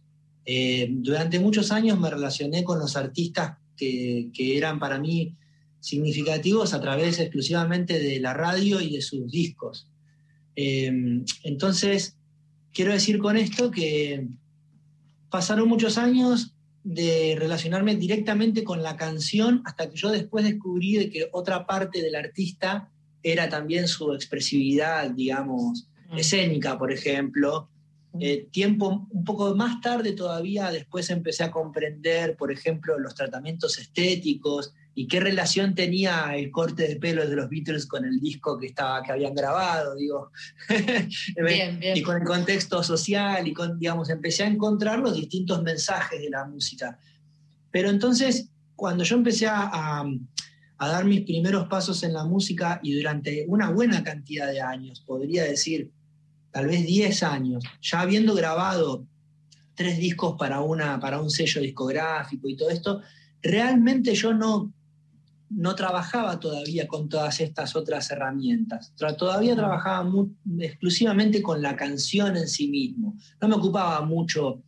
Eh, 0.44 0.88
durante 0.90 1.38
muchos 1.38 1.70
años 1.70 1.98
me 1.98 2.10
relacioné 2.10 2.64
con 2.64 2.78
los 2.78 2.96
artistas 2.96 3.58
que, 3.76 4.30
eran 4.36 4.78
para 4.78 4.98
mí 4.98 5.36
significativos 5.80 6.74
a 6.74 6.80
través 6.80 7.18
exclusivamente 7.18 7.98
de 7.98 8.20
la 8.20 8.34
radio 8.34 8.80
y 8.80 8.94
de 8.94 9.02
sus 9.02 9.30
discos. 9.30 9.88
Eh, 10.54 11.24
entonces, 11.42 12.16
quiero 12.72 12.92
decir 12.92 13.18
con 13.18 13.36
esto 13.36 13.70
que 13.70 14.28
pasaron 15.30 15.68
muchos 15.68 15.98
años 15.98 16.54
de 16.84 17.36
relacionarme 17.38 17.96
directamente 17.96 18.64
con 18.64 18.82
la 18.82 18.96
canción 18.96 19.62
hasta 19.64 19.88
que 19.88 19.96
yo 19.96 20.10
después 20.10 20.44
descubrí 20.44 20.96
de 20.96 21.10
que 21.10 21.28
otra 21.32 21.66
parte 21.66 22.02
del 22.02 22.16
artista 22.16 22.91
era 23.22 23.48
también 23.48 23.88
su 23.88 24.12
expresividad, 24.12 25.10
digamos, 25.10 25.88
escénica, 26.16 26.78
por 26.78 26.92
ejemplo. 26.92 27.68
Eh, 28.20 28.46
tiempo 28.50 29.08
un 29.10 29.24
poco 29.24 29.54
más 29.54 29.80
tarde 29.80 30.12
todavía, 30.12 30.70
después 30.70 31.08
empecé 31.08 31.44
a 31.44 31.50
comprender, 31.50 32.36
por 32.36 32.52
ejemplo, 32.52 32.98
los 32.98 33.14
tratamientos 33.14 33.78
estéticos 33.78 34.74
y 34.94 35.06
qué 35.08 35.18
relación 35.20 35.74
tenía 35.74 36.36
el 36.36 36.50
corte 36.50 36.86
de 36.86 36.96
pelo 36.96 37.26
de 37.26 37.34
los 37.34 37.48
Beatles 37.48 37.86
con 37.86 38.04
el 38.04 38.20
disco 38.20 38.58
que, 38.58 38.66
estaba, 38.66 39.02
que 39.02 39.12
habían 39.12 39.34
grabado, 39.34 39.94
digo. 39.96 40.30
Bien, 41.42 41.80
bien. 41.80 41.96
Y 41.96 42.02
con 42.02 42.16
el 42.18 42.24
contexto 42.24 42.82
social 42.82 43.48
y 43.48 43.54
con, 43.54 43.78
digamos, 43.78 44.10
empecé 44.10 44.42
a 44.42 44.48
encontrar 44.48 44.98
los 44.98 45.16
distintos 45.16 45.62
mensajes 45.62 46.20
de 46.20 46.28
la 46.28 46.44
música. 46.44 46.98
Pero 47.70 47.88
entonces, 47.88 48.50
cuando 48.76 49.04
yo 49.04 49.16
empecé 49.16 49.46
a, 49.46 49.70
a- 49.72 50.04
a 50.82 50.88
dar 50.88 51.04
mis 51.04 51.20
primeros 51.20 51.68
pasos 51.68 52.02
en 52.02 52.12
la 52.12 52.24
música 52.24 52.80
y 52.82 52.96
durante 52.96 53.44
una 53.46 53.70
buena 53.70 54.02
cantidad 54.02 54.50
de 54.50 54.60
años, 54.60 55.00
podría 55.06 55.44
decir 55.44 55.92
tal 56.50 56.66
vez 56.66 56.84
10 56.84 57.22
años, 57.22 57.64
ya 57.80 58.00
habiendo 58.00 58.34
grabado 58.34 59.06
tres 59.76 59.98
discos 59.98 60.34
para, 60.36 60.60
una, 60.60 60.98
para 60.98 61.20
un 61.20 61.30
sello 61.30 61.60
discográfico 61.60 62.48
y 62.48 62.56
todo 62.56 62.70
esto, 62.70 63.00
realmente 63.40 64.12
yo 64.16 64.34
no, 64.34 64.72
no 65.50 65.74
trabajaba 65.76 66.40
todavía 66.40 66.88
con 66.88 67.08
todas 67.08 67.40
estas 67.40 67.76
otras 67.76 68.10
herramientas. 68.10 68.92
Todavía 69.16 69.54
trabajaba 69.54 70.10
exclusivamente 70.58 71.42
con 71.42 71.62
la 71.62 71.76
canción 71.76 72.36
en 72.36 72.48
sí 72.48 72.66
mismo. 72.66 73.16
No 73.40 73.46
me 73.46 73.54
ocupaba 73.54 74.04
mucho 74.04 74.64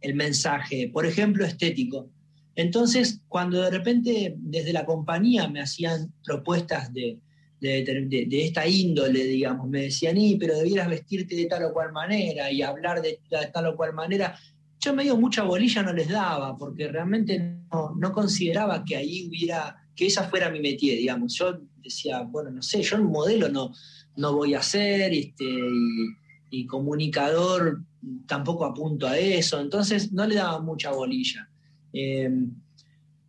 el 0.00 0.14
mensaje, 0.14 0.88
por 0.90 1.04
ejemplo, 1.04 1.44
estético. 1.44 2.08
Entonces, 2.56 3.20
cuando 3.28 3.60
de 3.62 3.70
repente 3.70 4.34
desde 4.38 4.72
la 4.72 4.84
compañía 4.84 5.48
me 5.48 5.60
hacían 5.60 6.12
propuestas 6.24 6.92
de, 6.92 7.18
de, 7.60 8.44
esta 8.44 8.66
índole, 8.66 9.24
digamos, 9.24 9.68
me 9.68 9.82
decían, 9.82 10.16
y 10.18 10.36
pero 10.36 10.56
debieras 10.56 10.88
vestirte 10.88 11.34
de 11.34 11.46
tal 11.46 11.64
o 11.64 11.72
cual 11.72 11.92
manera 11.92 12.50
y 12.50 12.62
hablar 12.62 13.00
de, 13.00 13.20
ta- 13.28 13.50
tal 13.50 13.66
o 13.68 13.76
cual 13.76 13.94
manera, 13.94 14.38
yo 14.80 14.94
medio 14.94 15.16
mucha 15.16 15.42
bolilla 15.42 15.82
no 15.82 15.92
les 15.92 16.08
daba, 16.08 16.56
porque 16.58 16.88
realmente 16.88 17.38
no, 17.72 17.94
no 17.96 18.12
consideraba 18.12 18.84
que 18.84 18.96
ahí 18.96 19.26
hubiera, 19.26 19.76
que 19.96 20.06
esa 20.06 20.28
fuera 20.28 20.50
mi 20.50 20.60
métier, 20.60 20.98
digamos. 20.98 21.34
Yo 21.34 21.58
decía, 21.82 22.20
bueno, 22.20 22.50
no 22.50 22.62
sé, 22.62 22.82
yo 22.82 22.98
un 22.98 23.10
modelo 23.10 23.48
no, 23.48 23.72
no 24.16 24.34
voy 24.34 24.54
a 24.54 24.62
ser, 24.62 25.12
este, 25.14 25.44
y, 25.44 26.16
y 26.50 26.66
comunicador 26.66 27.82
tampoco 28.26 28.66
apunto 28.66 29.06
a 29.06 29.16
eso, 29.18 29.60
entonces 29.60 30.12
no 30.12 30.26
le 30.26 30.34
daba 30.34 30.60
mucha 30.60 30.90
bolilla. 30.90 31.48
Eh, 31.94 32.30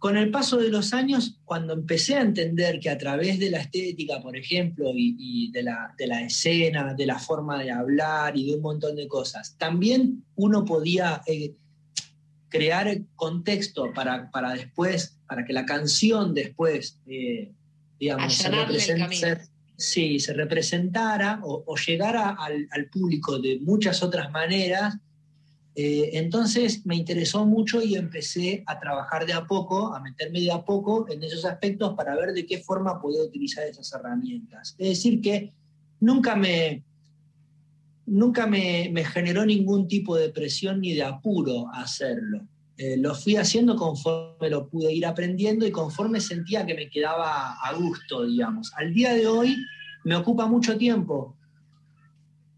con 0.05 0.17
el 0.17 0.29
paso 0.29 0.57
de 0.57 0.69
los 0.69 0.93
años, 0.93 1.39
cuando 1.45 1.73
empecé 1.73 2.15
a 2.15 2.21
entender 2.21 2.79
que 2.79 2.91
a 2.91 2.97
través 2.97 3.39
de 3.39 3.49
la 3.49 3.59
estética, 3.59 4.21
por 4.21 4.37
ejemplo, 4.37 4.91
y, 4.93 5.15
y 5.17 5.51
de, 5.51 5.63
la, 5.63 5.95
de 5.97 6.05
la 6.05 6.21
escena, 6.21 6.93
de 6.93 7.05
la 7.07 7.17
forma 7.17 7.63
de 7.63 7.71
hablar 7.71 8.37
y 8.37 8.45
de 8.45 8.55
un 8.55 8.61
montón 8.61 8.95
de 8.95 9.07
cosas, 9.07 9.57
también 9.57 10.23
uno 10.35 10.63
podía 10.63 11.23
eh, 11.25 11.55
crear 12.49 13.01
contexto 13.15 13.93
para, 13.93 14.29
para 14.29 14.53
después, 14.53 15.17
para 15.27 15.43
que 15.43 15.53
la 15.53 15.65
canción 15.65 16.33
después, 16.33 17.01
eh, 17.07 17.51
digamos, 17.99 18.33
se, 18.35 19.39
sí, 19.75 20.19
se 20.19 20.33
representara 20.33 21.39
o, 21.41 21.63
o 21.65 21.75
llegara 21.77 22.29
al, 22.29 22.67
al 22.71 22.89
público 22.89 23.39
de 23.39 23.59
muchas 23.59 24.03
otras 24.03 24.29
maneras, 24.31 24.97
eh, 25.75 26.11
entonces 26.13 26.85
me 26.85 26.95
interesó 26.95 27.45
mucho 27.45 27.81
y 27.81 27.95
empecé 27.95 28.63
a 28.65 28.79
trabajar 28.79 29.25
de 29.25 29.33
a 29.33 29.45
poco, 29.45 29.93
a 29.93 29.99
meterme 29.99 30.39
de 30.39 30.51
a 30.51 30.63
poco 30.63 31.05
en 31.09 31.21
esos 31.21 31.43
aspectos 31.43 31.95
para 31.95 32.15
ver 32.15 32.31
de 32.31 32.45
qué 32.45 32.59
forma 32.59 33.01
podía 33.01 33.21
utilizar 33.21 33.67
esas 33.67 33.91
herramientas. 33.93 34.75
Es 34.77 34.87
decir, 34.89 35.19
que 35.19 35.51
nunca 35.99 36.37
me, 36.37 36.85
nunca 38.05 38.47
me, 38.47 38.89
me 38.93 39.03
generó 39.03 39.45
ningún 39.45 39.89
tipo 39.89 40.15
de 40.15 40.29
presión 40.29 40.79
ni 40.79 40.93
de 40.93 41.03
apuro 41.03 41.67
hacerlo. 41.73 42.47
Eh, 42.77 42.95
lo 42.97 43.13
fui 43.13 43.35
haciendo 43.35 43.75
conforme 43.75 44.49
lo 44.49 44.67
pude 44.67 44.93
ir 44.93 45.05
aprendiendo 45.05 45.65
y 45.65 45.71
conforme 45.71 46.21
sentía 46.21 46.65
que 46.65 46.73
me 46.73 46.89
quedaba 46.89 47.53
a 47.53 47.73
gusto, 47.73 48.25
digamos. 48.25 48.71
Al 48.75 48.93
día 48.93 49.13
de 49.13 49.27
hoy 49.27 49.57
me 50.05 50.15
ocupa 50.15 50.47
mucho 50.47 50.77
tiempo 50.77 51.35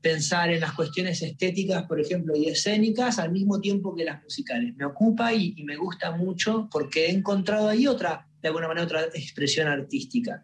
pensar 0.02 0.52
en 0.52 0.62
las 0.62 0.74
cuestiones 0.74 1.22
estéticas, 1.22 1.84
por 1.84 2.00
ejemplo, 2.00 2.36
y 2.36 2.46
escénicas, 2.48 3.20
al 3.20 3.32
mismo 3.32 3.60
tiempo 3.60 3.96
que 3.96 4.06
las 4.06 4.22
musicales. 4.24 4.76
Me 4.76 4.86
ocupa 4.86 5.34
y, 5.34 5.54
y 5.58 5.64
me 5.64 5.76
gusta 5.76 6.12
mucho 6.16 6.70
porque 6.72 7.08
he 7.08 7.12
encontrado 7.12 7.68
ahí 7.70 7.88
otra, 7.88 8.28
de 8.42 8.48
alguna 8.50 8.68
manera, 8.68 8.86
otra 8.86 9.02
expresión 9.14 9.68
artística. 9.68 10.44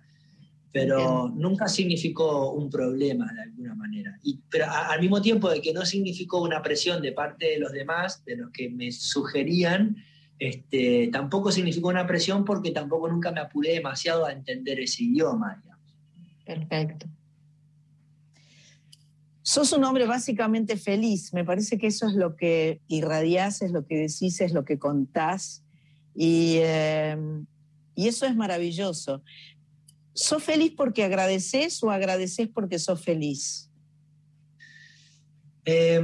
Pero 0.71 1.29
nunca 1.29 1.67
significó 1.67 2.51
un 2.53 2.67
problema 2.69 3.31
de 3.31 3.43
alguna 3.43 3.75
manera. 3.75 4.17
Y, 4.23 4.39
pero 4.49 4.65
a- 4.65 4.87
al 4.91 5.01
mismo 5.01 5.21
tiempo 5.21 5.47
de 5.49 5.61
que 5.61 5.71
no 5.71 5.85
significó 5.85 6.41
una 6.41 6.63
presión 6.63 6.99
de 7.01 7.11
parte 7.11 7.45
de 7.51 7.59
los 7.59 7.71
demás, 7.71 8.25
de 8.25 8.37
los 8.37 8.49
que 8.49 8.69
me 8.71 8.91
sugerían, 8.91 9.95
este, 10.39 11.09
tampoco 11.11 11.51
significó 11.51 11.89
una 11.89 12.07
presión 12.07 12.43
porque 12.43 12.71
tampoco 12.71 13.07
nunca 13.07 13.31
me 13.31 13.39
apuré 13.39 13.73
demasiado 13.73 14.25
a 14.25 14.31
entender 14.33 14.79
ese 14.79 15.03
idioma. 15.03 15.61
digamos. 15.61 15.83
Perfecto. 16.43 17.05
Sos 19.43 19.73
un 19.73 19.83
hombre 19.83 20.05
básicamente 20.07 20.77
feliz. 20.77 21.33
Me 21.33 21.43
parece 21.43 21.77
que 21.77 21.87
eso 21.87 22.07
es 22.07 22.13
lo 22.13 22.35
que 22.37 22.81
irradiás, 22.87 23.61
es 23.61 23.71
lo 23.71 23.85
que 23.85 23.97
decís, 23.97 24.39
es 24.41 24.53
lo 24.53 24.63
que 24.63 24.79
contás. 24.79 25.63
Y, 26.15 26.57
eh, 26.61 27.17
y 27.95 28.07
eso 28.07 28.25
es 28.25 28.35
maravilloso. 28.35 29.21
¿Sos 30.13 30.43
feliz 30.43 30.73
porque 30.77 31.03
agradeces 31.03 31.83
o 31.83 31.91
agradeces 31.91 32.47
porque 32.47 32.79
sos 32.79 33.01
feliz? 33.03 33.69
Eh, 35.65 36.01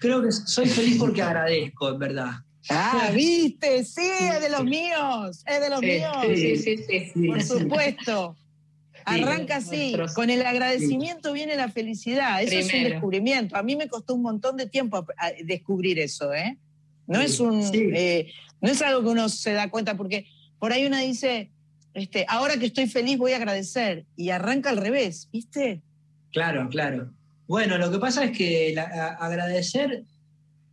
creo 0.00 0.22
que 0.22 0.32
soy 0.32 0.66
feliz 0.66 0.98
porque 0.98 1.22
agradezco, 1.22 1.90
en 1.90 1.98
verdad. 1.98 2.30
Ah, 2.70 3.10
viste, 3.14 3.84
sí, 3.84 4.00
es 4.02 4.40
de 4.40 4.48
los 4.50 4.64
míos, 4.64 5.42
es 5.46 5.60
de 5.60 5.68
los 5.70 5.80
Sí, 5.80 5.86
míos. 5.86 6.12
sí, 6.34 6.56
sí, 6.56 6.76
sí, 6.78 7.10
sí. 7.12 7.26
Por 7.28 7.42
supuesto. 7.42 8.36
Arranca 9.06 9.56
así, 9.56 9.76
Nuestros- 9.92 10.14
con 10.14 10.30
el 10.30 10.44
agradecimiento 10.46 11.32
viene 11.32 11.56
la 11.56 11.68
felicidad, 11.70 12.42
eso 12.42 12.52
es 12.58 12.66
un 12.66 12.70
descubrimiento. 12.92 13.56
A 13.56 13.62
mí 13.62 13.76
me 13.76 13.88
costó 13.88 14.14
un 14.14 14.22
montón 14.22 14.56
de 14.56 14.66
tiempo 14.66 15.06
descubrir 15.44 15.98
eso, 15.98 16.32
¿eh? 16.32 16.56
No 17.06 17.20
es 17.20 17.38
un, 17.40 17.60
eh, 17.74 18.32
no 18.60 18.70
es 18.70 18.80
algo 18.82 19.02
que 19.02 19.08
uno 19.08 19.28
se 19.28 19.52
da 19.52 19.68
cuenta, 19.70 19.96
porque 19.96 20.26
por 20.58 20.72
ahí 20.72 20.86
una 20.86 21.00
dice, 21.00 21.50
este, 21.92 22.24
ahora 22.28 22.56
que 22.58 22.66
estoy 22.66 22.86
feliz 22.88 23.18
voy 23.18 23.32
a 23.32 23.36
agradecer, 23.36 24.06
y 24.16 24.30
arranca 24.30 24.70
al 24.70 24.78
revés, 24.78 25.28
¿viste? 25.32 25.82
Claro, 26.32 26.68
claro. 26.70 27.12
Bueno, 27.46 27.76
lo 27.76 27.90
que 27.90 27.98
pasa 27.98 28.24
es 28.24 28.36
que 28.36 28.72
la- 28.74 28.84
a- 28.84 29.26
agradecer, 29.26 30.04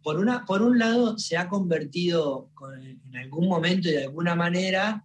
por, 0.03 0.17
una, 0.19 0.45
por 0.45 0.61
un 0.61 0.79
lado, 0.79 1.19
se 1.19 1.35
ha 1.37 1.47
convertido 1.49 2.49
con- 2.53 2.81
en 2.81 3.17
algún 3.17 3.47
momento 3.49 3.89
y 3.89 3.91
de 3.91 4.03
alguna 4.05 4.35
manera, 4.35 5.03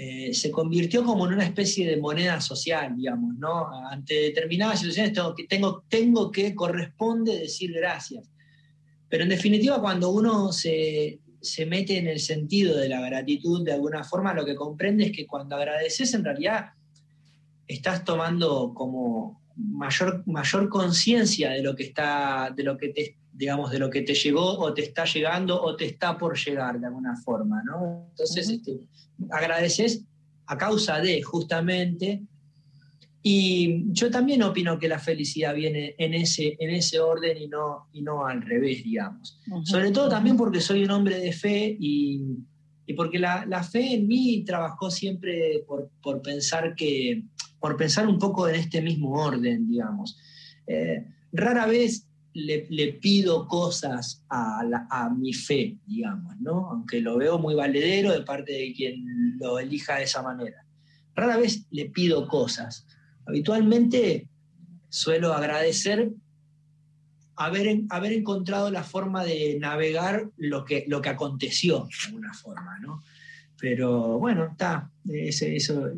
eh, 0.00 0.32
se 0.32 0.52
convirtió 0.52 1.02
como 1.02 1.26
en 1.26 1.32
una 1.34 1.44
especie 1.44 1.84
de 1.84 1.96
moneda 1.96 2.40
social, 2.40 2.96
digamos, 2.96 3.34
¿no? 3.34 3.68
Ante 3.90 4.14
determinadas 4.14 4.78
situaciones 4.78 5.12
tengo 5.12 5.34
que, 5.34 5.44
tengo, 5.48 5.84
tengo 5.88 6.30
que 6.30 6.54
corresponde 6.54 7.36
decir 7.36 7.72
gracias. 7.72 8.30
Pero 9.08 9.24
en 9.24 9.30
definitiva, 9.30 9.80
cuando 9.80 10.10
uno 10.10 10.52
se, 10.52 11.18
se 11.40 11.66
mete 11.66 11.98
en 11.98 12.06
el 12.06 12.20
sentido 12.20 12.76
de 12.76 12.88
la 12.88 13.00
gratitud, 13.00 13.64
de 13.64 13.72
alguna 13.72 14.04
forma, 14.04 14.32
lo 14.34 14.44
que 14.44 14.54
comprende 14.54 15.06
es 15.06 15.10
que 15.10 15.26
cuando 15.26 15.56
agradeces, 15.56 16.14
en 16.14 16.22
realidad 16.22 16.66
estás 17.66 18.04
tomando 18.04 18.72
como 18.74 19.42
mayor, 19.56 20.22
mayor 20.28 20.68
conciencia 20.68 21.50
de 21.50 21.62
lo 21.64 21.74
que 21.74 21.82
está, 21.82 22.54
de 22.54 22.62
lo 22.62 22.78
que 22.78 22.90
te, 22.90 23.16
digamos, 23.38 23.70
de 23.70 23.78
lo 23.78 23.88
que 23.88 24.02
te 24.02 24.14
llegó 24.14 24.58
o 24.58 24.74
te 24.74 24.82
está 24.82 25.04
llegando 25.04 25.62
o 25.62 25.76
te 25.76 25.86
está 25.86 26.18
por 26.18 26.36
llegar 26.36 26.80
de 26.80 26.86
alguna 26.86 27.16
forma, 27.16 27.62
¿no? 27.62 28.08
Entonces, 28.10 28.50
este, 28.50 28.80
agradeces 29.30 30.04
a 30.46 30.58
causa 30.58 30.98
de, 30.98 31.22
justamente, 31.22 32.22
y 33.22 33.84
yo 33.92 34.10
también 34.10 34.42
opino 34.42 34.78
que 34.78 34.88
la 34.88 34.98
felicidad 34.98 35.54
viene 35.54 35.94
en 35.98 36.14
ese, 36.14 36.56
en 36.58 36.70
ese 36.70 36.98
orden 36.98 37.36
y 37.36 37.46
no, 37.46 37.88
y 37.92 38.02
no 38.02 38.26
al 38.26 38.42
revés, 38.42 38.82
digamos. 38.82 39.40
Sobre 39.64 39.92
todo 39.92 40.08
también 40.08 40.36
porque 40.36 40.60
soy 40.60 40.82
un 40.82 40.90
hombre 40.90 41.18
de 41.18 41.32
fe 41.32 41.76
y, 41.78 42.38
y 42.86 42.94
porque 42.94 43.20
la, 43.20 43.46
la 43.46 43.62
fe 43.62 43.94
en 43.94 44.08
mí 44.08 44.42
trabajó 44.44 44.90
siempre 44.90 45.62
por, 45.66 45.90
por 46.02 46.22
pensar 46.22 46.74
que, 46.74 47.22
por 47.60 47.76
pensar 47.76 48.08
un 48.08 48.18
poco 48.18 48.48
en 48.48 48.56
este 48.56 48.82
mismo 48.82 49.12
orden, 49.12 49.68
digamos. 49.68 50.18
Eh, 50.66 51.04
rara 51.32 51.66
vez 51.66 52.07
le, 52.34 52.92
pido 52.94 53.46
cosas 53.48 54.24
a 54.28 55.10
mi 55.16 55.32
fe, 55.32 55.76
digamos, 55.86 56.36
¿no? 56.40 56.70
Aunque 56.70 57.00
lo 57.00 57.16
veo 57.16 57.38
muy 57.38 57.54
valedero 57.54 58.12
de 58.12 58.22
parte 58.22 58.52
de 58.52 58.72
quien 58.74 59.38
lo 59.38 59.58
elija 59.58 59.96
de 59.96 60.04
esa 60.04 60.22
manera. 60.22 60.64
Rara 61.14 61.36
vez 61.36 61.66
le 61.70 61.86
pido 61.86 62.28
cosas. 62.28 62.86
Habitualmente 63.26 64.28
suelo 64.88 65.32
agradecer 65.32 66.12
haber, 67.36 67.82
haber 67.90 68.12
encontrado 68.12 68.70
la 68.70 68.82
forma 68.82 69.24
de 69.24 69.58
navegar 69.60 70.30
lo 70.36 70.64
que, 70.64 70.84
lo 70.88 71.00
que 71.00 71.08
aconteció 71.08 71.84
de 71.84 72.06
alguna 72.06 72.34
forma, 72.34 72.78
¿no? 72.80 73.02
Pero 73.60 74.18
bueno, 74.18 74.46
está, 74.52 74.90
eso, 75.08 75.90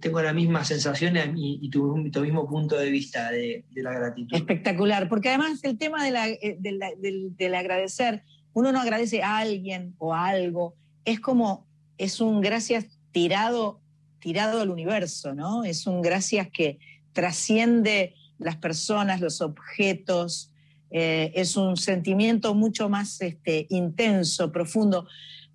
tengo 0.00 0.20
la 0.22 0.32
misma 0.32 0.64
sensación 0.64 1.16
y, 1.36 1.60
y 1.62 1.70
tu, 1.70 1.96
mismo 1.96 2.48
punto 2.48 2.76
de 2.76 2.90
vista 2.90 3.30
de, 3.30 3.64
la 3.74 3.92
gratitud. 3.92 4.36
Espectacular, 4.36 5.08
porque 5.08 5.28
además 5.28 5.62
el 5.62 5.78
tema 5.78 6.04
de 6.04 6.10
la- 6.10 6.28
eh, 6.28 6.56
de 6.58 6.72
la- 6.72 6.92
del, 7.00 7.36
del 7.36 7.54
agradecer, 7.54 8.24
uno 8.54 8.72
no 8.72 8.80
agradece 8.80 9.22
a 9.22 9.38
alguien 9.38 9.94
o 9.98 10.14
a 10.14 10.26
algo, 10.26 10.74
es 11.04 11.20
como, 11.20 11.66
es 11.96 12.20
un 12.20 12.40
gracias 12.40 12.86
tirado, 13.12 13.80
tirado 14.18 14.60
al 14.60 14.70
universo, 14.70 15.32
¿no? 15.32 15.62
Es 15.62 15.86
un 15.86 16.02
gracias 16.02 16.48
que 16.50 16.78
trasciende 17.12 18.14
las 18.38 18.56
personas, 18.56 19.20
los 19.20 19.40
objetos, 19.40 20.50
eh, 20.90 21.32
es 21.34 21.56
un 21.56 21.76
sentimiento 21.76 22.54
mucho 22.54 22.88
más 22.88 23.20
este, 23.20 23.66
intenso, 23.70 24.50
profundo. 24.50 25.06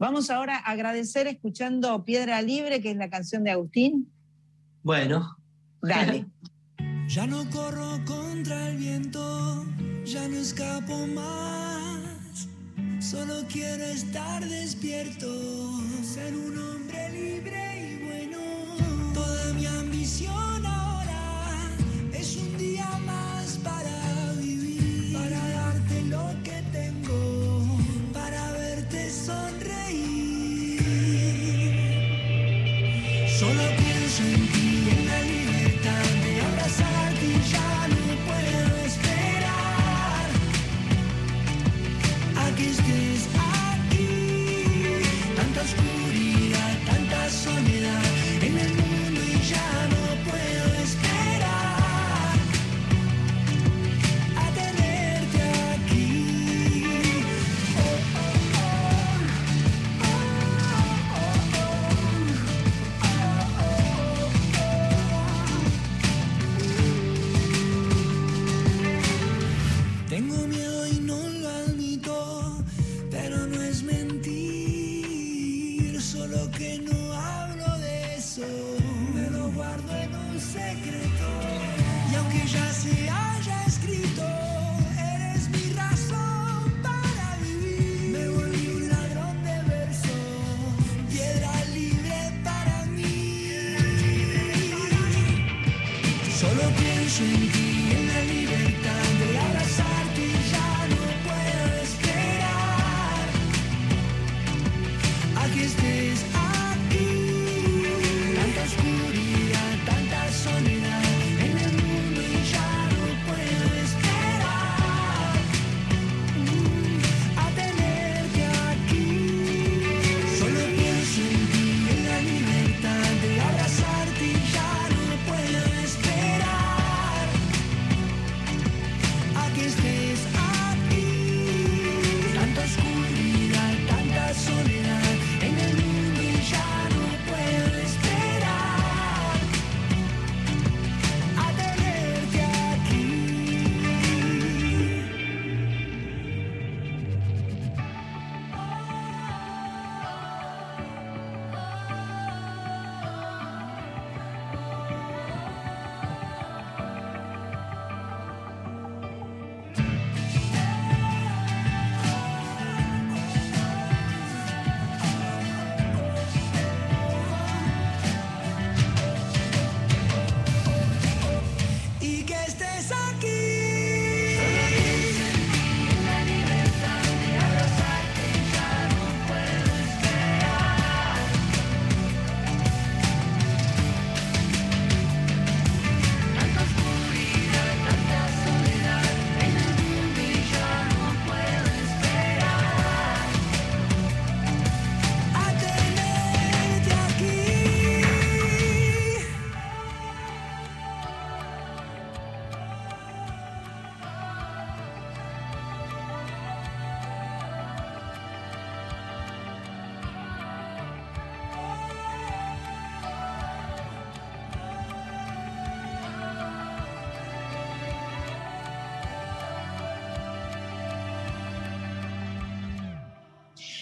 Vamos 0.01 0.31
ahora 0.31 0.57
a 0.57 0.71
agradecer 0.71 1.27
escuchando 1.27 2.03
Piedra 2.03 2.41
Libre, 2.41 2.81
que 2.81 2.89
es 2.89 2.97
la 2.97 3.07
canción 3.07 3.43
de 3.43 3.51
Agustín. 3.51 4.11
Bueno, 4.81 5.37
Dale. 5.79 6.25
Ya 7.07 7.27
no 7.27 7.47
corro 7.51 8.03
contra 8.05 8.69
el 8.69 8.77
viento, 8.77 9.63
ya 10.03 10.27
no 10.27 10.37
escapo 10.37 11.05
más. 11.05 12.47
Solo 12.99 13.45
quiero 13.47 13.83
estar 13.83 14.43
despierto, 14.43 15.27
ser 16.01 16.33
un 16.35 16.57
hombre 16.57 17.11
libre 17.11 17.61
y 17.91 18.03
bueno. 18.03 18.39
Toda 19.13 19.53
mi 19.53 19.67
ambición 19.67 20.65
ahora 20.65 21.69
es 22.11 22.37
un 22.37 22.57
día 22.57 22.89
más 23.05 23.59
para 23.59 24.10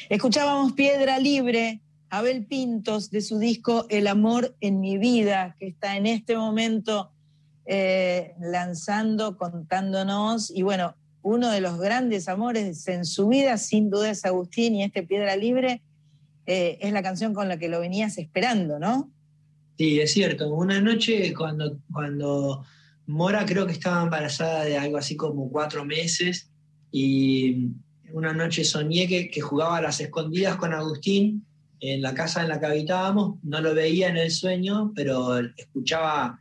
Escuchábamos 0.10 0.73
Piedra 0.73 1.19
Libre, 1.19 1.81
Abel 2.10 2.44
Pintos, 2.44 3.11
de 3.11 3.22
su 3.22 3.38
disco 3.38 3.86
El 3.90 4.07
amor 4.07 4.56
en 4.60 4.80
mi 4.80 4.98
vida, 4.98 5.56
que 5.60 5.68
está 5.68 5.98
en 5.98 6.07
este 6.07 6.36
momento 6.36 7.11
eh, 7.68 8.34
lanzando, 8.41 9.38
contándonos. 9.38 10.49
Y 10.49 10.64
bueno, 10.64 10.95
uno 11.22 11.52
de 11.52 11.61
los 11.61 11.80
grandes 11.80 12.27
amores 12.27 12.88
en 12.88 13.06
su 13.06 13.27
vida, 13.27 13.60
sin 13.60 13.91
duda, 13.91 14.10
es 14.10 14.26
Agustín, 14.26 14.73
y 14.73 14.84
este 14.84 15.03
Piedra 15.03 15.36
Libre 15.36 15.84
eh, 16.48 16.80
es 16.81 16.91
la 16.91 17.03
canción 17.03 17.36
con 17.36 17.48
la 17.48 17.60
que 17.60 17.69
lo 17.69 17.80
venías 17.80 18.18
esperando, 18.18 18.80
¿no? 18.80 19.11
Sí, 19.77 19.99
es 19.99 20.11
cierto. 20.11 20.52
Una 20.52 20.81
noche 20.81 21.36
cuando, 21.36 21.77
cuando 21.94 22.65
Mora 23.06 23.45
creo 23.45 23.68
que 23.68 23.73
estaba 23.73 24.02
embarazada 24.02 24.64
de 24.65 24.76
algo 24.76 24.98
así 24.98 25.15
como 25.15 25.52
cuatro 25.52 25.86
meses 25.86 26.49
y 26.91 27.73
una 28.14 28.34
noche 28.34 28.64
soñé 28.64 29.07
que, 29.07 29.41
jugaba 29.41 29.77
a 29.77 29.81
las 29.81 29.99
escondidas 29.99 30.56
con 30.57 30.73
Agustín 30.73 31.45
en 31.80 32.02
la 32.02 32.14
casa 32.14 32.41
en 32.41 32.49
la 32.49 32.60
que 32.60 32.65
habitábamos. 32.65 33.38
No 33.44 33.61
lo 33.61 33.73
veía 33.73 34.10
en 34.10 34.18
el 34.18 34.31
sueño, 34.31 34.91
pero 34.95 35.40
escuchaba, 35.57 36.40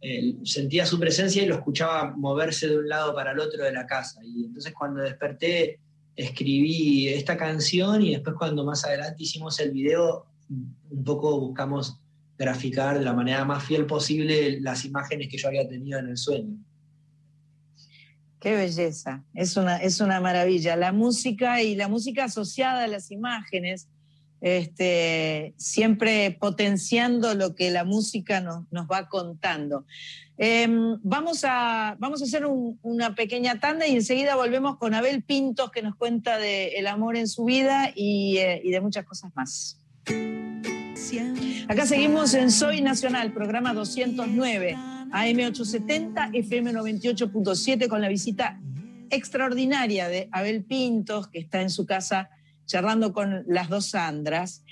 eh, 0.00 0.36
sentía 0.44 0.86
su 0.86 0.98
presencia 0.98 1.42
y 1.42 1.46
lo 1.46 1.56
escuchaba 1.56 2.14
moverse 2.16 2.68
de 2.68 2.78
un 2.78 2.88
lado 2.88 3.14
para 3.14 3.32
el 3.32 3.40
otro 3.40 3.64
de 3.64 3.72
la 3.72 3.86
casa. 3.86 4.20
Y 4.24 4.44
entonces 4.44 4.72
cuando 4.72 5.02
desperté 5.02 5.80
escribí 6.16 7.08
esta 7.08 7.36
canción 7.36 8.02
y 8.02 8.12
después 8.12 8.36
cuando 8.38 8.64
más 8.64 8.84
adelante 8.84 9.22
hicimos 9.22 9.60
el 9.60 9.72
video, 9.72 10.26
un 10.48 11.04
poco 11.04 11.38
buscamos 11.38 12.00
graficar 12.38 12.98
de 12.98 13.04
la 13.04 13.12
manera 13.12 13.44
más 13.44 13.64
fiel 13.64 13.86
posible 13.86 14.60
las 14.60 14.84
imágenes 14.84 15.28
que 15.28 15.38
yo 15.38 15.48
había 15.48 15.68
tenido 15.68 15.98
en 15.98 16.08
el 16.08 16.16
sueño. 16.16 16.56
Qué 18.40 18.54
belleza, 18.54 19.24
es 19.34 19.56
una, 19.56 19.78
es 19.78 20.00
una 20.00 20.20
maravilla. 20.20 20.76
La 20.76 20.92
música 20.92 21.62
y 21.62 21.74
la 21.74 21.88
música 21.88 22.24
asociada 22.24 22.84
a 22.84 22.86
las 22.86 23.10
imágenes, 23.10 23.88
este, 24.40 25.54
siempre 25.56 26.36
potenciando 26.38 27.34
lo 27.34 27.54
que 27.54 27.70
la 27.70 27.84
música 27.84 28.40
nos, 28.40 28.70
nos 28.70 28.86
va 28.86 29.08
contando. 29.08 29.86
Eh, 30.38 30.68
vamos, 31.02 31.44
a, 31.44 31.96
vamos 31.98 32.20
a 32.20 32.24
hacer 32.24 32.44
un, 32.44 32.78
una 32.82 33.14
pequeña 33.14 33.58
tanda 33.58 33.86
y 33.86 33.94
enseguida 33.94 34.36
volvemos 34.36 34.76
con 34.76 34.92
Abel 34.92 35.22
Pintos 35.22 35.70
que 35.70 35.80
nos 35.80 35.96
cuenta 35.96 36.36
de 36.36 36.84
amor 36.86 37.16
en 37.16 37.26
su 37.28 37.44
vida 37.44 37.90
y, 37.94 38.36
eh, 38.36 38.60
y 38.62 38.70
de 38.70 38.80
muchas 38.80 39.06
cosas 39.06 39.32
más. 39.34 39.80
Acá 41.68 41.86
seguimos 41.86 42.34
en 42.34 42.50
Soy 42.50 42.80
Nacional, 42.80 43.32
programa 43.32 43.72
209, 43.74 44.76
AM870, 45.10 46.30
FM 46.34 46.72
98.7, 46.72 47.88
con 47.88 48.00
la 48.00 48.08
visita 48.08 48.60
extraordinaria 49.10 50.08
de 50.08 50.28
Abel 50.32 50.64
Pintos, 50.64 51.28
que 51.28 51.38
está 51.38 51.62
en 51.62 51.70
su 51.70 51.86
casa 51.86 52.30
charlando 52.66 53.12
con 53.12 53.44
las 53.46 53.68
dos 53.68 53.86
Sandras. 53.90 54.64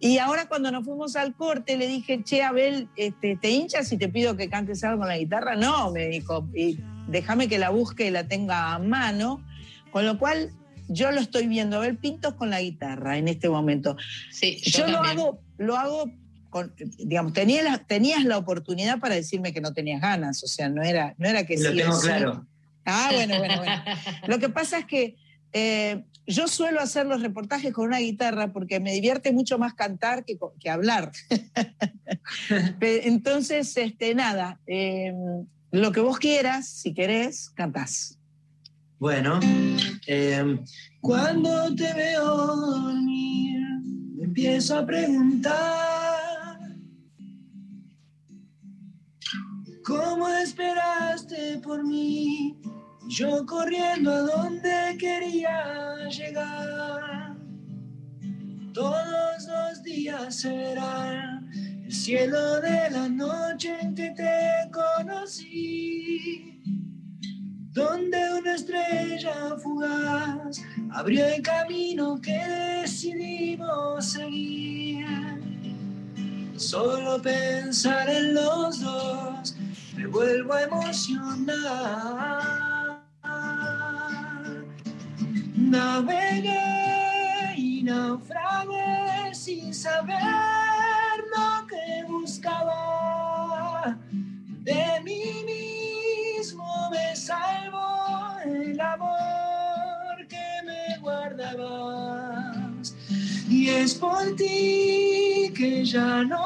Y 0.00 0.18
ahora 0.18 0.46
cuando 0.48 0.70
nos 0.70 0.84
fuimos 0.84 1.16
al 1.16 1.34
corte 1.34 1.76
le 1.76 1.88
dije, 1.88 2.22
che, 2.22 2.42
Abel, 2.42 2.88
este, 2.96 3.36
¿te 3.36 3.50
hinchas 3.50 3.88
si 3.88 3.96
te 3.96 4.08
pido 4.08 4.36
que 4.36 4.48
cantes 4.48 4.84
algo 4.84 5.00
con 5.00 5.08
la 5.08 5.18
guitarra? 5.18 5.56
No, 5.56 5.90
me 5.90 6.06
dijo, 6.06 6.48
y 6.54 6.78
déjame 7.08 7.48
que 7.48 7.58
la 7.58 7.70
busque 7.70 8.06
y 8.06 8.10
la 8.10 8.28
tenga 8.28 8.74
a 8.74 8.78
mano. 8.78 9.44
Con 9.90 10.06
lo 10.06 10.18
cual 10.18 10.52
yo 10.88 11.10
lo 11.10 11.20
estoy 11.20 11.48
viendo, 11.48 11.78
Abel 11.78 11.96
Pintos 11.96 12.34
con 12.34 12.50
la 12.50 12.60
guitarra 12.60 13.18
en 13.18 13.26
este 13.26 13.48
momento. 13.48 13.96
Sí, 14.30 14.58
yo, 14.62 14.86
lo 14.86 14.98
hago, 14.98 15.40
lo 15.56 15.76
hago 15.76 16.12
con, 16.50 16.74
digamos, 16.98 17.32
tenías 17.32 17.64
la, 17.64 17.78
tenías 17.78 18.24
la 18.24 18.38
oportunidad 18.38 18.98
para 18.98 19.14
decirme 19.14 19.52
que 19.52 19.60
no 19.60 19.72
tenías 19.72 20.00
ganas, 20.00 20.42
o 20.42 20.46
sea, 20.46 20.68
no 20.68 20.82
era, 20.82 21.14
no 21.18 21.28
era 21.28 21.44
que 21.44 21.56
Lo 21.56 21.70
sí 21.70 21.76
tengo 21.76 21.92
sí. 21.94 22.06
claro. 22.06 22.46
Ah, 22.84 23.10
bueno, 23.12 23.38
bueno, 23.38 23.58
bueno. 23.58 23.82
Lo 24.26 24.38
que 24.38 24.48
pasa 24.48 24.78
es 24.78 24.86
que 24.86 25.16
eh, 25.52 26.04
yo 26.26 26.48
suelo 26.48 26.80
hacer 26.80 27.06
los 27.06 27.22
reportajes 27.22 27.72
con 27.72 27.86
una 27.86 27.98
guitarra 27.98 28.52
porque 28.52 28.80
me 28.80 28.92
divierte 28.92 29.32
mucho 29.32 29.58
más 29.58 29.74
cantar 29.74 30.24
que, 30.24 30.38
que 30.58 30.70
hablar. 30.70 31.12
Entonces, 32.80 33.76
este, 33.76 34.14
nada, 34.14 34.58
eh, 34.66 35.12
lo 35.70 35.92
que 35.92 36.00
vos 36.00 36.18
quieras, 36.18 36.68
si 36.68 36.94
querés, 36.94 37.50
cantás. 37.50 38.18
Bueno, 38.98 39.38
eh, 40.06 40.58
cuando 41.00 41.74
te 41.74 41.92
veo 41.94 42.24
dormir, 42.56 43.60
me 44.16 44.24
empiezo 44.24 44.78
a 44.78 44.86
preguntar 44.86 45.97
cómo 49.88 50.28
esperaste 50.28 51.58
por 51.64 51.82
mí, 51.82 52.60
yo 53.08 53.46
corriendo 53.46 54.12
a 54.12 54.20
donde 54.20 54.96
quería 54.98 55.96
llegar. 56.10 57.34
Todos 58.74 59.46
los 59.48 59.82
días 59.82 60.40
serán 60.40 61.48
el 61.86 61.90
cielo 61.90 62.60
de 62.60 62.90
la 62.90 63.08
noche 63.08 63.78
en 63.80 63.94
que 63.94 64.10
te 64.10 64.70
conocí 64.70 66.60
donde 67.72 68.18
una 68.40 68.54
estrella 68.56 69.56
fugaz 69.62 70.60
abrió 70.90 71.26
el 71.26 71.40
camino 71.40 72.20
que 72.20 72.38
decidimos 72.82 74.04
seguir. 74.04 75.06
Solo 76.56 77.22
pensar 77.22 78.10
en 78.10 78.34
los 78.34 78.80
dos 78.80 79.54
me 79.98 80.06
vuelvo 80.06 80.52
a 80.54 80.62
emocionar. 80.62 81.58
Navegué 85.56 86.54
y 87.56 87.82
naufragué 87.82 89.34
sin 89.34 89.74
saber 89.74 90.16
lo 91.34 91.66
que 91.66 92.04
buscaba. 92.06 93.98
De 94.62 95.00
mí 95.02 95.42
mismo 95.52 96.90
me 96.92 97.16
salvo 97.16 98.36
el 98.44 98.80
amor 98.80 100.28
que 100.28 100.62
me 100.64 100.96
guardabas. 101.00 102.94
Y 103.50 103.68
es 103.70 103.94
por 103.96 104.36
ti 104.36 105.52
que 105.56 105.84
ya 105.84 106.22
no 106.22 106.37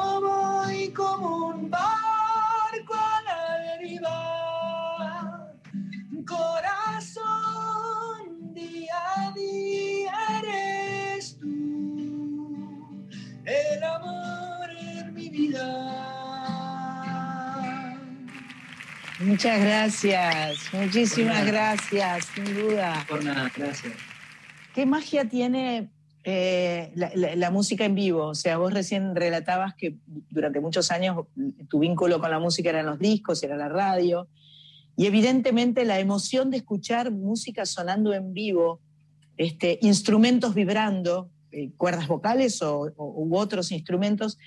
Muchas 19.33 19.59
gracias, 19.61 20.57
muchísimas 20.73 21.43
gracias, 21.47 22.27
sin 22.35 22.45
duda. 22.53 23.03
Por 23.09 23.23
nada, 23.25 23.51
gracias. 23.57 23.91
¿Qué 24.75 24.85
magia 24.85 25.27
tiene 25.27 25.89
eh, 26.23 26.91
la, 26.93 27.09
la- 27.15 27.35
la 27.35 27.49
música 27.49 27.83
en 27.83 27.95
vivo? 27.95 28.25
O 28.27 28.35
sea, 28.35 28.57
vos 28.59 28.71
recién 28.71 29.15
relatabas 29.15 29.73
que 29.73 29.95
durante 30.29 30.59
muchos 30.59 30.91
años 30.91 31.25
tu 31.67 31.79
vínculo 31.79 32.19
con 32.19 32.29
la 32.29 32.37
música 32.37 32.69
eran 32.69 32.85
los 32.85 32.99
discos, 32.99 33.41
era 33.41 33.57
la 33.57 33.69
radio, 33.69 34.27
y 34.95 35.07
evidentemente 35.07 35.83
la 35.83 35.97
emoción 35.99 36.51
de 36.51 36.57
escuchar 36.57 37.09
música 37.09 37.65
sonando 37.65 38.13
en 38.13 38.35
vivo, 38.35 38.81
este, 39.37 39.79
instrumentos 39.81 40.53
vibrando, 40.53 41.31
eh, 41.51 41.71
cuerdas 41.75 42.07
vocales 42.07 42.61
o, 42.61 42.81
o- 42.97 43.23
u 43.25 43.35
otros 43.35 43.71
instrumentos, 43.71 44.37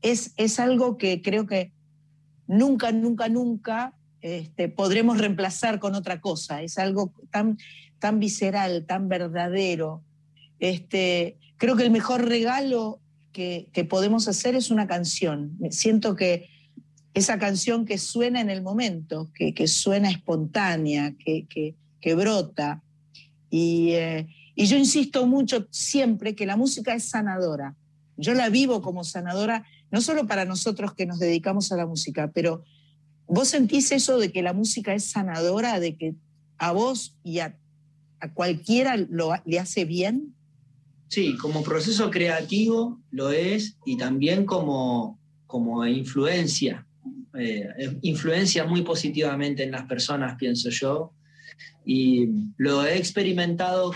es, 0.00 0.34
es 0.36 0.58
algo 0.58 0.98
que 0.98 1.22
creo 1.22 1.46
que 1.46 1.70
nunca, 2.48 2.90
nunca, 2.90 3.28
nunca 3.28 3.94
este, 4.22 4.68
podremos 4.68 5.18
reemplazar 5.18 5.78
con 5.78 5.94
otra 5.94 6.20
cosa. 6.20 6.62
Es 6.62 6.78
algo 6.78 7.12
tan, 7.30 7.58
tan 7.98 8.20
visceral, 8.20 8.86
tan 8.86 9.08
verdadero. 9.08 10.02
Este, 10.58 11.36
creo 11.58 11.76
que 11.76 11.82
el 11.82 11.90
mejor 11.90 12.26
regalo 12.26 13.00
que, 13.32 13.68
podemos 13.88 14.28
hacer 14.28 14.54
es 14.54 14.70
una 14.70 14.86
canción. 14.86 15.58
Siento 15.70 16.16
que 16.16 16.48
esa 17.14 17.38
canción 17.38 17.84
que 17.84 17.98
suena 17.98 18.40
en 18.40 18.48
el 18.48 18.62
momento, 18.62 19.30
que, 19.34 19.66
suena 19.66 20.10
espontánea, 20.10 21.14
que 21.18 22.14
brota. 22.14 22.82
Y, 23.50 23.90
eh, 23.92 24.28
y 24.54 24.66
yo 24.66 24.76
insisto 24.76 25.26
mucho 25.26 25.66
siempre 25.70 26.34
que 26.34 26.46
la 26.46 26.56
música 26.56 26.94
es 26.94 27.04
sanadora. 27.04 27.74
Yo 28.16 28.34
la 28.34 28.50
vivo 28.50 28.82
como 28.82 29.04
sanadora, 29.04 29.64
no 29.90 30.00
solo 30.00 30.26
para 30.26 30.44
nosotros 30.44 30.94
que 30.94 31.06
nos 31.06 31.18
dedicamos 31.18 31.72
a 31.72 31.76
la 31.76 31.86
música, 31.86 32.30
pero 32.32 32.62
vos 33.32 33.48
sentís 33.48 33.90
eso 33.92 34.18
de 34.18 34.30
que 34.30 34.42
la 34.42 34.52
música 34.52 34.94
es 34.94 35.10
sanadora, 35.10 35.80
de 35.80 35.96
que 35.96 36.14
a 36.58 36.72
vos 36.72 37.16
y 37.24 37.38
a, 37.38 37.58
a 38.20 38.34
cualquiera 38.34 38.96
lo, 38.96 39.32
le 39.46 39.58
hace 39.58 39.86
bien. 39.86 40.34
Sí, 41.08 41.36
como 41.38 41.62
proceso 41.62 42.10
creativo 42.10 43.00
lo 43.10 43.30
es 43.30 43.78
y 43.86 43.96
también 43.96 44.44
como, 44.44 45.18
como 45.46 45.86
influencia. 45.86 46.86
Eh, 47.38 47.96
influencia 48.02 48.66
muy 48.66 48.82
positivamente 48.82 49.62
en 49.62 49.70
las 49.70 49.86
personas, 49.86 50.36
pienso 50.36 50.68
yo. 50.68 51.14
Y 51.86 52.28
lo 52.58 52.84
he 52.84 52.98
experimentado 52.98 53.94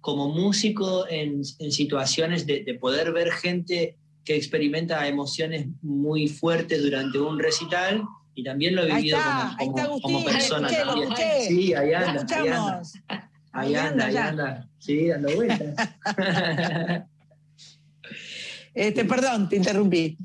como 0.00 0.28
músico 0.28 1.08
en, 1.08 1.42
en 1.60 1.70
situaciones 1.70 2.46
de, 2.46 2.64
de 2.64 2.74
poder 2.74 3.12
ver 3.12 3.30
gente 3.30 3.96
que 4.24 4.34
experimenta 4.34 5.06
emociones 5.06 5.68
muy 5.82 6.26
fuertes 6.26 6.82
durante 6.82 7.20
un 7.20 7.38
recital 7.38 8.02
y 8.34 8.44
también 8.44 8.74
lo 8.76 8.82
he 8.84 8.94
vivido 8.96 9.18
está, 9.18 9.56
como, 9.58 10.00
como- 10.00 10.24
persona 10.24 10.68
escuché, 10.68 10.84
también. 10.86 11.08
escuché. 11.12 11.46
Sí, 11.48 11.74
ahí 11.74 11.92
anda, 11.94 12.26
ahí 12.28 12.48
anda. 12.48 12.82
Ahí 13.08 13.20
Ahí 13.52 13.74
anda, 13.74 14.06
ahí 14.06 14.16
anda. 14.16 14.68
Sí, 14.78 15.08
dando 15.08 15.34
vueltas. 15.34 15.90
Este, 18.74 19.04
perdón, 19.04 19.48
te 19.48 19.56
interrumpí. 19.56 20.16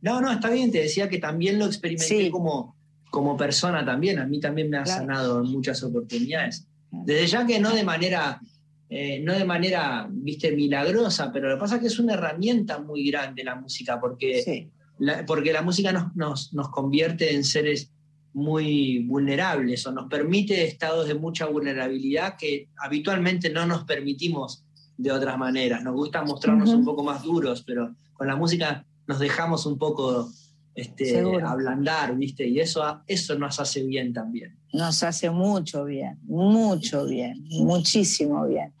No, 0.00 0.20
no, 0.22 0.32
está 0.32 0.48
bien, 0.50 0.72
te 0.72 0.78
decía 0.80 1.08
que 1.08 1.18
también 1.18 1.58
lo 1.58 1.66
experimenté 1.66 2.30
como, 2.30 2.74
como 3.10 3.36
persona 3.36 3.84
también. 3.84 4.18
A 4.18 4.26
mí 4.26 4.40
también 4.40 4.70
me 4.70 4.78
ha 4.78 4.82
Claro. 4.84 5.00
sanado 5.00 5.44
en 5.44 5.50
muchas 5.50 5.82
oportunidades. 5.82 6.66
Desde 6.90 7.26
ya 7.26 7.46
que 7.46 7.60
no 7.60 7.74
de 7.74 7.84
manera, 7.84 8.40
eh, 8.88 9.20
no 9.22 9.34
de 9.34 9.44
manera, 9.44 10.06
viste, 10.10 10.52
milagrosa, 10.52 11.30
pero 11.30 11.50
lo 11.50 11.56
que 11.56 11.60
pasa 11.60 11.74
es 11.76 11.82
que 11.82 11.86
es 11.88 11.98
una 11.98 12.14
herramienta 12.14 12.78
muy 12.78 13.06
grande 13.10 13.44
la 13.44 13.54
música, 13.56 14.00
porque, 14.00 14.70
la, 15.00 15.26
porque 15.26 15.52
la 15.52 15.62
música 15.62 15.92
nos, 15.92 16.14
nos, 16.14 16.52
nos 16.52 16.68
convierte 16.68 17.34
en 17.34 17.42
seres 17.42 17.90
muy 18.32 19.00
vulnerables 19.00 19.84
o 19.86 19.92
nos 19.92 20.08
permite 20.08 20.64
estados 20.64 21.08
de 21.08 21.14
mucha 21.14 21.46
vulnerabilidad 21.46 22.36
que 22.36 22.68
habitualmente 22.78 23.50
no 23.50 23.66
nos 23.66 23.84
permitimos 23.84 24.64
de 24.96 25.10
otras 25.10 25.36
maneras. 25.38 25.82
Nos 25.82 25.94
gusta 25.94 26.22
mostrarnos 26.22 26.68
Ujú. 26.68 26.78
un 26.78 26.84
poco 26.84 27.02
más 27.02 27.22
duros, 27.22 27.64
pero 27.66 27.94
con 28.12 28.28
la 28.28 28.36
música 28.36 28.86
nos 29.06 29.18
dejamos 29.18 29.66
un 29.66 29.78
poco 29.78 30.30
este, 30.74 31.18
ablandar, 31.42 32.14
¿viste? 32.16 32.46
Y 32.46 32.60
eso, 32.60 33.02
eso 33.06 33.38
nos 33.38 33.58
hace 33.58 33.82
bien 33.82 34.12
también. 34.12 34.56
Nos 34.72 35.02
hace 35.02 35.30
mucho 35.30 35.84
bien, 35.84 36.18
mucho 36.22 37.06
bien, 37.06 37.42
muchísimo 37.48 38.46
bien. 38.46 38.72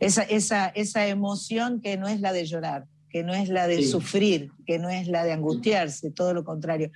Esa, 0.00 0.22
esa, 0.22 0.68
esa 0.68 1.06
emoción 1.06 1.80
que 1.80 1.96
no 1.96 2.08
es 2.08 2.20
la 2.20 2.32
de 2.32 2.46
llorar, 2.46 2.86
que 3.10 3.22
no 3.22 3.34
es 3.34 3.48
la 3.48 3.66
de 3.66 3.76
Sí. 3.78 3.88
sufrir, 3.88 4.50
que 4.66 4.78
no 4.78 4.88
es 4.90 5.08
la 5.08 5.24
de 5.24 5.32
angustiarse, 5.32 6.10
todo 6.10 6.34
lo 6.34 6.44
contrario. 6.44 6.90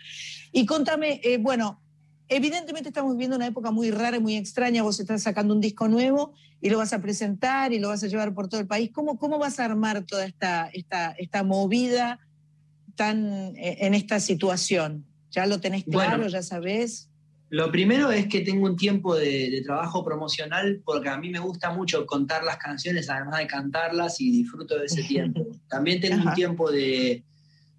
Y 0.53 0.67
contame, 0.67 1.21
eh, 1.25 1.39
bueno, 1.39 1.81
evidentemente 2.29 2.89
estamos 2.89 3.13
viviendo 3.13 3.37
una 3.37 3.47
época 3.47 3.71
muy 3.71 3.91
rara 3.91 4.17
y 4.17 4.21
muy 4.21 4.37
extraña. 4.37 4.83
Vos 4.83 5.01
estás 5.01 5.23
sacando 5.23 5.55
un 5.55 5.61
disco 5.61 5.89
nuevo 5.89 6.35
y 6.61 6.71
lo 6.71 6.79
vas 6.79 6.93
a 6.93 7.01
presentar 7.01 7.73
y 7.73 7.79
lo 7.79 7.89
vas 7.89 8.03
a 8.05 8.07
llevar 8.07 8.35
por 8.35 8.49
todo 8.49 8.61
el 8.61 8.67
país. 8.67 8.91
¿Cómo, 8.93 9.19
cómo 9.19 9.39
vas 9.39 9.59
a 9.59 9.65
armar 9.65 10.05
toda 10.05 10.25
esta, 10.25 10.69
esta, 10.73 11.13
esta 11.13 11.43
movida 11.43 12.21
tan 12.95 13.55
eh, 13.57 13.79
en 13.81 13.95
esta 13.95 14.21
situación? 14.21 15.05
¿Ya 15.31 15.47
lo 15.47 15.61
tenés 15.61 15.85
claro? 15.85 16.19
Bueno. 16.19 16.29
¿Ya 16.29 16.43
sabés? 16.43 17.09
Lo 17.53 17.71
primero 17.71 18.11
es 18.11 18.29
que 18.29 18.41
tengo 18.41 18.65
un 18.65 18.79
tiempo 18.79 19.15
de, 19.15 19.51
de 19.51 19.61
trabajo 19.61 20.03
promocional 20.03 20.81
porque 20.83 21.11
a 21.11 21.19
mí 21.19 21.29
me 21.29 21.39
gusta 21.39 21.71
mucho 21.71 22.07
contar 22.07 22.45
las 22.45 22.57
canciones, 22.57 23.11
además 23.11 23.41
de 23.41 23.47
cantarlas, 23.47 24.23
y 24.23 24.31
disfruto 24.31 24.79
de 24.79 24.87
ese 24.87 25.03
tiempo. 25.03 25.47
También 25.69 26.01
tengo 26.01 26.15
Ajá. 26.15 26.31
un 26.31 26.35
tiempo 26.35 26.71
de, 26.73 27.23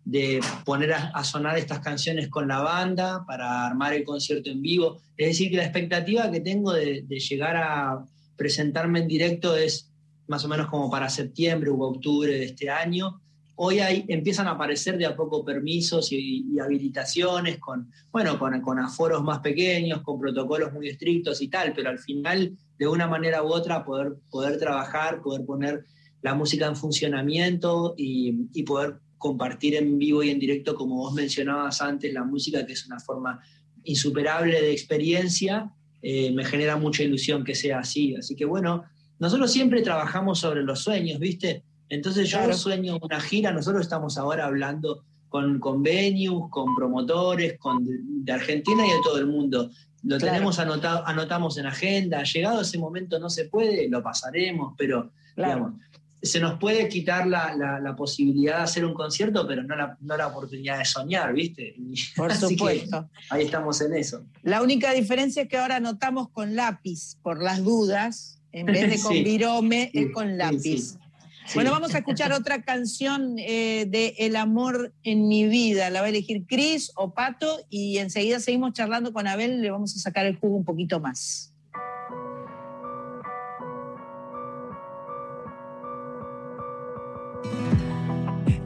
de 0.05 0.41
poner 0.63 0.93
a, 0.93 1.07
a 1.07 1.23
sonar 1.23 1.57
estas 1.57 1.79
canciones 1.79 2.27
con 2.27 2.47
la 2.47 2.59
banda 2.59 3.25
para 3.25 3.65
armar 3.65 3.95
el 3.95 4.03
concierto 4.03 4.51
en 4.51 4.61
vivo. 4.61 4.99
Es 5.17 5.29
decir, 5.29 5.49
que 5.49 5.57
la 5.57 5.63
expectativa 5.63 6.29
que 6.29 6.41
tengo 6.41 6.71
de, 6.71 7.01
de 7.07 7.19
llegar 7.19 7.57
a 7.57 8.05
presentarme 8.37 8.99
en 8.99 9.07
directo 9.07 9.57
es 9.57 9.89
más 10.27 10.45
o 10.45 10.49
menos 10.49 10.67
como 10.67 10.91
para 10.91 11.09
septiembre 11.09 11.71
u 11.71 11.81
octubre 11.81 12.31
de 12.31 12.45
este 12.45 12.69
año. 12.69 13.22
Hoy 13.55 13.79
hay, 13.79 14.05
empiezan 14.07 14.47
a 14.47 14.51
aparecer 14.51 14.97
de 14.97 15.05
a 15.05 15.15
poco 15.15 15.45
permisos 15.45 16.11
y, 16.11 16.57
habilitaciones 16.59 17.59
con, 17.59 17.91
bueno, 18.11 18.39
con, 18.39 18.59
con 18.61 18.79
aforos 18.79 19.23
más 19.23 19.39
pequeños, 19.39 20.01
con 20.01 20.19
protocolos 20.19 20.73
muy 20.73 20.87
estrictos 20.89 21.41
y 21.41 21.47
tal, 21.49 21.73
pero 21.73 21.89
al 21.89 21.99
final, 21.99 22.57
de 22.77 22.87
una 22.87 23.07
manera 23.07 23.43
u 23.43 23.47
otra, 23.47 23.83
poder, 23.83 24.15
poder 24.29 24.57
trabajar, 24.57 25.21
poder 25.21 25.45
poner 25.45 25.85
la 26.21 26.33
música 26.33 26.65
en 26.65 26.75
funcionamiento 26.75 27.93
y, 27.97 28.47
y 28.53 28.63
poder 28.63 28.99
compartir 29.17 29.75
en 29.75 29.97
vivo 29.97 30.23
y 30.23 30.29
en 30.31 30.39
directo, 30.39 30.75
como 30.75 30.97
vos 30.97 31.13
mencionabas 31.13 31.81
antes, 31.81 32.13
la 32.13 32.23
música, 32.23 32.65
que 32.65 32.73
es 32.73 32.85
una 32.85 32.99
forma 32.99 33.39
insuperable 33.83 34.61
de 34.61 34.71
experiencia, 34.71 35.71
eh, 36.01 36.31
me 36.31 36.43
genera 36.43 36.75
mucha 36.75 37.03
ilusión 37.03 37.43
que 37.45 37.55
sea 37.55 37.79
así. 37.79 38.15
Así 38.15 38.35
que 38.35 38.45
bueno, 38.45 38.83
nosotros 39.19 39.51
siempre 39.51 39.81
trabajamos 39.81 40.39
sobre 40.39 40.63
los 40.63 40.81
sueños, 40.81 41.19
¿viste? 41.19 41.63
Entonces 41.89 42.29
yo 42.29 42.37
Claro. 42.39 42.53
sueño 42.53 42.97
una 43.01 43.19
gira, 43.21 43.51
nosotros 43.51 43.81
estamos 43.83 44.17
ahora 44.17 44.45
hablando 44.45 45.03
con 45.29 45.59
convenios, 45.59 46.49
con 46.49 46.75
promotores, 46.75 47.57
con 47.59 47.83
de, 48.23 48.31
Argentina 48.31 48.85
y 48.85 48.89
de 48.89 48.97
todo 49.03 49.17
el 49.17 49.27
mundo. 49.27 49.69
Lo 50.03 50.17
Claro. 50.17 50.33
tenemos 50.33 50.59
anotado, 50.59 51.07
anotamos 51.07 51.57
en 51.57 51.65
agenda, 51.65 52.23
llegado 52.23 52.61
ese 52.61 52.77
momento 52.77 53.19
no 53.19 53.29
se 53.29 53.45
puede, 53.45 53.87
lo 53.89 54.03
pasaremos, 54.03 54.73
pero 54.77 55.11
Claro. 55.35 55.53
digamos, 55.55 55.79
se 56.21 56.39
nos 56.39 56.57
puede 56.59 56.87
quitar 56.87 57.27
la, 57.27 57.53
la- 57.55 57.79
la 57.79 57.95
posibilidad 57.95 58.57
de 58.57 58.63
hacer 58.63 58.85
un 58.85 58.93
concierto, 58.93 59.45
pero 59.47 59.63
no 59.63 59.75
la, 59.75 59.97
no 60.01 60.15
la 60.15 60.27
oportunidad 60.27 60.77
de 60.77 60.85
soñar, 60.85 61.33
¿viste? 61.33 61.75
Por 62.15 62.31
así 62.31 62.47
que 62.49 62.53
supuesto. 62.55 63.09
ahí 63.29 63.45
estamos 63.45 63.81
en 63.81 63.93
eso. 63.95 64.23
La 64.41 64.61
única 64.61 64.93
diferencia 64.93 65.43
es 65.43 65.49
que 65.49 65.57
ahora 65.57 65.77
anotamos 65.77 66.29
con 66.29 66.55
lápiz, 66.55 67.17
por 67.23 67.41
las 67.43 67.63
dudas, 67.63 68.39
en 68.51 68.67
vez 68.67 68.89
de 68.89 68.99
con 69.01 69.13
Sí. 69.13 69.23
virome, 69.23 69.89
Sí, 69.91 69.99
es 69.99 70.11
con 70.13 70.37
lápiz. 70.37 70.61
sí. 70.61 70.97
Sí. 71.45 71.55
Bueno, 71.55 71.71
vamos 71.71 71.93
a 71.93 71.99
escuchar 71.99 72.31
otra 72.33 72.61
canción 72.61 73.35
eh, 73.39 73.85
de 73.87 74.15
El 74.17 74.35
amor 74.35 74.93
en 75.03 75.27
mi 75.27 75.47
vida. 75.47 75.89
La 75.89 76.01
va 76.01 76.07
a 76.07 76.09
elegir 76.09 76.45
Cris 76.47 76.91
o 76.95 77.13
Pato 77.13 77.65
y 77.69 77.97
enseguida 77.97 78.39
seguimos 78.39 78.73
charlando 78.73 79.13
con 79.13 79.27
Abel. 79.27 79.61
Le 79.61 79.71
vamos 79.71 79.95
a 79.95 79.99
sacar 79.99 80.25
el 80.25 80.37
jugo 80.37 80.55
un 80.57 80.65
poquito 80.65 80.99
más. 80.99 81.53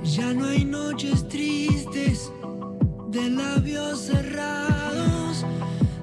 Ya 0.04 0.34
no 0.34 0.46
hay 0.46 0.64
noches 0.64 1.28
tristes 1.28 2.32
de 3.10 3.30
labios 3.30 4.00
cerrados 4.02 5.46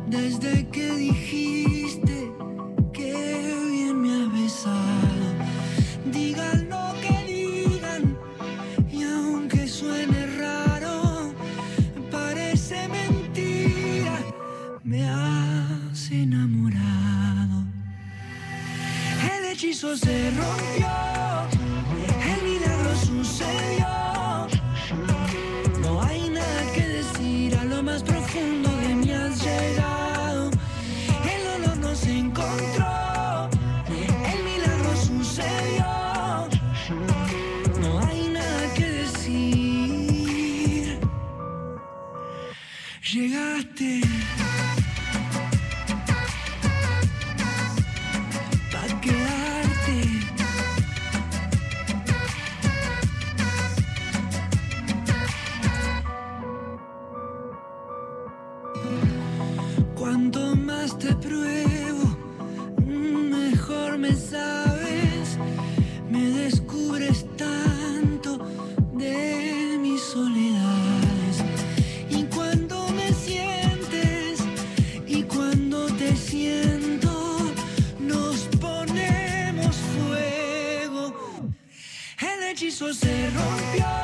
desde 0.06 0.68
que 0.68 0.92
dijiste 0.92 1.73
Hechizo 19.74 19.96
se 19.96 20.30
rompió, 20.30 20.86
Hechizo 82.74 82.92
se 82.92 83.30
rompió, 83.30 84.03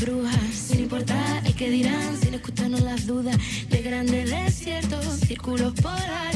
brujas, 0.00 0.54
sin 0.54 0.80
importar 0.80 1.46
el 1.46 1.54
que 1.54 1.70
dirán, 1.70 2.16
sin 2.20 2.34
escucharnos 2.34 2.80
las 2.80 3.06
dudas 3.06 3.36
de 3.68 3.82
grandes 3.82 4.30
desiertos, 4.30 5.04
círculos 5.26 5.72
polares, 5.74 6.33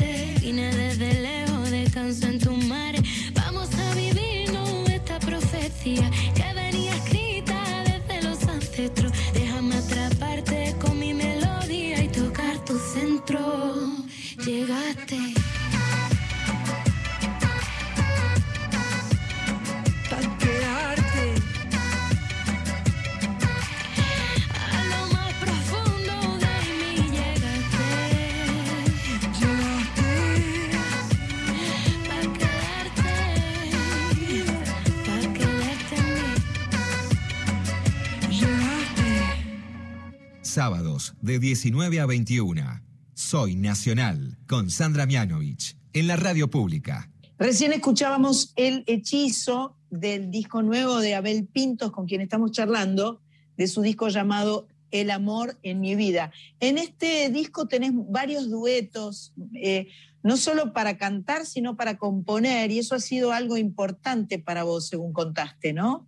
de 41.20 41.38
19 41.38 42.00
a 42.00 42.06
21. 42.06 42.82
Soy 43.14 43.56
Nacional 43.56 44.38
con 44.46 44.70
Sandra 44.70 45.06
Mianovich 45.06 45.76
en 45.92 46.06
la 46.06 46.16
radio 46.16 46.48
pública. 46.48 47.10
Recién 47.38 47.72
escuchábamos 47.72 48.52
el 48.56 48.84
hechizo 48.86 49.76
del 49.90 50.30
disco 50.30 50.62
nuevo 50.62 50.98
de 50.98 51.14
Abel 51.14 51.46
Pintos, 51.46 51.92
con 51.92 52.06
quien 52.06 52.20
estamos 52.20 52.52
charlando, 52.52 53.20
de 53.56 53.66
su 53.66 53.82
disco 53.82 54.08
llamado 54.08 54.68
El 54.90 55.10
amor 55.10 55.58
en 55.62 55.80
mi 55.80 55.94
vida. 55.94 56.32
En 56.60 56.78
este 56.78 57.30
disco 57.30 57.66
tenés 57.66 57.92
varios 57.94 58.50
duetos, 58.50 59.32
eh, 59.54 59.88
no 60.22 60.36
solo 60.36 60.72
para 60.72 60.98
cantar, 60.98 61.46
sino 61.46 61.76
para 61.76 61.96
componer, 61.96 62.70
y 62.70 62.78
eso 62.78 62.94
ha 62.94 63.00
sido 63.00 63.32
algo 63.32 63.56
importante 63.56 64.38
para 64.38 64.64
vos, 64.64 64.88
según 64.88 65.12
contaste, 65.12 65.72
¿no? 65.72 66.06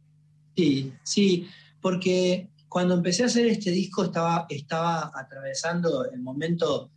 Sí, 0.56 0.92
sí, 1.04 1.46
porque 1.80 2.48
cuando 2.70 2.94
empecé 2.94 3.24
a 3.24 3.26
hacer 3.26 3.46
este 3.46 3.72
disco 3.72 4.04
estaba, 4.04 4.46
estaba 4.48 5.10
atravesando 5.12 6.08
el 6.08 6.20
momento, 6.20 6.88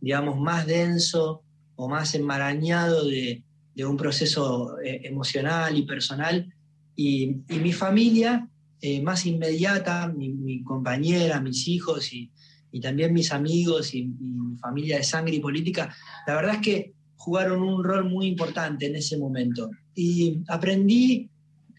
digamos, 0.00 0.40
más 0.40 0.66
denso 0.66 1.42
o 1.76 1.86
más 1.86 2.14
enmarañado 2.14 3.04
de, 3.04 3.42
de 3.74 3.84
un 3.84 3.98
proceso 3.98 4.80
eh, 4.80 5.02
emocional 5.04 5.76
y 5.76 5.82
personal. 5.82 6.50
Y, 6.96 7.42
y 7.46 7.58
mi 7.60 7.74
familia 7.74 8.48
eh, 8.80 9.02
más 9.02 9.26
inmediata, 9.26 10.08
mi, 10.08 10.30
mi 10.30 10.64
compañera, 10.64 11.42
mis 11.42 11.68
hijos 11.68 12.10
y, 12.14 12.30
y 12.72 12.80
también 12.80 13.12
mis 13.12 13.30
amigos 13.30 13.92
y, 13.92 13.98
y 13.98 14.32
mi 14.32 14.56
familia 14.56 14.96
de 14.96 15.04
sangre 15.04 15.34
y 15.34 15.40
política, 15.40 15.94
la 16.26 16.36
verdad 16.36 16.54
es 16.54 16.60
que 16.62 16.94
jugaron 17.16 17.60
un 17.60 17.84
rol 17.84 18.08
muy 18.08 18.28
importante 18.28 18.86
en 18.86 18.96
ese 18.96 19.18
momento. 19.18 19.68
Y 19.94 20.40
aprendí 20.48 21.28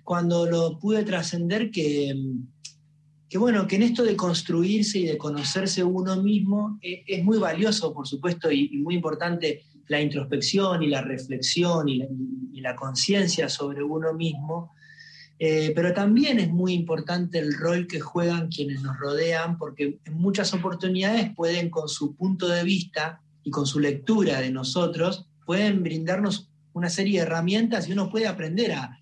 cuando 0.03 0.45
lo 0.45 0.77
pude 0.77 1.03
trascender 1.03 1.71
que, 1.71 2.13
que, 3.29 3.37
bueno, 3.37 3.67
que 3.67 3.75
en 3.75 3.83
esto 3.83 4.03
de 4.03 4.15
construirse 4.15 4.99
y 4.99 5.05
de 5.05 5.17
conocerse 5.17 5.83
uno 5.83 6.21
mismo 6.21 6.79
eh, 6.81 7.03
es 7.05 7.23
muy 7.23 7.37
valioso, 7.37 7.93
por 7.93 8.07
supuesto, 8.07 8.51
y, 8.51 8.69
muy 8.77 8.95
importante 8.95 9.63
la 9.87 10.01
introspección 10.01 10.83
y 10.83 10.87
la 10.87 11.01
reflexión 11.01 11.89
y 11.89 11.97
la, 11.97 12.07
y 12.51 12.61
la 12.61 12.75
conciencia 12.75 13.49
sobre 13.49 13.83
uno 13.83 14.13
mismo, 14.13 14.71
eh, 15.37 15.71
pero 15.73 15.93
también 15.93 16.39
es 16.39 16.49
muy 16.49 16.73
importante 16.73 17.39
el 17.39 17.53
rol 17.53 17.87
que 17.87 17.99
juegan 17.99 18.49
quienes 18.49 18.81
nos 18.81 18.97
rodean, 18.97 19.57
porque 19.57 19.99
en 20.03 20.13
muchas 20.13 20.53
oportunidades 20.53 21.33
pueden, 21.33 21.69
con 21.69 21.87
su 21.87 22.15
punto 22.15 22.47
de 22.49 22.63
vista 22.63 23.21
y 23.43 23.51
con 23.51 23.65
su 23.65 23.79
lectura 23.79 24.41
de 24.41 24.51
nosotros, 24.51 25.27
pueden 25.45 25.81
brindarnos 25.81 26.49
una 26.73 26.89
serie 26.89 27.19
de 27.19 27.25
herramientas 27.25 27.87
y 27.87 27.93
uno 27.93 28.09
puede 28.09 28.27
aprender 28.27 28.73
a, 28.73 28.98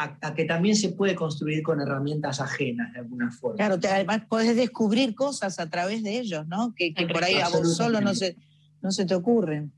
a, 0.00 0.16
a 0.22 0.34
que 0.34 0.44
también 0.44 0.76
se 0.76 0.90
puede 0.90 1.14
construir 1.16 1.62
con 1.62 1.80
herramientas 1.80 2.40
ajenas 2.40 2.92
de 2.92 3.00
alguna 3.00 3.30
forma. 3.32 3.56
Claro, 3.56 3.78
te- 3.80 3.88
además 3.88 4.22
podés 4.28 4.54
descubrir 4.56 5.14
cosas 5.14 5.58
a 5.58 5.68
través 5.68 6.02
de 6.04 6.18
ellos, 6.20 6.46
¿no? 6.46 6.72
Que, 6.74 6.94
que 6.94 7.06
por 7.08 7.24
ahí 7.24 7.34
a 7.34 7.48
vos 7.48 7.76
solo 7.76 8.00
no 8.00 8.14
se, 8.14 8.36
no 8.80 8.92
se 8.92 9.04
te 9.04 9.14
ocurren. 9.16 9.72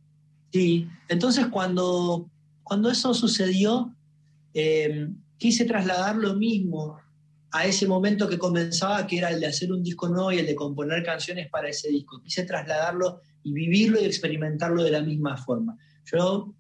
Sí, 0.53 0.87
entonces 1.09 1.47
cuando, 1.47 2.29
cuando 2.63 2.91
eso 2.91 3.15
sucedió, 3.15 3.95
eh, 4.53 5.09
quise 5.39 5.65
trasladar 5.65 6.17
lo 6.17 6.35
mismo 6.35 6.99
a 7.53 7.65
ese 7.65 7.87
momento 7.87 8.29
que 8.29 8.39
comenzaba, 8.39 9.07
que 9.07 9.19
era 9.19 9.31
el 9.31 9.41
de 9.41 9.47
hacer 9.47 9.73
un 9.73 9.83
disco 9.83 10.09
nuevo 10.09 10.31
y 10.33 10.39
el 10.39 10.47
de 10.47 10.55
componer 10.55 11.03
canciones 11.03 11.49
para 11.49 11.69
ese 11.71 11.89
disco. 11.89 12.21
Quise 12.23 12.45
trasladarlo 12.45 13.21
y 13.43 13.53
vivirlo 13.53 13.99
y 14.01 14.05
experimentarlo 14.05 14.85
de 14.85 14.91
la 14.91 15.01
misma 15.01 15.37
forma. 15.39 15.79
Yo 16.05 16.55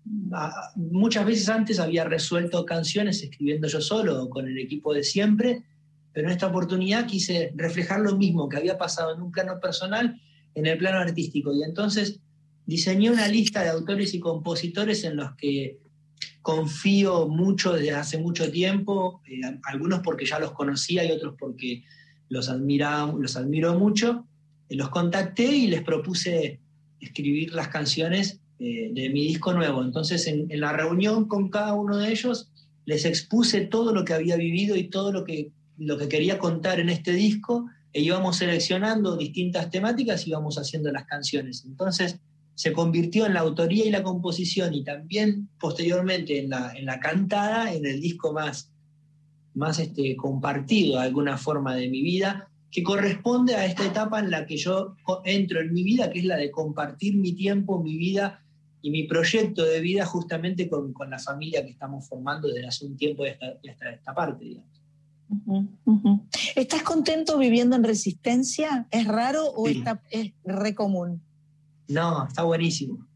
muchas 0.76 1.26
veces 1.26 1.48
antes 1.48 1.80
había 1.80 2.04
resuelto 2.04 2.64
canciones 2.64 3.22
escribiendo 3.22 3.68
yo 3.68 3.80
solo 3.80 4.22
o 4.22 4.30
con 4.30 4.46
el 4.46 4.58
equipo 4.58 4.94
de 4.94 5.02
siempre, 5.02 5.64
pero 6.12 6.28
en 6.28 6.32
esta 6.32 6.48
oportunidad 6.48 7.06
quise 7.06 7.52
reflejar 7.56 8.00
lo 8.00 8.16
mismo 8.16 8.48
que 8.48 8.56
había 8.56 8.78
pasado 8.78 9.14
en 9.14 9.22
un 9.22 9.32
plano 9.32 9.58
personal 9.60 10.20
en 10.54 10.66
el 10.66 10.78
plano 10.78 10.98
artístico. 10.98 11.54
Y 11.54 11.62
entonces 11.62 12.20
diseñé 12.66 13.10
una 13.10 13.28
lista 13.28 13.62
de 13.62 13.70
autores 13.70 14.14
y 14.14 14.20
compositores 14.20 15.04
en 15.04 15.16
los 15.16 15.34
que 15.36 15.78
confío 16.42 17.28
mucho 17.28 17.74
desde 17.74 17.92
hace 17.92 18.18
mucho 18.18 18.50
tiempo, 18.50 19.22
eh, 19.26 19.40
algunos 19.64 20.00
porque 20.00 20.24
ya 20.24 20.38
los 20.38 20.52
conocía 20.52 21.04
y 21.04 21.12
otros 21.12 21.34
porque 21.38 21.84
los, 22.28 22.48
admira, 22.48 23.06
los 23.06 23.36
admiro 23.36 23.78
mucho. 23.78 24.26
Eh, 24.68 24.76
los 24.76 24.88
contacté 24.90 25.44
y 25.44 25.66
les 25.66 25.82
propuse 25.82 26.60
escribir 27.00 27.52
las 27.54 27.68
canciones 27.68 28.40
de 28.60 29.08
mi 29.08 29.26
disco 29.26 29.54
nuevo. 29.54 29.82
Entonces, 29.82 30.26
en, 30.26 30.48
la 30.60 30.72
reunión 30.72 31.26
con 31.26 31.48
cada 31.48 31.72
uno 31.72 31.96
de 31.96 32.10
ellos, 32.10 32.50
les 32.84 33.06
expuse 33.06 33.62
todo 33.62 33.94
lo 33.94 34.04
que 34.04 34.12
había 34.12 34.36
vivido 34.36 34.76
y 34.76 34.88
todo 34.88 35.12
lo 35.12 35.24
que, 35.24 35.50
lo 35.78 35.96
que 35.96 36.08
quería 36.08 36.38
contar 36.38 36.78
en 36.78 36.90
este 36.90 37.12
disco, 37.12 37.66
e 37.92 38.02
íbamos 38.02 38.36
seleccionando 38.36 39.16
distintas 39.16 39.70
temáticas 39.70 40.26
y 40.26 40.30
íbamos 40.30 40.58
haciendo 40.58 40.92
las 40.92 41.06
canciones. 41.06 41.64
Entonces, 41.64 42.20
se 42.54 42.74
convirtió 42.74 43.24
en 43.24 43.32
la 43.32 43.40
autoría 43.40 43.86
y 43.86 43.90
la 43.90 44.02
composición 44.02 44.74
y 44.74 44.84
también 44.84 45.48
posteriormente 45.58 46.38
en 46.38 46.50
la, 46.50 46.72
en 46.76 46.84
la 46.84 47.00
cantada, 47.00 47.72
en 47.72 47.86
el 47.86 47.98
disco 47.98 48.34
más, 48.34 48.70
más 49.54 49.78
este, 49.78 50.14
compartido 50.16 50.98
de 50.98 51.06
alguna 51.06 51.38
forma 51.38 51.74
de 51.74 51.88
mi 51.88 52.02
vida, 52.02 52.50
que 52.70 52.82
corresponde 52.82 53.56
a 53.56 53.64
esta 53.64 53.86
etapa 53.86 54.20
en 54.20 54.30
la 54.30 54.44
que 54.44 54.58
yo 54.58 54.96
entro 55.24 55.62
en 55.62 55.72
mi 55.72 55.82
vida, 55.82 56.10
que 56.10 56.18
es 56.18 56.26
la 56.26 56.36
de 56.36 56.50
compartir 56.50 57.16
mi 57.16 57.32
tiempo, 57.32 57.82
mi 57.82 57.96
vida 57.96 58.44
y 58.82 58.90
mi 58.90 59.04
proyecto 59.04 59.64
de 59.64 59.80
vida 59.80 60.06
justamente 60.06 60.68
con, 60.68 60.92
con 60.92 61.10
la 61.10 61.18
familia 61.18 61.64
que 61.64 61.70
estamos 61.72 62.08
formando 62.08 62.48
desde 62.48 62.66
hace 62.66 62.86
un 62.86 62.96
tiempo 62.96 63.24
de 63.24 63.30
esta, 63.30 63.46
de 63.46 63.70
esta, 63.70 63.88
de 63.88 63.94
esta 63.94 64.14
parte, 64.14 64.44
digamos. 64.44 64.70
¿Estás 66.56 66.82
contento 66.82 67.38
viviendo 67.38 67.76
en 67.76 67.84
resistencia? 67.84 68.86
¿Es 68.90 69.06
raro 69.06 69.44
o 69.54 69.66
Sí. 69.68 69.78
está, 69.78 70.02
es 70.10 70.32
re 70.44 70.74
común? 70.74 71.22
No, 71.88 72.26
está 72.26 72.42
buenísimo. 72.42 73.06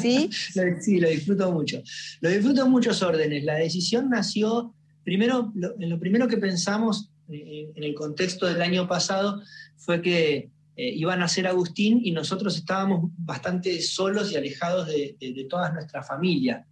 ¿Sí? 0.00 0.30
Lo- 0.54 0.80
sí, 0.80 1.00
lo 1.00 1.08
disfruto 1.08 1.52
mucho. 1.52 1.82
Lo 2.20 2.30
disfruto 2.30 2.64
en 2.64 2.70
muchos 2.70 3.02
órdenes. 3.02 3.44
La 3.44 3.54
decisión 3.56 4.08
nació, 4.08 4.74
primero, 5.04 5.52
lo, 5.54 5.74
en 5.78 5.90
lo 5.90 5.98
primero 5.98 6.28
que 6.28 6.36
pensamos 6.38 7.10
eh, 7.28 7.70
en 7.74 7.84
el 7.84 7.94
contexto 7.94 8.46
del 8.46 8.62
año 8.62 8.88
pasado 8.88 9.42
fue 9.76 10.00
que 10.02 10.50
eh, 10.80 10.94
iba 11.02 11.12
a 11.12 11.16
nacer 11.16 11.46
Agustín 11.46 12.00
y 12.02 12.10
nosotros 12.12 12.56
estábamos 12.56 13.10
bastante 13.18 13.80
solos 13.82 14.32
y 14.32 14.36
alejados 14.36 14.86
de, 14.86 15.14
de, 15.20 15.34
de 15.34 15.44
toda 15.44 15.70
nuestra 15.72 16.02
familia. 16.02 16.66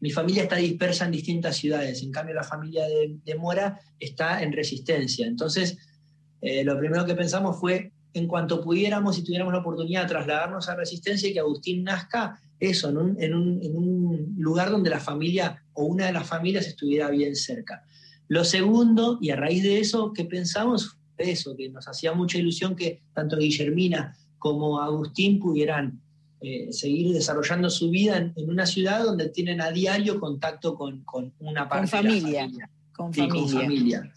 Mi 0.00 0.10
familia 0.10 0.44
está 0.44 0.56
dispersa 0.56 1.06
en 1.06 1.10
distintas 1.12 1.56
ciudades, 1.56 2.02
en 2.02 2.12
cambio 2.12 2.34
la 2.36 2.44
familia 2.44 2.84
de, 2.88 3.34
Mora 3.36 3.80
está 3.98 4.42
en 4.44 4.52
resistencia. 4.52 5.26
Entonces, 5.26 5.76
eh, 6.40 6.62
lo 6.62 6.78
primero 6.78 7.04
que 7.04 7.14
pensamos 7.16 7.58
fue, 7.58 7.90
en 8.14 8.26
cuanto 8.28 8.60
pudiéramos 8.60 9.18
y 9.18 9.24
tuviéramos 9.24 9.52
la 9.54 9.60
oportunidad 9.60 10.02
de 10.02 10.08
trasladarnos 10.08 10.68
a 10.68 10.76
Resistencia 10.76 11.28
y 11.28 11.32
que 11.32 11.40
Agustín 11.40 11.82
nazca, 11.82 12.38
eso, 12.60 12.90
en 12.90 12.96
un, 12.98 13.16
en 13.18 13.32
un- 13.34 14.34
lugar 14.38 14.70
donde 14.70 14.90
la 14.90 15.00
familia 15.00 15.64
o 15.72 15.84
una 15.84 16.06
de 16.06 16.12
las 16.12 16.26
familias 16.26 16.66
estuviera 16.66 17.10
bien 17.10 17.34
cerca. 17.34 17.82
Lo 18.28 18.44
segundo, 18.44 19.18
y 19.20 19.30
a 19.30 19.36
raíz 19.36 19.62
de 19.62 19.80
eso, 19.80 20.12
que 20.12 20.24
pensamos 20.24 20.98
eso, 21.18 21.56
que 21.56 21.68
nos 21.68 21.86
hacía 21.88 22.12
mucha 22.12 22.38
ilusión 22.38 22.74
que 22.76 23.02
tanto 23.14 23.36
Guillermina 23.36 24.16
como 24.38 24.80
Agustín 24.80 25.38
pudieran 25.38 26.00
eh, 26.40 26.72
seguir 26.72 27.12
desarrollando 27.14 27.70
su 27.70 27.90
vida 27.90 28.16
en, 28.16 28.32
en 28.36 28.50
una 28.50 28.66
ciudad 28.66 29.04
donde 29.04 29.28
tienen 29.28 29.60
a 29.60 29.70
diario 29.70 30.18
contacto 30.18 30.74
con, 30.74 31.04
con 31.04 31.32
una 31.38 31.68
parte 31.68 31.90
Con 31.90 32.02
de 32.02 32.08
la 32.08 32.10
familia. 32.16 32.40
familia. 32.42 32.70
Con 32.92 33.14
Sí, 33.14 33.20
familia. 33.20 33.40
con 33.40 33.48
familia. 33.62 34.12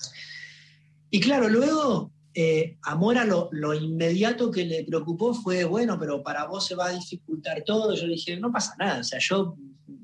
Y 1.12 1.20
claro, 1.20 1.48
luego 1.50 2.12
eh, 2.34 2.78
a 2.82 2.96
Mora 2.96 3.24
lo, 3.24 3.50
lo 3.52 3.74
inmediato 3.74 4.50
que 4.52 4.66
le 4.66 4.84
preocupó 4.84 5.34
fue, 5.34 5.64
bueno, 5.64 5.98
pero 6.00 6.24
para 6.24 6.46
vos 6.46 6.66
se 6.66 6.76
va 6.76 6.88
a 6.88 6.94
dificultar 6.94 7.64
todo. 7.64 7.94
Yo 7.96 8.08
dije, 8.08 8.38
no 8.40 8.52
pasa 8.52 8.76
nada, 8.80 9.00
o 9.02 9.04
sea, 9.04 9.20
yo 9.20 9.56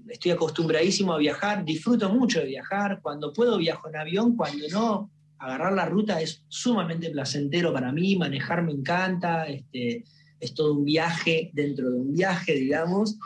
estoy 0.07 0.31
acostumbradísimo 0.31 1.13
a 1.13 1.17
viajar, 1.17 1.65
disfruto 1.65 2.09
mucho 2.09 2.39
de 2.39 2.45
viajar, 2.45 2.99
cuando 3.01 3.33
puedo 3.33 3.57
viajo 3.57 3.89
en 3.89 3.95
avión, 3.97 4.35
cuando 4.35 4.65
no, 4.69 5.09
agarrar 5.41 5.73
la 5.73 5.85
ruta 5.85 6.21
es 6.21 6.43
sumamente 6.47 7.09
placentero 7.09 7.73
para 7.73 7.91
mí, 7.91 8.15
manejar 8.15 8.63
me 8.63 8.71
encanta, 8.71 9.45
este, 9.47 10.03
es 10.39 10.53
todo 10.53 10.73
un 10.75 10.85
viaje 10.85 11.49
dentro 11.53 11.89
de 11.89 11.97
un 11.99 12.13
viaje, 12.13 12.53
digamos. 12.53 13.17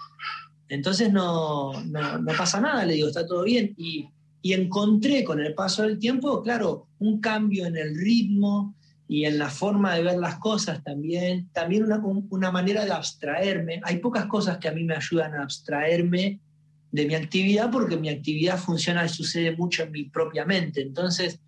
Entonces 0.70 1.12
no, 1.12 1.72
no, 1.84 2.26
pasa 2.38 2.60
nada, 2.62 2.86
le 2.86 2.94
digo, 2.94 3.08
está 3.08 3.26
todo 3.26 3.44
bien. 3.44 3.74
Y, 3.78 4.10
y 4.42 4.54
encontré 4.54 5.24
con 5.24 5.40
el 5.42 5.54
paso 5.54 5.84
del 5.84 6.00
tiempo, 6.00 6.42
claro, 6.42 6.88
un 7.00 7.20
cambio 7.20 7.66
en 7.66 7.76
el 7.78 7.96
ritmo 7.96 8.76
y 9.08 9.26
en 9.26 9.38
la 9.38 9.50
forma 9.50 9.94
de 9.96 10.04
ver 10.04 10.18
las 10.18 10.40
cosas 10.40 10.84
también, 10.84 11.50
también 11.52 11.84
una, 11.84 11.98
un- 11.98 12.28
una 12.32 12.52
manera 12.52 12.86
de 12.86 12.92
abstraerme. 12.92 13.82
Hay 13.84 13.98
pocas 13.98 14.26
cosas 14.26 14.58
que 14.58 14.68
a 14.68 14.72
mí 14.72 14.84
me 14.84 14.96
ayudan 14.96 15.34
a 15.36 15.44
abstraerme 15.44 16.40
de 16.92 17.06
mi 17.06 17.14
actividad 17.14 17.70
porque 17.72 17.98
mi 17.98 18.10
actividad 18.10 18.58
funciona 18.58 19.06
y 19.06 19.10
sucede 19.10 19.56
mucho 19.56 19.84
en 19.84 19.92
mi 19.92 20.06
propia 20.06 20.46
mente. 20.46 20.82
Entonces, 20.82 21.40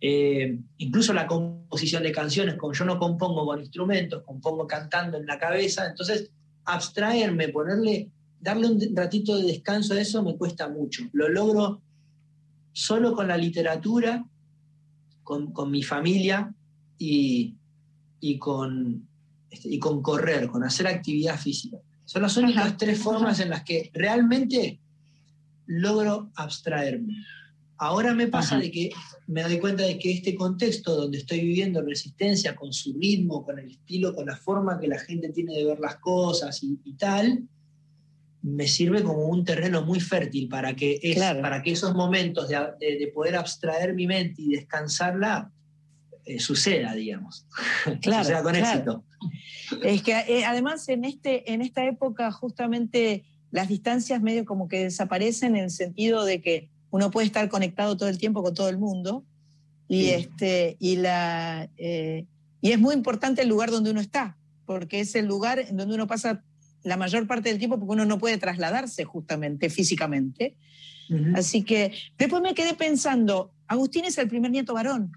eh, 0.00 0.58
incluso 0.78 1.12
la 1.12 1.26
composición 1.26 2.02
de 2.02 2.12
canciones, 2.12 2.56
como 2.56 2.72
yo 2.72 2.84
no 2.84 2.98
compongo 2.98 3.46
con 3.46 3.60
instrumentos, 3.60 4.22
compongo 4.24 4.66
cantando 4.66 5.16
en 5.16 5.26
la 5.26 5.38
cabeza, 5.38 5.86
entonces 5.88 6.30
abstraerme, 6.64 7.48
ponerle, 7.48 8.10
darle 8.40 8.66
un 8.66 8.96
ratito 8.96 9.36
de 9.36 9.44
descanso 9.44 9.94
a 9.94 10.00
eso 10.00 10.22
me 10.22 10.36
cuesta 10.36 10.68
mucho. 10.68 11.04
Lo 11.12 11.28
logro 11.28 11.80
solo 12.72 13.14
con 13.14 13.28
la 13.28 13.36
literatura, 13.36 14.24
con, 15.22 15.52
con 15.52 15.70
mi 15.70 15.82
familia 15.82 16.54
y, 16.98 17.56
y 18.20 18.38
con, 18.38 19.08
este, 19.50 19.68
y 19.74 19.78
con 19.78 20.02
correr, 20.02 20.48
con 20.48 20.62
hacer 20.62 20.86
actividad 20.86 21.38
física. 21.38 21.78
Son 22.04 22.22
las 22.22 22.36
únicas 22.36 22.76
tres 22.76 22.98
formas 22.98 23.40
en 23.40 23.50
las 23.50 23.64
que 23.64 23.90
realmente 23.94 24.78
logro 25.66 26.30
abstraerme. 26.36 27.14
Ahora 27.78 28.14
me 28.14 28.26
pasa 28.28 28.58
de 28.58 28.70
que 28.70 28.90
me 29.26 29.42
doy 29.42 29.58
cuenta 29.58 29.82
de 29.84 29.98
que 29.98 30.10
este 30.12 30.34
contexto 30.34 30.94
donde 30.96 31.18
estoy 31.18 31.40
viviendo 31.40 31.82
resistencia 31.82 32.56
con 32.56 32.72
su 32.72 32.94
ritmo, 32.98 33.44
con 33.44 33.58
el 33.58 33.70
estilo, 33.70 34.14
con 34.14 34.26
la 34.26 34.36
forma 34.36 34.78
que 34.80 34.88
la 34.88 34.98
gente 34.98 35.28
tiene 35.30 35.54
de 35.54 35.64
ver 35.64 35.78
las 35.80 35.96
cosas 35.96 36.62
y, 36.62 36.78
y 36.84 36.94
tal, 36.94 37.44
me 38.42 38.66
sirve 38.66 39.02
como 39.02 39.26
un 39.26 39.44
terreno 39.44 39.82
muy 39.84 40.00
fértil 40.00 40.48
para 40.48 40.74
que, 40.74 40.98
es, 41.02 41.16
Claro. 41.16 41.42
para 41.42 41.62
que 41.62 41.72
esos 41.72 41.94
momentos 41.94 42.48
de, 42.48 42.56
de- 42.80 42.98
de 42.98 43.06
poder 43.08 43.36
abstraer 43.36 43.92
mi 43.94 44.06
mente 44.06 44.40
y 44.42 44.50
descansarla 44.50 45.50
eh, 46.24 46.38
suceda, 46.40 46.94
digamos. 46.94 47.46
Claro, 48.00 48.24
suceda 48.24 48.42
con 48.42 48.54
claro. 48.54 48.68
éxito. 48.70 49.04
Es 49.82 50.02
que 50.02 50.12
eh, 50.12 50.44
además 50.44 50.88
en, 50.88 51.04
este, 51.04 51.52
en 51.52 51.60
esta 51.60 51.84
época 51.86 52.30
justamente 52.32 53.24
las 53.50 53.68
distancias 53.68 54.22
medio 54.22 54.44
como 54.44 54.66
que 54.68 54.84
desaparecen 54.84 55.56
en 55.56 55.64
el 55.64 55.70
sentido 55.70 56.24
de 56.24 56.40
que 56.40 56.70
uno 56.90 57.10
puede 57.10 57.26
estar 57.26 57.48
conectado 57.48 57.96
todo 57.96 58.08
el 58.08 58.18
tiempo 58.18 58.42
con 58.42 58.54
todo 58.54 58.68
el 58.68 58.78
mundo 58.78 59.24
y, 59.88 60.02
Sí. 60.04 60.10
este, 60.10 60.76
y, 60.80 60.96
la, 60.96 61.68
eh, 61.76 62.26
y 62.60 62.72
es 62.72 62.78
muy 62.78 62.94
importante 62.94 63.42
el 63.42 63.48
lugar 63.48 63.70
donde 63.70 63.90
uno 63.90 64.00
está, 64.00 64.36
porque 64.64 65.00
es 65.00 65.14
el 65.14 65.26
lugar 65.26 65.58
en 65.58 65.76
donde 65.76 65.94
uno 65.94 66.06
pasa 66.06 66.42
la 66.82 66.96
mayor 66.96 67.26
parte 67.26 67.48
del 67.48 67.58
tiempo 67.58 67.78
porque 67.78 67.92
uno 67.92 68.04
no 68.04 68.18
puede 68.18 68.38
trasladarse 68.38 69.04
justamente 69.04 69.70
físicamente. 69.70 70.56
Así 71.34 71.62
que 71.62 71.92
después 72.18 72.42
me 72.42 72.54
quedé 72.54 72.74
pensando, 72.74 73.52
Agustín 73.68 74.04
es 74.04 74.18
el 74.18 74.28
primer 74.28 74.50
nieto 74.50 74.74
varón. 74.74 75.12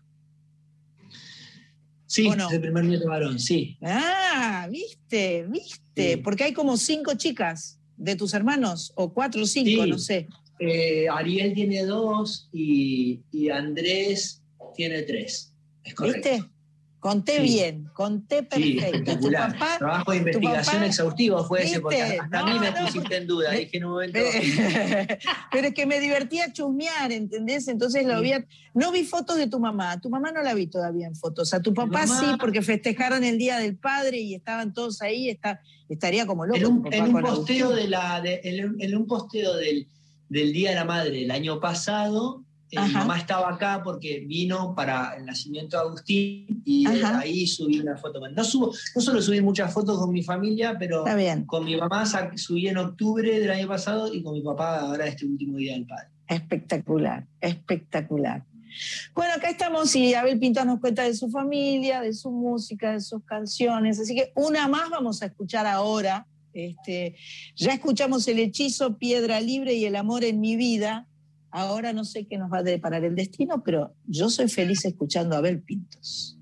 Sí, 2.05 2.27
es 2.27 2.51
el 2.53 2.61
primer 2.61 2.85
nieto 2.85 3.07
varón, 3.07 3.39
sí. 3.39 3.77
Ah, 3.81 4.67
viste, 4.71 5.45
viste, 5.47 6.17
porque 6.19 6.43
hay 6.43 6.53
como 6.53 6.75
cinco 6.77 7.13
chicas 7.15 7.79
de 7.97 8.15
tus 8.15 8.33
hermanos, 8.33 8.91
o 8.95 9.13
cuatro 9.13 9.43
o 9.43 9.45
cinco, 9.45 9.83
Sí. 9.83 9.89
no 9.89 9.99
sé. 9.99 10.27
Eh, 10.59 11.07
Ariel 11.09 11.53
tiene 11.53 11.83
dos 11.85 12.49
y, 12.51 13.21
y 13.31 13.49
Andrés 13.49 14.41
tiene 14.75 15.03
tres. 15.03 15.53
Es 15.83 15.93
correcto. 15.93 16.29
¿Viste? 16.29 16.45
Conté 16.99 17.37
Sí. 17.37 17.41
bien, 17.43 17.85
conté 17.93 18.39
Sí, 18.39 18.43
perfecto. 18.73 18.81
Tu 18.81 18.97
espectacular. 18.97 19.53
papá, 19.53 19.77
Trabajo 19.77 20.11
de 20.11 20.17
investigación 20.17 20.75
papá- 20.75 20.85
exhaustivo 20.85 21.43
fue 21.45 21.63
ese, 21.63 21.79
porque 21.79 22.01
hasta 22.01 22.39
a 22.41 22.45
mí 22.45 22.59
me 22.59 22.71
no, 22.71 22.85
pusiste 22.85 23.15
en 23.15 23.25
duda. 23.25 23.51
Dije 23.51 23.77
en 23.77 23.85
un 23.85 23.91
momento. 23.91 24.19
Pero 25.51 25.67
es 25.67 25.73
que 25.73 25.85
me 25.85 26.01
divertía 26.01 26.51
chusmear, 26.51 27.09
¿entendés? 27.13 27.69
Entonces 27.69 28.05
lo 28.05 28.19
vi. 28.21 28.31
No 28.73 28.91
vi 28.91 29.05
fotos 29.05 29.37
de 29.37 29.47
tu 29.47 29.61
mamá. 29.61 29.99
Tu 30.01 30.09
mamá 30.09 30.33
no 30.33 30.43
la 30.43 30.53
vi 30.53 30.67
todavía 30.67 31.07
en 31.07 31.15
fotos. 31.15 31.53
A 31.53 31.61
tu 31.61 31.73
papá 31.73 32.05
mamá- 32.05 32.19
sí, 32.19 32.25
porque 32.37 32.61
festejaron 32.61 33.23
el 33.23 33.37
Día 33.37 33.59
del 33.59 33.77
Padre 33.77 34.17
y 34.19 34.35
estaban 34.35 34.73
todos 34.73 35.01
ahí. 35.01 35.29
Está, 35.29 35.61
estaría 35.87 36.25
como 36.25 36.45
loco. 36.45 36.57
en 36.59 36.65
un, 36.65 36.93
en 36.93 37.11
posteo, 37.21 37.71
de 37.71 37.87
la, 37.87 38.19
de- 38.19 38.41
en, 38.43 38.75
en 38.77 38.95
un 38.97 39.07
posteo 39.07 39.55
del, 39.55 39.87
del 40.29 40.53
Día 40.53 40.69
de 40.69 40.75
la 40.75 40.85
Madre 40.85 41.23
el 41.23 41.31
año 41.31 41.59
pasado, 41.59 42.43
eh, 42.71 42.79
mi 42.79 42.93
mamá 42.93 43.17
estaba 43.17 43.49
acá 43.49 43.81
porque 43.83 44.19
vino 44.19 44.75
para 44.75 45.15
el 45.17 45.25
nacimiento 45.25 45.75
de 45.77 45.83
Agustín 45.83 46.61
y 46.63 46.85
Ajá. 46.85 47.19
ahí 47.19 47.47
subí 47.47 47.79
una 47.79 47.97
foto. 47.97 48.19
No, 48.29 48.43
subo, 48.43 48.71
no 48.95 49.01
solo 49.01 49.21
subí 49.21 49.41
muchas 49.41 49.73
fotos 49.73 49.97
con 49.97 50.11
mi 50.11 50.21
familia, 50.21 50.75
pero 50.77 51.03
bien. 51.15 51.45
con 51.45 51.65
mi 51.65 51.75
mamá 51.75 52.05
subí 52.35 52.67
en 52.67 52.77
octubre 52.77 53.39
del 53.39 53.49
año 53.49 53.67
pasado 53.67 54.13
y 54.13 54.21
con 54.21 54.33
mi 54.33 54.41
papá 54.41 54.81
ahora 54.81 55.07
este 55.07 55.25
último 55.25 55.57
Día 55.57 55.73
del 55.73 55.87
Padre. 55.87 56.09
Espectacular, 56.27 57.25
espectacular. 57.41 58.45
Bueno, 59.15 59.33
acá 59.33 59.49
estamos 59.49 59.95
y 59.95 60.13
Abel 60.13 60.39
Pintos 60.39 60.63
nos 60.63 60.79
cuenta 60.79 61.03
de 61.03 61.15
su 61.15 61.29
familia, 61.29 62.01
de 62.01 62.13
su 62.13 62.29
música, 62.29 62.91
de 62.91 63.01
sus 63.01 63.23
canciones. 63.23 63.99
Así 63.99 64.15
que 64.15 64.31
una 64.35 64.67
más 64.67 64.91
vamos 64.91 65.23
a 65.23 65.25
escuchar 65.25 65.65
ahora. 65.65 66.27
Este, 66.53 67.15
ya 67.55 67.73
escuchamos 67.73 68.27
El 68.27 68.39
hechizo, 68.39 68.97
Piedra 68.97 69.39
Libre 69.41 69.73
y 69.73 69.85
El 69.85 69.95
amor 69.95 70.23
en 70.23 70.39
mi 70.39 70.55
vida. 70.55 71.07
Ahora 71.51 71.93
no 71.93 72.05
sé 72.05 72.27
qué 72.27 72.37
nos 72.37 72.51
va 72.51 72.59
a 72.59 72.63
deparar 72.63 73.03
el 73.03 73.15
destino, 73.15 73.63
pero 73.63 73.93
yo 74.05 74.29
soy 74.29 74.49
feliz 74.49 74.85
escuchando 74.85 75.35
a 75.35 75.39
Abel 75.39 75.61
Pintos. 75.61 76.38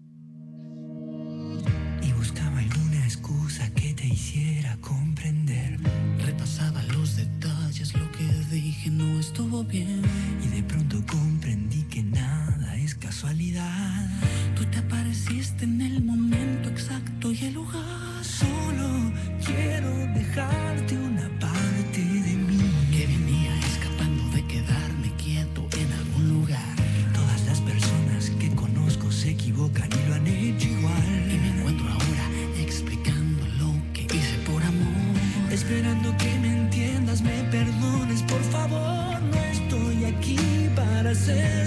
Para 41.27 41.66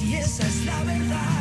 y 0.00 0.14
esa 0.14 0.46
es 0.46 0.64
la 0.64 0.80
verdad. 0.84 1.35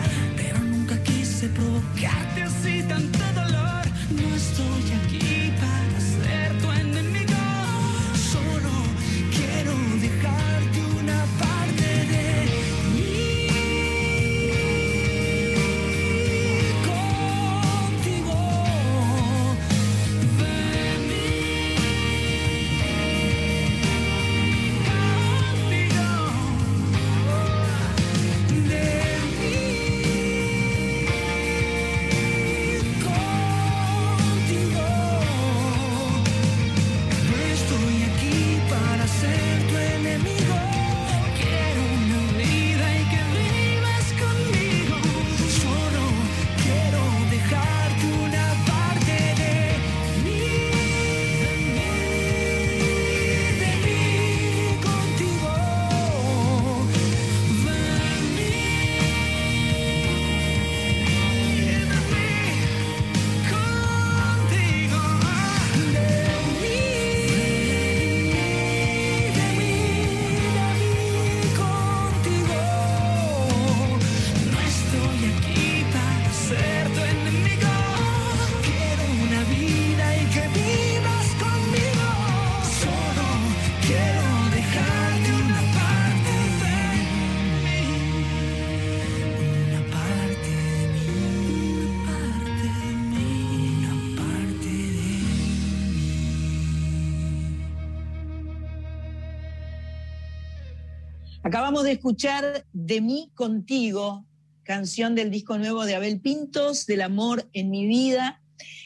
Acabamos 101.76 101.88
de 101.88 101.91
escuchar 101.99 102.65
De 102.72 103.02
mí 103.02 103.31
contigo, 103.34 104.26
canción 104.64 105.14
del 105.14 105.30
disco 105.30 105.57
nuevo 105.57 105.84
de 105.84 105.95
Abel 105.95 106.22
Pintos, 106.22 106.85
del 106.85 107.02
amor 107.02 107.49
en 107.52 107.69
mi 107.69 107.85
vida. 107.85 108.41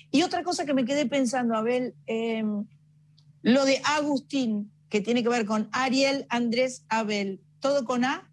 Y 0.09 0.23
otra 0.23 0.41
cosa 0.41 0.65
que 0.65 0.73
me 0.73 0.85
quedé 0.85 1.05
pensando, 1.05 1.53
Abel, 1.55 1.93
eh, 2.07 2.43
lo 3.43 3.65
de 3.65 3.79
Agustín, 3.85 4.71
que 4.89 5.01
tiene 5.01 5.21
que 5.21 5.29
ver 5.29 5.45
con 5.45 5.69
Ariel, 5.71 6.25
Andrés, 6.29 6.83
Abel, 6.89 7.41
todo 7.59 7.85
con 7.85 8.03
A, 8.05 8.27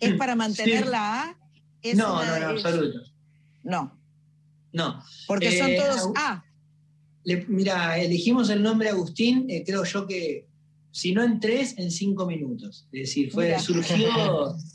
¿es 0.00 0.14
para 0.14 0.34
mantener 0.36 0.84
Sí. 0.84 0.90
la 0.90 1.22
A? 1.24 1.38
¿Es 1.82 1.96
No, 1.98 2.24
no, 2.24 2.30
no, 2.30 2.36
es- 2.56 2.64
absoluto. 2.64 3.00
No, 3.62 4.00
No. 4.72 5.02
porque 5.26 5.58
son 5.58 5.68
Eh, 5.72 5.76
todos 5.76 6.12
A. 6.16 6.42
Le- 7.24 7.44
mira, 7.46 7.98
elegimos 7.98 8.48
el 8.48 8.62
nombre 8.62 8.88
Agustín, 8.88 9.44
eh, 9.50 9.64
creo 9.66 9.84
yo 9.84 10.06
que, 10.06 10.46
si 10.96 11.12
no 11.12 11.22
en 11.22 11.40
tres, 11.40 11.74
en 11.76 11.90
cinco 11.90 12.24
minutos. 12.26 12.86
Es 12.90 13.00
decir, 13.08 13.30
fue, 13.30 13.46
Mira. 13.48 13.58
surgió 13.58 14.08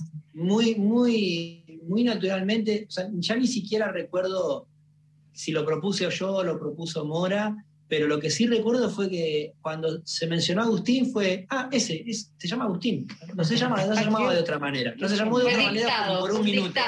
muy, 0.36 0.76
muy, 0.76 1.80
muy 1.88 2.04
naturalmente. 2.04 2.86
O 2.88 2.92
sea, 2.92 3.10
ya 3.14 3.36
ni 3.36 3.48
siquiera 3.48 3.92
recuerdo 3.92 4.68
si 5.34 5.52
lo 5.52 5.66
propuse 5.66 6.08
yo 6.12 6.32
o 6.36 6.44
lo 6.44 6.60
propuso 6.60 7.06
Mora, 7.06 7.66
pero 7.88 8.08
lo 8.08 8.20
que 8.20 8.30
sí 8.30 8.46
recuerdo 8.46 8.92
fue 8.92 9.10
que 9.10 9.54
cuando 9.62 10.00
se 10.06 10.28
mencionó 10.28 10.62
Agustín 10.62 11.12
fue, 11.12 11.48
ah, 11.50 11.68
ese, 11.72 12.04
es- 12.06 12.32
se 12.38 12.48
llama 12.48 12.66
Agustín. 12.66 13.08
No 13.36 13.44
se, 13.44 13.58
llama, 13.58 13.84
no 13.84 13.96
se 13.96 14.04
llamaba 14.04 14.32
de 14.34 14.42
otra 14.42 14.60
manera. 14.60 14.94
No 14.98 15.10
se 15.10 15.16
llamó 15.18 15.40
de 15.40 15.46
otra 15.46 15.58
manera 15.58 15.72
dictado, 15.88 16.20
como 16.20 16.28
por 16.28 16.40
un 16.40 16.46
minuto. 16.46 16.80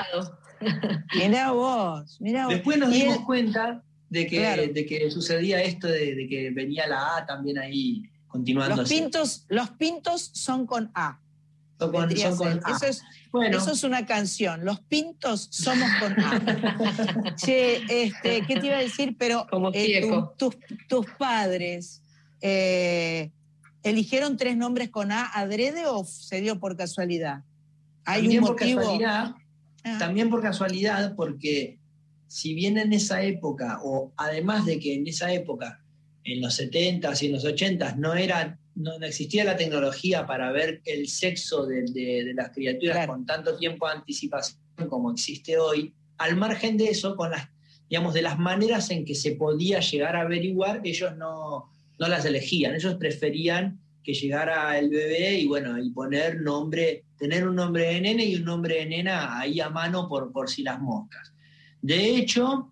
Mirá 1.15 1.51
vos, 1.51 2.21
mirá 2.21 2.45
vos. 2.45 2.53
Después 2.53 2.77
nos 2.77 2.91
dimos 2.91 3.17
cuenta 3.25 3.83
de 4.09 4.27
que, 4.27 4.37
Claro. 4.37 4.61
de 4.71 4.85
que 4.85 5.09
sucedía 5.09 5.61
esto 5.63 5.87
de, 5.87 6.13
de 6.13 6.27
que 6.27 6.51
venía 6.51 6.87
la 6.87 7.17
A 7.17 7.25
también 7.25 7.57
ahí 7.57 8.03
continuando. 8.33 8.75
los 8.75 8.85
así. 8.85 8.99
pintos, 8.99 9.45
los 9.47 9.69
pintos 9.71 10.31
son 10.33 10.65
con 10.65 10.91
A. 10.95 11.19
Son 11.79 11.91
con- 11.91 12.01
Vendría 12.01 12.31
son 12.35 12.47
a 12.47 12.51
ser. 12.51 12.61
con 12.61 12.71
A. 12.73 12.75
Eso, 12.75 12.85
es, 12.87 13.03
Bueno. 13.31 13.57
eso 13.57 13.71
es 13.71 13.83
una 13.83 14.05
canción. 14.05 14.65
Los 14.65 14.79
pintos 14.81 15.47
somos 15.51 15.89
con 15.99 16.13
A. 16.19 17.35
che, 17.35 17.81
este, 18.03 18.45
¿qué 18.45 18.59
te 18.59 18.65
iba 18.67 18.75
a 18.77 18.79
decir? 18.79 19.15
Pero 19.17 19.47
Como 19.49 19.71
eh, 19.73 20.01
tu- 20.37 20.49
tus, 20.49 20.57
tus 20.87 21.05
padres 21.17 22.01
eh, 22.41 23.31
eligieron 23.83 24.35
tres 24.37 24.57
nombres 24.57 24.89
con 24.89 25.11
A 25.11 25.25
adrede 25.25 25.85
o 25.87 26.03
se 26.05 26.41
dio 26.41 26.59
por 26.59 26.75
casualidad? 26.75 27.43
Hay 28.05 28.21
también 28.23 28.41
un 28.43 28.47
por 28.47 28.59
motivo. 28.59 28.79
casualidad, 28.81 29.35
Ah. 29.85 29.97
también 29.99 30.29
por 30.29 30.41
casualidad, 30.41 31.13
porque 31.15 31.77
si 32.27 32.53
bien 32.53 32.77
en 32.77 32.93
esa 32.93 33.21
época, 33.21 33.79
o 33.83 34.11
además 34.17 34.65
de 34.65 34.79
que 34.79 34.95
en 34.95 35.05
esa 35.07 35.31
época, 35.33 35.82
en 36.25 36.41
los 36.41 36.59
70s 36.59 37.21
y 37.21 37.25
en 37.27 37.31
los 37.33 37.45
80s, 37.45 37.95
no 37.97 38.13
era, 38.13 38.57
no, 38.75 38.97
no 38.97 39.05
existía 39.05 39.43
la 39.43 39.57
tecnología 39.57 40.25
para 40.25 40.51
ver 40.51 40.81
el 40.85 41.07
sexo 41.07 41.65
de, 41.65 41.83
de- 41.83 42.23
de 42.25 42.33
las 42.33 42.49
criaturas 42.51 42.95
Claro. 42.97 43.13
con 43.13 43.25
tanto 43.25 43.55
tiempo 43.57 43.87
de 43.87 43.93
anticipación 43.93 44.57
como 44.89 45.11
existe 45.11 45.57
hoy, 45.57 45.93
al 46.17 46.35
margen 46.37 46.77
de 46.77 46.85
eso, 46.85 47.15
con 47.15 47.31
las, 47.31 47.49
digamos, 47.89 48.13
de 48.13 48.21
las 48.21 48.39
maneras 48.39 48.89
en 48.89 49.05
que 49.05 49.15
se 49.15 49.31
podía 49.33 49.79
llegar 49.81 50.15
a 50.15 50.21
averiguar, 50.21 50.81
ellos 50.83 51.15
no, 51.17 51.69
no 51.99 52.07
las 52.07 52.25
elegían, 52.25 52.73
ellos 52.75 52.95
preferían 52.95 53.79
que 54.03 54.13
llegara 54.13 54.77
el 54.79 54.89
bebé 54.89 55.39
y 55.39 55.45
bueno, 55.47 55.77
y 55.81 55.89
poner 55.91 56.41
nombre, 56.41 57.05
tener 57.17 57.47
un 57.47 57.55
nombre 57.55 57.85
de 57.85 58.01
nene 58.01 58.25
y 58.25 58.35
un 58.35 58.43
nombre 58.45 58.75
de 58.79 58.85
nena 58.87 59.39
ahí 59.39 59.59
a 59.61 59.69
mano 59.69 60.09
por, 60.09 60.31
por 60.31 60.49
si 60.49 60.61
las 60.63 60.79
moscas. 60.81 61.33
De 61.81 62.15
hecho, 62.17 62.69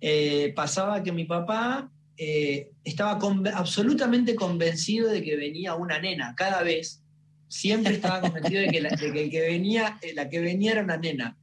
eh, 0.00 0.52
pasaba 0.56 1.02
que 1.02 1.12
mi 1.12 1.24
papá 1.24 1.90
eh, 2.18 2.72
estaba 2.82 3.18
absolutamente 3.54 4.34
convencido 4.34 5.08
de 5.08 5.22
que 5.22 5.36
venía 5.36 5.76
una 5.76 6.00
nena 6.00 6.34
cada 6.36 6.64
vez. 6.64 7.02
Siempre 7.46 7.94
estaba 7.94 8.20
convencido 8.20 8.60
de 8.60 8.68
que, 8.68 8.80
la, 8.80 8.90
de 8.90 9.12
que 9.12 9.24
el 9.24 9.30
que 9.30 9.40
venía, 9.40 9.98
eh, 10.02 10.12
la 10.14 10.28
que 10.28 10.40
venía 10.40 10.72
era 10.72 10.82
una 10.82 10.96
nena. 10.96 11.38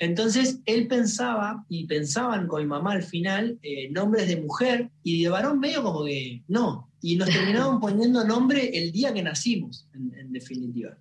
Entonces 0.00 0.58
él 0.66 0.88
pensaba, 0.88 1.64
y 1.68 1.86
pensaban 1.86 2.48
con 2.48 2.62
mi 2.62 2.68
mamá 2.68 2.92
al 2.92 3.04
final, 3.04 3.60
eh, 3.62 3.88
nombres 3.90 4.26
de 4.26 4.40
mujer 4.40 4.90
y 5.04 5.22
de 5.22 5.28
varón 5.28 5.60
medio 5.60 5.84
como 5.84 6.04
que 6.04 6.42
no. 6.48 6.90
Y 7.00 7.14
nos 7.14 7.30
terminaban 7.30 7.78
poniendo 7.80 8.24
nombre 8.24 8.76
el 8.76 8.90
día 8.90 9.14
que 9.14 9.22
nacimos, 9.22 9.88
en, 9.94 10.12
en 10.18 10.32
definitiva. 10.32 10.96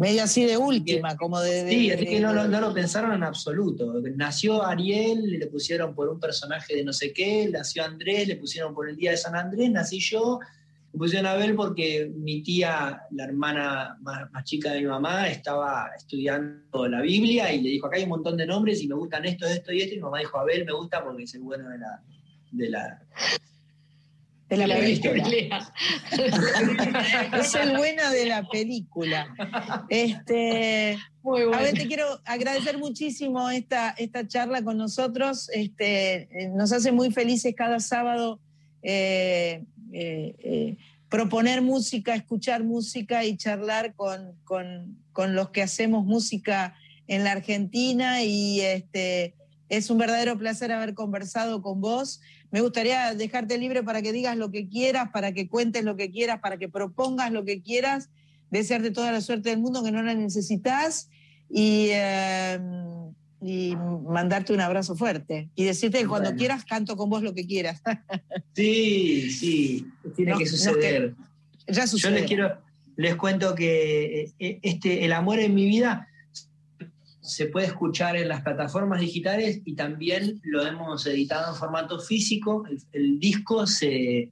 Medio 0.00 0.22
así 0.24 0.44
de 0.44 0.56
última, 0.56 1.16
como 1.16 1.38
de. 1.40 1.64
de- 1.64 1.70
Sí, 1.70 1.90
así 1.90 2.04
que 2.06 2.20
no, 2.20 2.32
lo- 2.32 2.48
no 2.48 2.60
lo 2.60 2.74
pensaron 2.74 3.12
en 3.12 3.22
absoluto. 3.22 3.92
Nació 4.16 4.64
Ariel, 4.64 5.38
le 5.38 5.46
pusieron 5.46 5.94
por 5.94 6.08
un 6.08 6.18
personaje 6.18 6.74
de 6.76 6.84
no 6.84 6.92
sé 6.92 7.12
qué, 7.12 7.48
nació 7.52 7.84
Andrés, 7.84 8.26
le 8.26 8.36
pusieron 8.36 8.74
por 8.74 8.88
el 8.88 8.96
día 8.96 9.10
de 9.12 9.16
San 9.16 9.36
Andrés, 9.36 9.70
nací 9.70 10.00
yo, 10.00 10.40
me 10.92 10.98
pusieron 10.98 11.26
a 11.26 11.32
Abel 11.32 11.54
porque 11.54 12.10
mi 12.16 12.42
tía, 12.42 13.02
la 13.12 13.24
hermana 13.24 13.96
más, 14.00 14.30
más 14.32 14.44
chica 14.44 14.72
de 14.72 14.80
mi 14.80 14.86
mamá, 14.86 15.28
estaba 15.28 15.90
estudiando 15.96 16.88
la 16.88 17.00
Biblia 17.02 17.52
y 17.52 17.60
le 17.60 17.68
dijo, 17.70 17.86
acá 17.86 17.96
hay 17.98 18.04
un 18.04 18.08
montón 18.08 18.36
de 18.36 18.46
nombres 18.46 18.82
y 18.82 18.88
me 18.88 18.94
gustan 18.94 19.24
esto, 19.26 19.46
esto 19.46 19.70
y 19.72 19.82
esto, 19.82 19.94
y 19.94 19.98
mi 19.98 20.02
mamá 20.02 20.18
dijo, 20.18 20.38
Abel 20.38 20.64
me 20.64 20.72
gusta 20.72 21.04
porque 21.04 21.24
es 21.24 21.34
el 21.34 21.42
bueno 21.42 21.68
de 21.68 21.78
la... 21.78 22.02
De 22.52 22.68
la 22.68 23.00
de 24.50 24.66
la 24.66 24.74
película. 24.76 25.72
Es 27.40 27.54
el 27.54 27.76
bueno 27.76 28.10
de 28.10 28.26
la 28.26 28.48
película. 28.48 29.34
Este, 29.88 30.98
Muy 31.22 31.42
bueno. 31.44 31.56
A 31.56 31.62
ver, 31.62 31.74
te 31.74 31.86
quiero 31.86 32.20
agradecer 32.24 32.76
muchísimo 32.78 33.48
esta, 33.50 33.90
esta 33.90 34.26
charla 34.26 34.62
con 34.62 34.76
nosotros. 34.76 35.48
Este, 35.52 36.28
eh, 36.44 36.48
nos 36.54 36.72
hace 36.72 36.92
muy 36.92 37.10
felices 37.12 37.54
cada 37.56 37.80
sábado 37.80 38.40
eh, 38.82 39.64
eh, 39.92 40.34
eh, 40.40 40.76
proponer 41.08 41.62
música, 41.62 42.14
escuchar 42.14 42.62
música 42.64 43.24
y 43.24 43.36
charlar 43.36 43.94
con, 43.94 44.34
con- 44.44 44.98
con 45.12 45.34
los 45.34 45.50
que 45.50 45.62
hacemos 45.62 46.04
música 46.04 46.74
en 47.08 47.24
la 47.24 47.32
Argentina. 47.32 48.22
Y 48.22 48.60
este, 48.60 49.34
es 49.68 49.90
un 49.90 49.98
verdadero 49.98 50.38
placer 50.38 50.72
haber 50.72 50.94
conversado 50.94 51.62
con 51.62 51.80
vos. 51.80 52.20
Me 52.52 52.60
gustaría 52.60 53.14
dejarte 53.14 53.58
libre 53.58 53.82
para 53.82 54.02
que 54.02 54.12
digas 54.12 54.36
lo 54.36 54.50
que 54.50 54.68
quieras, 54.68 55.10
para 55.12 55.32
que 55.32 55.48
cuentes 55.48 55.84
lo 55.84 55.96
que 55.96 56.10
quieras, 56.10 56.40
para 56.40 56.56
que 56.58 56.68
propongas 56.68 57.30
lo 57.32 57.44
que 57.44 57.62
quieras. 57.62 58.08
Desearte 58.50 58.90
toda 58.90 59.12
la 59.12 59.20
suerte 59.20 59.50
del 59.50 59.60
mundo, 59.60 59.84
que 59.84 59.92
no 59.92 60.02
la 60.02 60.14
necesitas. 60.14 61.08
Y, 61.48 61.88
eh, 61.90 62.58
y 63.42 63.74
mandarte 63.76 64.52
un 64.52 64.60
abrazo 64.60 64.96
fuerte. 64.96 65.48
Y 65.54 65.64
decirte 65.64 66.00
que 66.00 66.06
cuando 66.08 66.28
Bueno. 66.30 66.38
quieras 66.38 66.64
canto 66.64 66.96
con 66.96 67.08
vos 67.08 67.22
lo 67.22 67.34
que 67.34 67.46
quieras. 67.46 67.80
Sí, 68.54 69.30
sí, 69.30 69.86
tiene 70.16 70.32
No, 70.32 70.38
que 70.38 70.44
no, 70.44 70.50
suceder. 70.50 71.14
ya 71.68 71.82
Yo 71.82 71.86
sucede. 71.86 72.12
les 72.12 72.24
quiero, 72.26 72.58
les 72.96 73.14
cuento 73.16 73.54
que 73.54 74.32
eh, 74.38 74.58
este, 74.62 75.04
el 75.04 75.12
amor 75.12 75.38
en 75.38 75.54
mi 75.54 75.66
vida 75.66 76.08
se 77.20 77.46
puede 77.46 77.66
escuchar 77.66 78.16
en 78.16 78.28
las 78.28 78.42
plataformas 78.42 79.00
digitales 79.00 79.60
y 79.64 79.74
también 79.74 80.40
lo 80.42 80.66
hemos 80.66 81.06
editado 81.06 81.52
en 81.52 81.58
formato 81.58 82.00
físico. 82.00 82.64
El, 82.92 83.18
disco 83.20 83.66
se, 83.66 84.30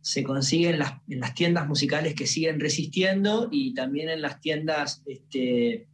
se 0.00 0.22
consigue 0.22 0.70
en 0.70 0.78
las, 0.78 0.94
en 1.08 1.20
las 1.20 1.34
tiendas 1.34 1.66
musicales 1.66 2.14
que 2.14 2.26
siguen 2.26 2.60
resistiendo 2.60 3.48
y 3.50 3.72
también 3.74 4.10
en 4.10 4.20
las 4.20 4.40
tiendas 4.40 5.02
este, 5.06 5.86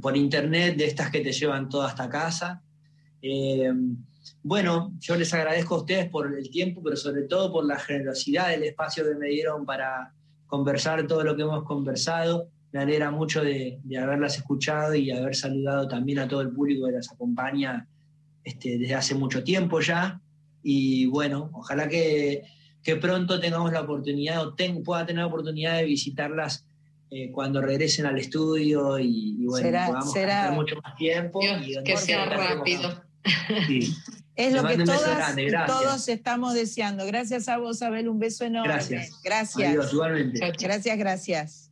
por 0.00 0.16
internet 0.16 0.76
de 0.76 0.86
estas 0.86 1.10
que 1.10 1.20
te 1.20 1.32
llevan 1.32 1.68
todo 1.68 1.82
hasta 1.82 2.08
casa. 2.08 2.62
Eh, 3.22 3.72
bueno, 4.42 4.92
yo 5.00 5.16
les 5.16 5.32
agradezco 5.32 5.76
a 5.76 5.78
ustedes 5.78 6.08
por 6.10 6.34
el 6.36 6.50
tiempo, 6.50 6.82
pero 6.82 6.96
sobre 6.96 7.22
todo 7.22 7.52
por 7.52 7.64
la 7.64 7.78
generosidad 7.78 8.50
del 8.50 8.64
espacio 8.64 9.04
que 9.04 9.14
me 9.14 9.28
dieron 9.28 9.64
para 9.64 10.12
conversar 10.46 11.06
todo 11.06 11.24
lo 11.24 11.34
que 11.34 11.42
hemos 11.42 11.64
conversado. 11.64 12.48
Me 12.74 12.80
alegra 12.80 13.12
mucho 13.12 13.40
de, 13.44 13.78
de 13.84 13.98
haberlas 13.98 14.36
escuchado 14.36 14.96
y 14.96 15.12
haber 15.12 15.36
saludado 15.36 15.86
también 15.86 16.18
a 16.18 16.26
todo 16.26 16.40
el 16.40 16.50
público 16.50 16.86
que 16.86 16.92
las 16.92 17.08
acompaña 17.12 17.86
este, 18.42 18.78
desde 18.78 18.94
hace 18.96 19.14
mucho 19.14 19.44
tiempo 19.44 19.78
ya. 19.80 20.20
Y 20.60 21.06
bueno, 21.06 21.50
ojalá 21.54 21.88
que, 21.88 22.42
que 22.82 22.96
pronto 22.96 23.38
tengamos 23.38 23.70
la 23.72 23.82
oportunidad 23.82 24.42
o 24.44 24.54
ten- 24.54 24.82
pueda 24.82 25.06
tener 25.06 25.20
la 25.20 25.28
oportunidad 25.28 25.76
de 25.76 25.84
visitarlas 25.84 26.66
eh, 27.12 27.30
cuando 27.30 27.60
regresen 27.60 28.06
al 28.06 28.18
estudio 28.18 28.98
y, 28.98 29.36
y 29.40 29.46
bueno, 29.46 29.64
Será- 29.66 29.86
podamos 29.86 30.12
será- 30.12 30.50
mucho 30.50 30.74
más 30.82 30.96
tiempo. 30.96 31.40
Dios, 31.40 31.66
y 31.68 31.72
donde 31.74 31.90
que 31.92 31.96
sea 31.96 32.24
rápido. 32.26 33.02
Sí. 33.68 33.94
Es 34.36 34.52
Te 34.52 34.60
lo 34.60 34.66
que 34.66 34.78
todas 34.78 35.36
todos 35.68 36.08
estamos 36.08 36.54
deseando. 36.54 37.06
Gracias 37.06 37.48
a 37.48 37.58
vos, 37.58 37.80
Abel. 37.82 38.08
Un 38.08 38.18
beso 38.18 38.44
enorme. 38.44 38.66
Gracias. 38.72 39.20
Gracias. 39.22 39.68
Adiós. 39.70 39.92
Gracias, 40.58 40.98
gracias. 40.98 41.63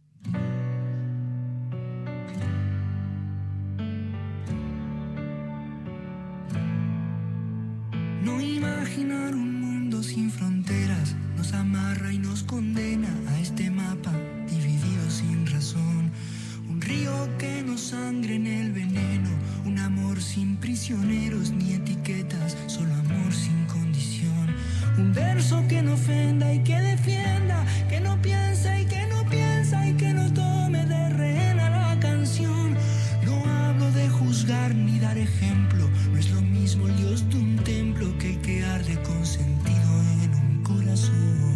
condena 12.53 13.09
a 13.31 13.41
este 13.41 13.71
mapa 13.71 14.13
dividido 14.47 15.11
sin 15.11 15.47
razón. 15.47 16.13
Un 16.69 16.83
río 16.83 17.15
que 17.39 17.63
nos 17.63 17.81
sangre 17.81 18.35
en 18.35 18.47
el 18.47 18.73
veneno, 18.73 19.31
un 19.65 19.79
amor 19.79 20.21
sin 20.21 20.59
prisioneros 20.59 21.51
ni 21.51 21.73
etiquetas, 21.73 22.59
solo 22.67 22.93
amor 22.93 23.33
sin 23.33 23.65
condición. 23.65 24.55
Un 24.99 25.15
verso 25.15 25.65
que 25.67 25.81
no 25.81 25.95
ofenda 25.95 26.53
y 26.53 26.59
que 26.63 26.79
defienda, 26.79 27.65
que 27.89 28.01
no 28.01 28.21
piensa 28.21 28.79
y 28.79 28.85
que 28.85 29.07
no 29.07 29.25
piensa 29.31 29.89
y 29.89 29.95
que 29.95 30.13
no 30.13 30.31
tome 30.35 30.85
de 30.85 31.09
rehén 31.09 31.57
la 31.57 31.97
canción. 32.01 32.77
No 33.25 33.35
hablo 33.47 33.91
de 33.93 34.11
juzgar 34.11 34.75
ni 34.75 34.99
dar 34.99 35.17
ejemplo, 35.17 35.89
no 36.13 36.19
es 36.19 36.31
lo 36.31 36.43
mismo 36.43 36.87
el 36.87 36.97
Dios 36.99 37.27
de 37.31 37.37
un 37.39 37.57
templo 37.65 38.07
que 38.19 38.35
el 38.35 38.41
que 38.43 38.63
arde 38.63 39.01
con 39.05 39.25
sentido 39.25 39.91
en 40.23 40.35
un 40.35 40.63
corazón. 40.63 41.52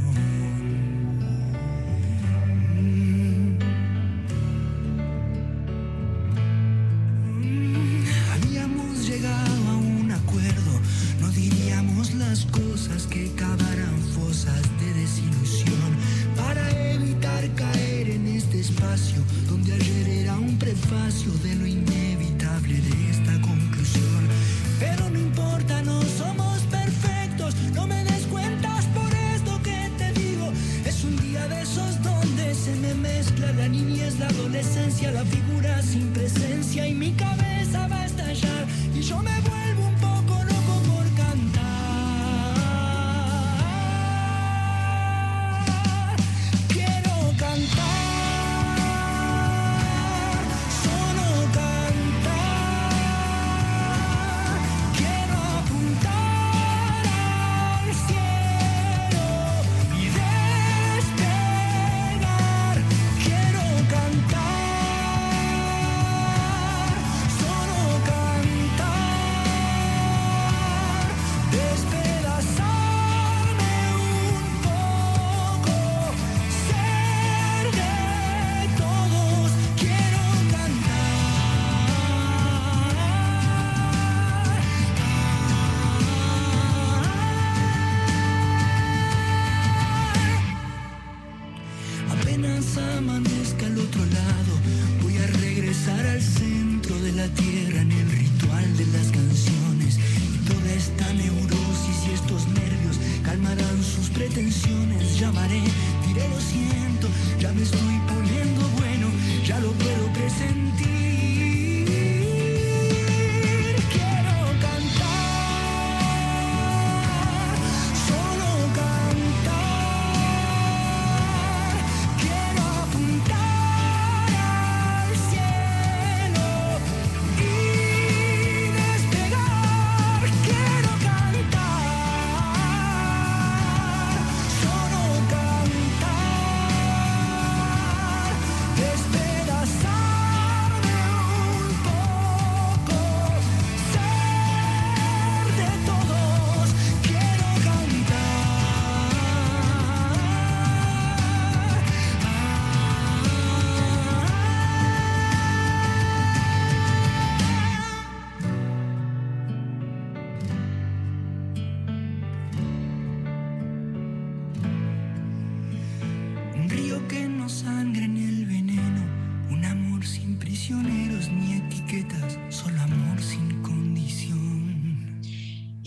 De 21.06 21.54
lo 21.54 21.64
inevitable 21.68 22.74
de 22.80 23.10
esta 23.10 23.40
conclusión. 23.40 24.26
Pero 24.80 25.08
no 25.08 25.20
importa, 25.20 25.80
no 25.82 26.02
somos 26.02 26.58
perfectos, 26.62 27.54
no 27.74 27.86
me 27.86 28.02
des 28.02 28.26
cuentas 28.26 28.86
por 28.86 29.08
esto 29.14 29.62
que 29.62 29.88
te 29.98 30.12
digo. 30.20 30.50
Es 30.84 31.04
un 31.04 31.16
día 31.18 31.46
de 31.46 31.62
esos 31.62 32.02
donde 32.02 32.52
se 32.56 32.74
me 32.74 32.92
mezcla 32.94 33.52
la 33.52 33.68
niñez, 33.68 34.18
la 34.18 34.26
adolescencia, 34.26 35.12
la 35.12 35.24
figura 35.24 35.80
sin 35.80 36.08
presencia 36.08 36.88
y 36.88 36.94
mi 36.94 37.12
cabeza 37.12 37.86
va 37.86 38.00
a 38.00 38.06
estallar 38.06 38.66
y 38.92 39.00
yo 39.00 39.22
me 39.22 39.40
vuelvo 39.42 39.86
un 39.86 39.94
poco 40.00 40.42
loco 40.42 40.55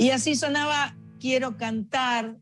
Y 0.10 0.11
así 0.11 0.36
sonaba 0.36 0.95
Quiero 1.19 1.56
cantar 1.56 2.36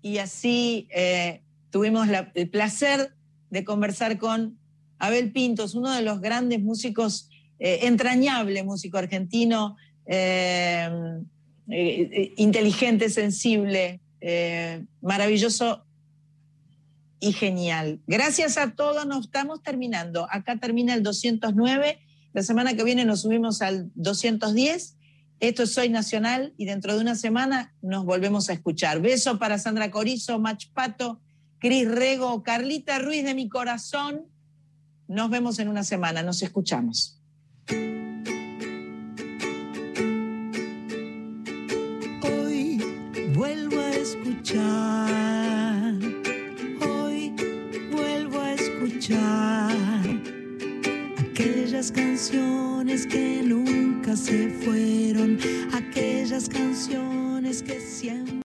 y 0.00 0.16
así 0.16 0.88
eh, 0.94 1.42
tuvimos 1.68 2.08
el 2.32 2.48
placer 2.48 3.12
de 3.50 3.64
conversar 3.64 4.16
con 4.16 4.58
Abel 4.98 5.30
Pintos, 5.30 5.74
uno 5.74 5.94
de 5.94 6.00
los 6.00 6.22
grandes 6.22 6.62
músicos, 6.62 7.28
eh, 7.58 7.80
entrañable 7.82 8.62
músico 8.62 8.96
argentino, 8.96 9.76
eh, 10.06 10.88
inteligente, 12.38 13.10
sensible, 13.10 14.00
maravilloso 15.02 15.84
y 17.20 17.34
genial. 17.34 18.00
Gracias 18.06 18.56
a 18.56 18.74
todos, 18.74 19.04
nos 19.04 19.26
estamos 19.26 19.62
terminando. 19.62 20.26
Acá 20.30 20.56
termina 20.56 20.94
el 20.94 21.02
209, 21.02 21.98
la 22.32 22.42
semana 22.42 22.74
que 22.74 22.84
viene 22.84 23.04
nos 23.04 23.20
subimos 23.20 23.60
al 23.60 23.90
210. 23.96 24.96
Esto 25.42 25.64
es 25.64 25.74
Soy 25.74 25.88
Nacional 25.88 26.54
y 26.56 26.66
dentro 26.66 26.94
de 26.94 27.00
una 27.00 27.16
semana 27.16 27.74
nos 27.82 28.04
volvemos 28.04 28.48
a 28.48 28.52
escuchar. 28.52 29.00
Beso 29.00 29.40
para 29.40 29.58
Sandra 29.58 29.90
Corizo, 29.90 30.38
Mach 30.38 30.68
Pato, 30.72 31.20
Cris 31.58 31.90
Rego, 31.90 32.44
Carlita 32.44 33.00
Ruiz 33.00 33.24
de 33.24 33.34
mi 33.34 33.48
corazón. 33.48 34.28
Nos 35.08 35.30
vemos 35.30 35.58
en 35.58 35.66
una 35.66 35.82
semana, 35.82 36.22
nos 36.22 36.44
escuchamos. 36.44 37.20
Hoy 42.22 42.80
vuelvo 43.34 43.80
a 43.80 43.90
escuchar, 43.96 44.62
hoy 46.88 47.34
vuelvo 47.90 48.40
a 48.40 48.52
escuchar 48.52 49.76
aquellas 51.18 51.90
canciones 51.90 53.08
que 53.08 53.42
se 54.16 54.48
fueron, 54.64 55.38
aquellas 55.72 56.48
canciones 56.48 57.62
que 57.62 57.80
siempre... 57.80 58.32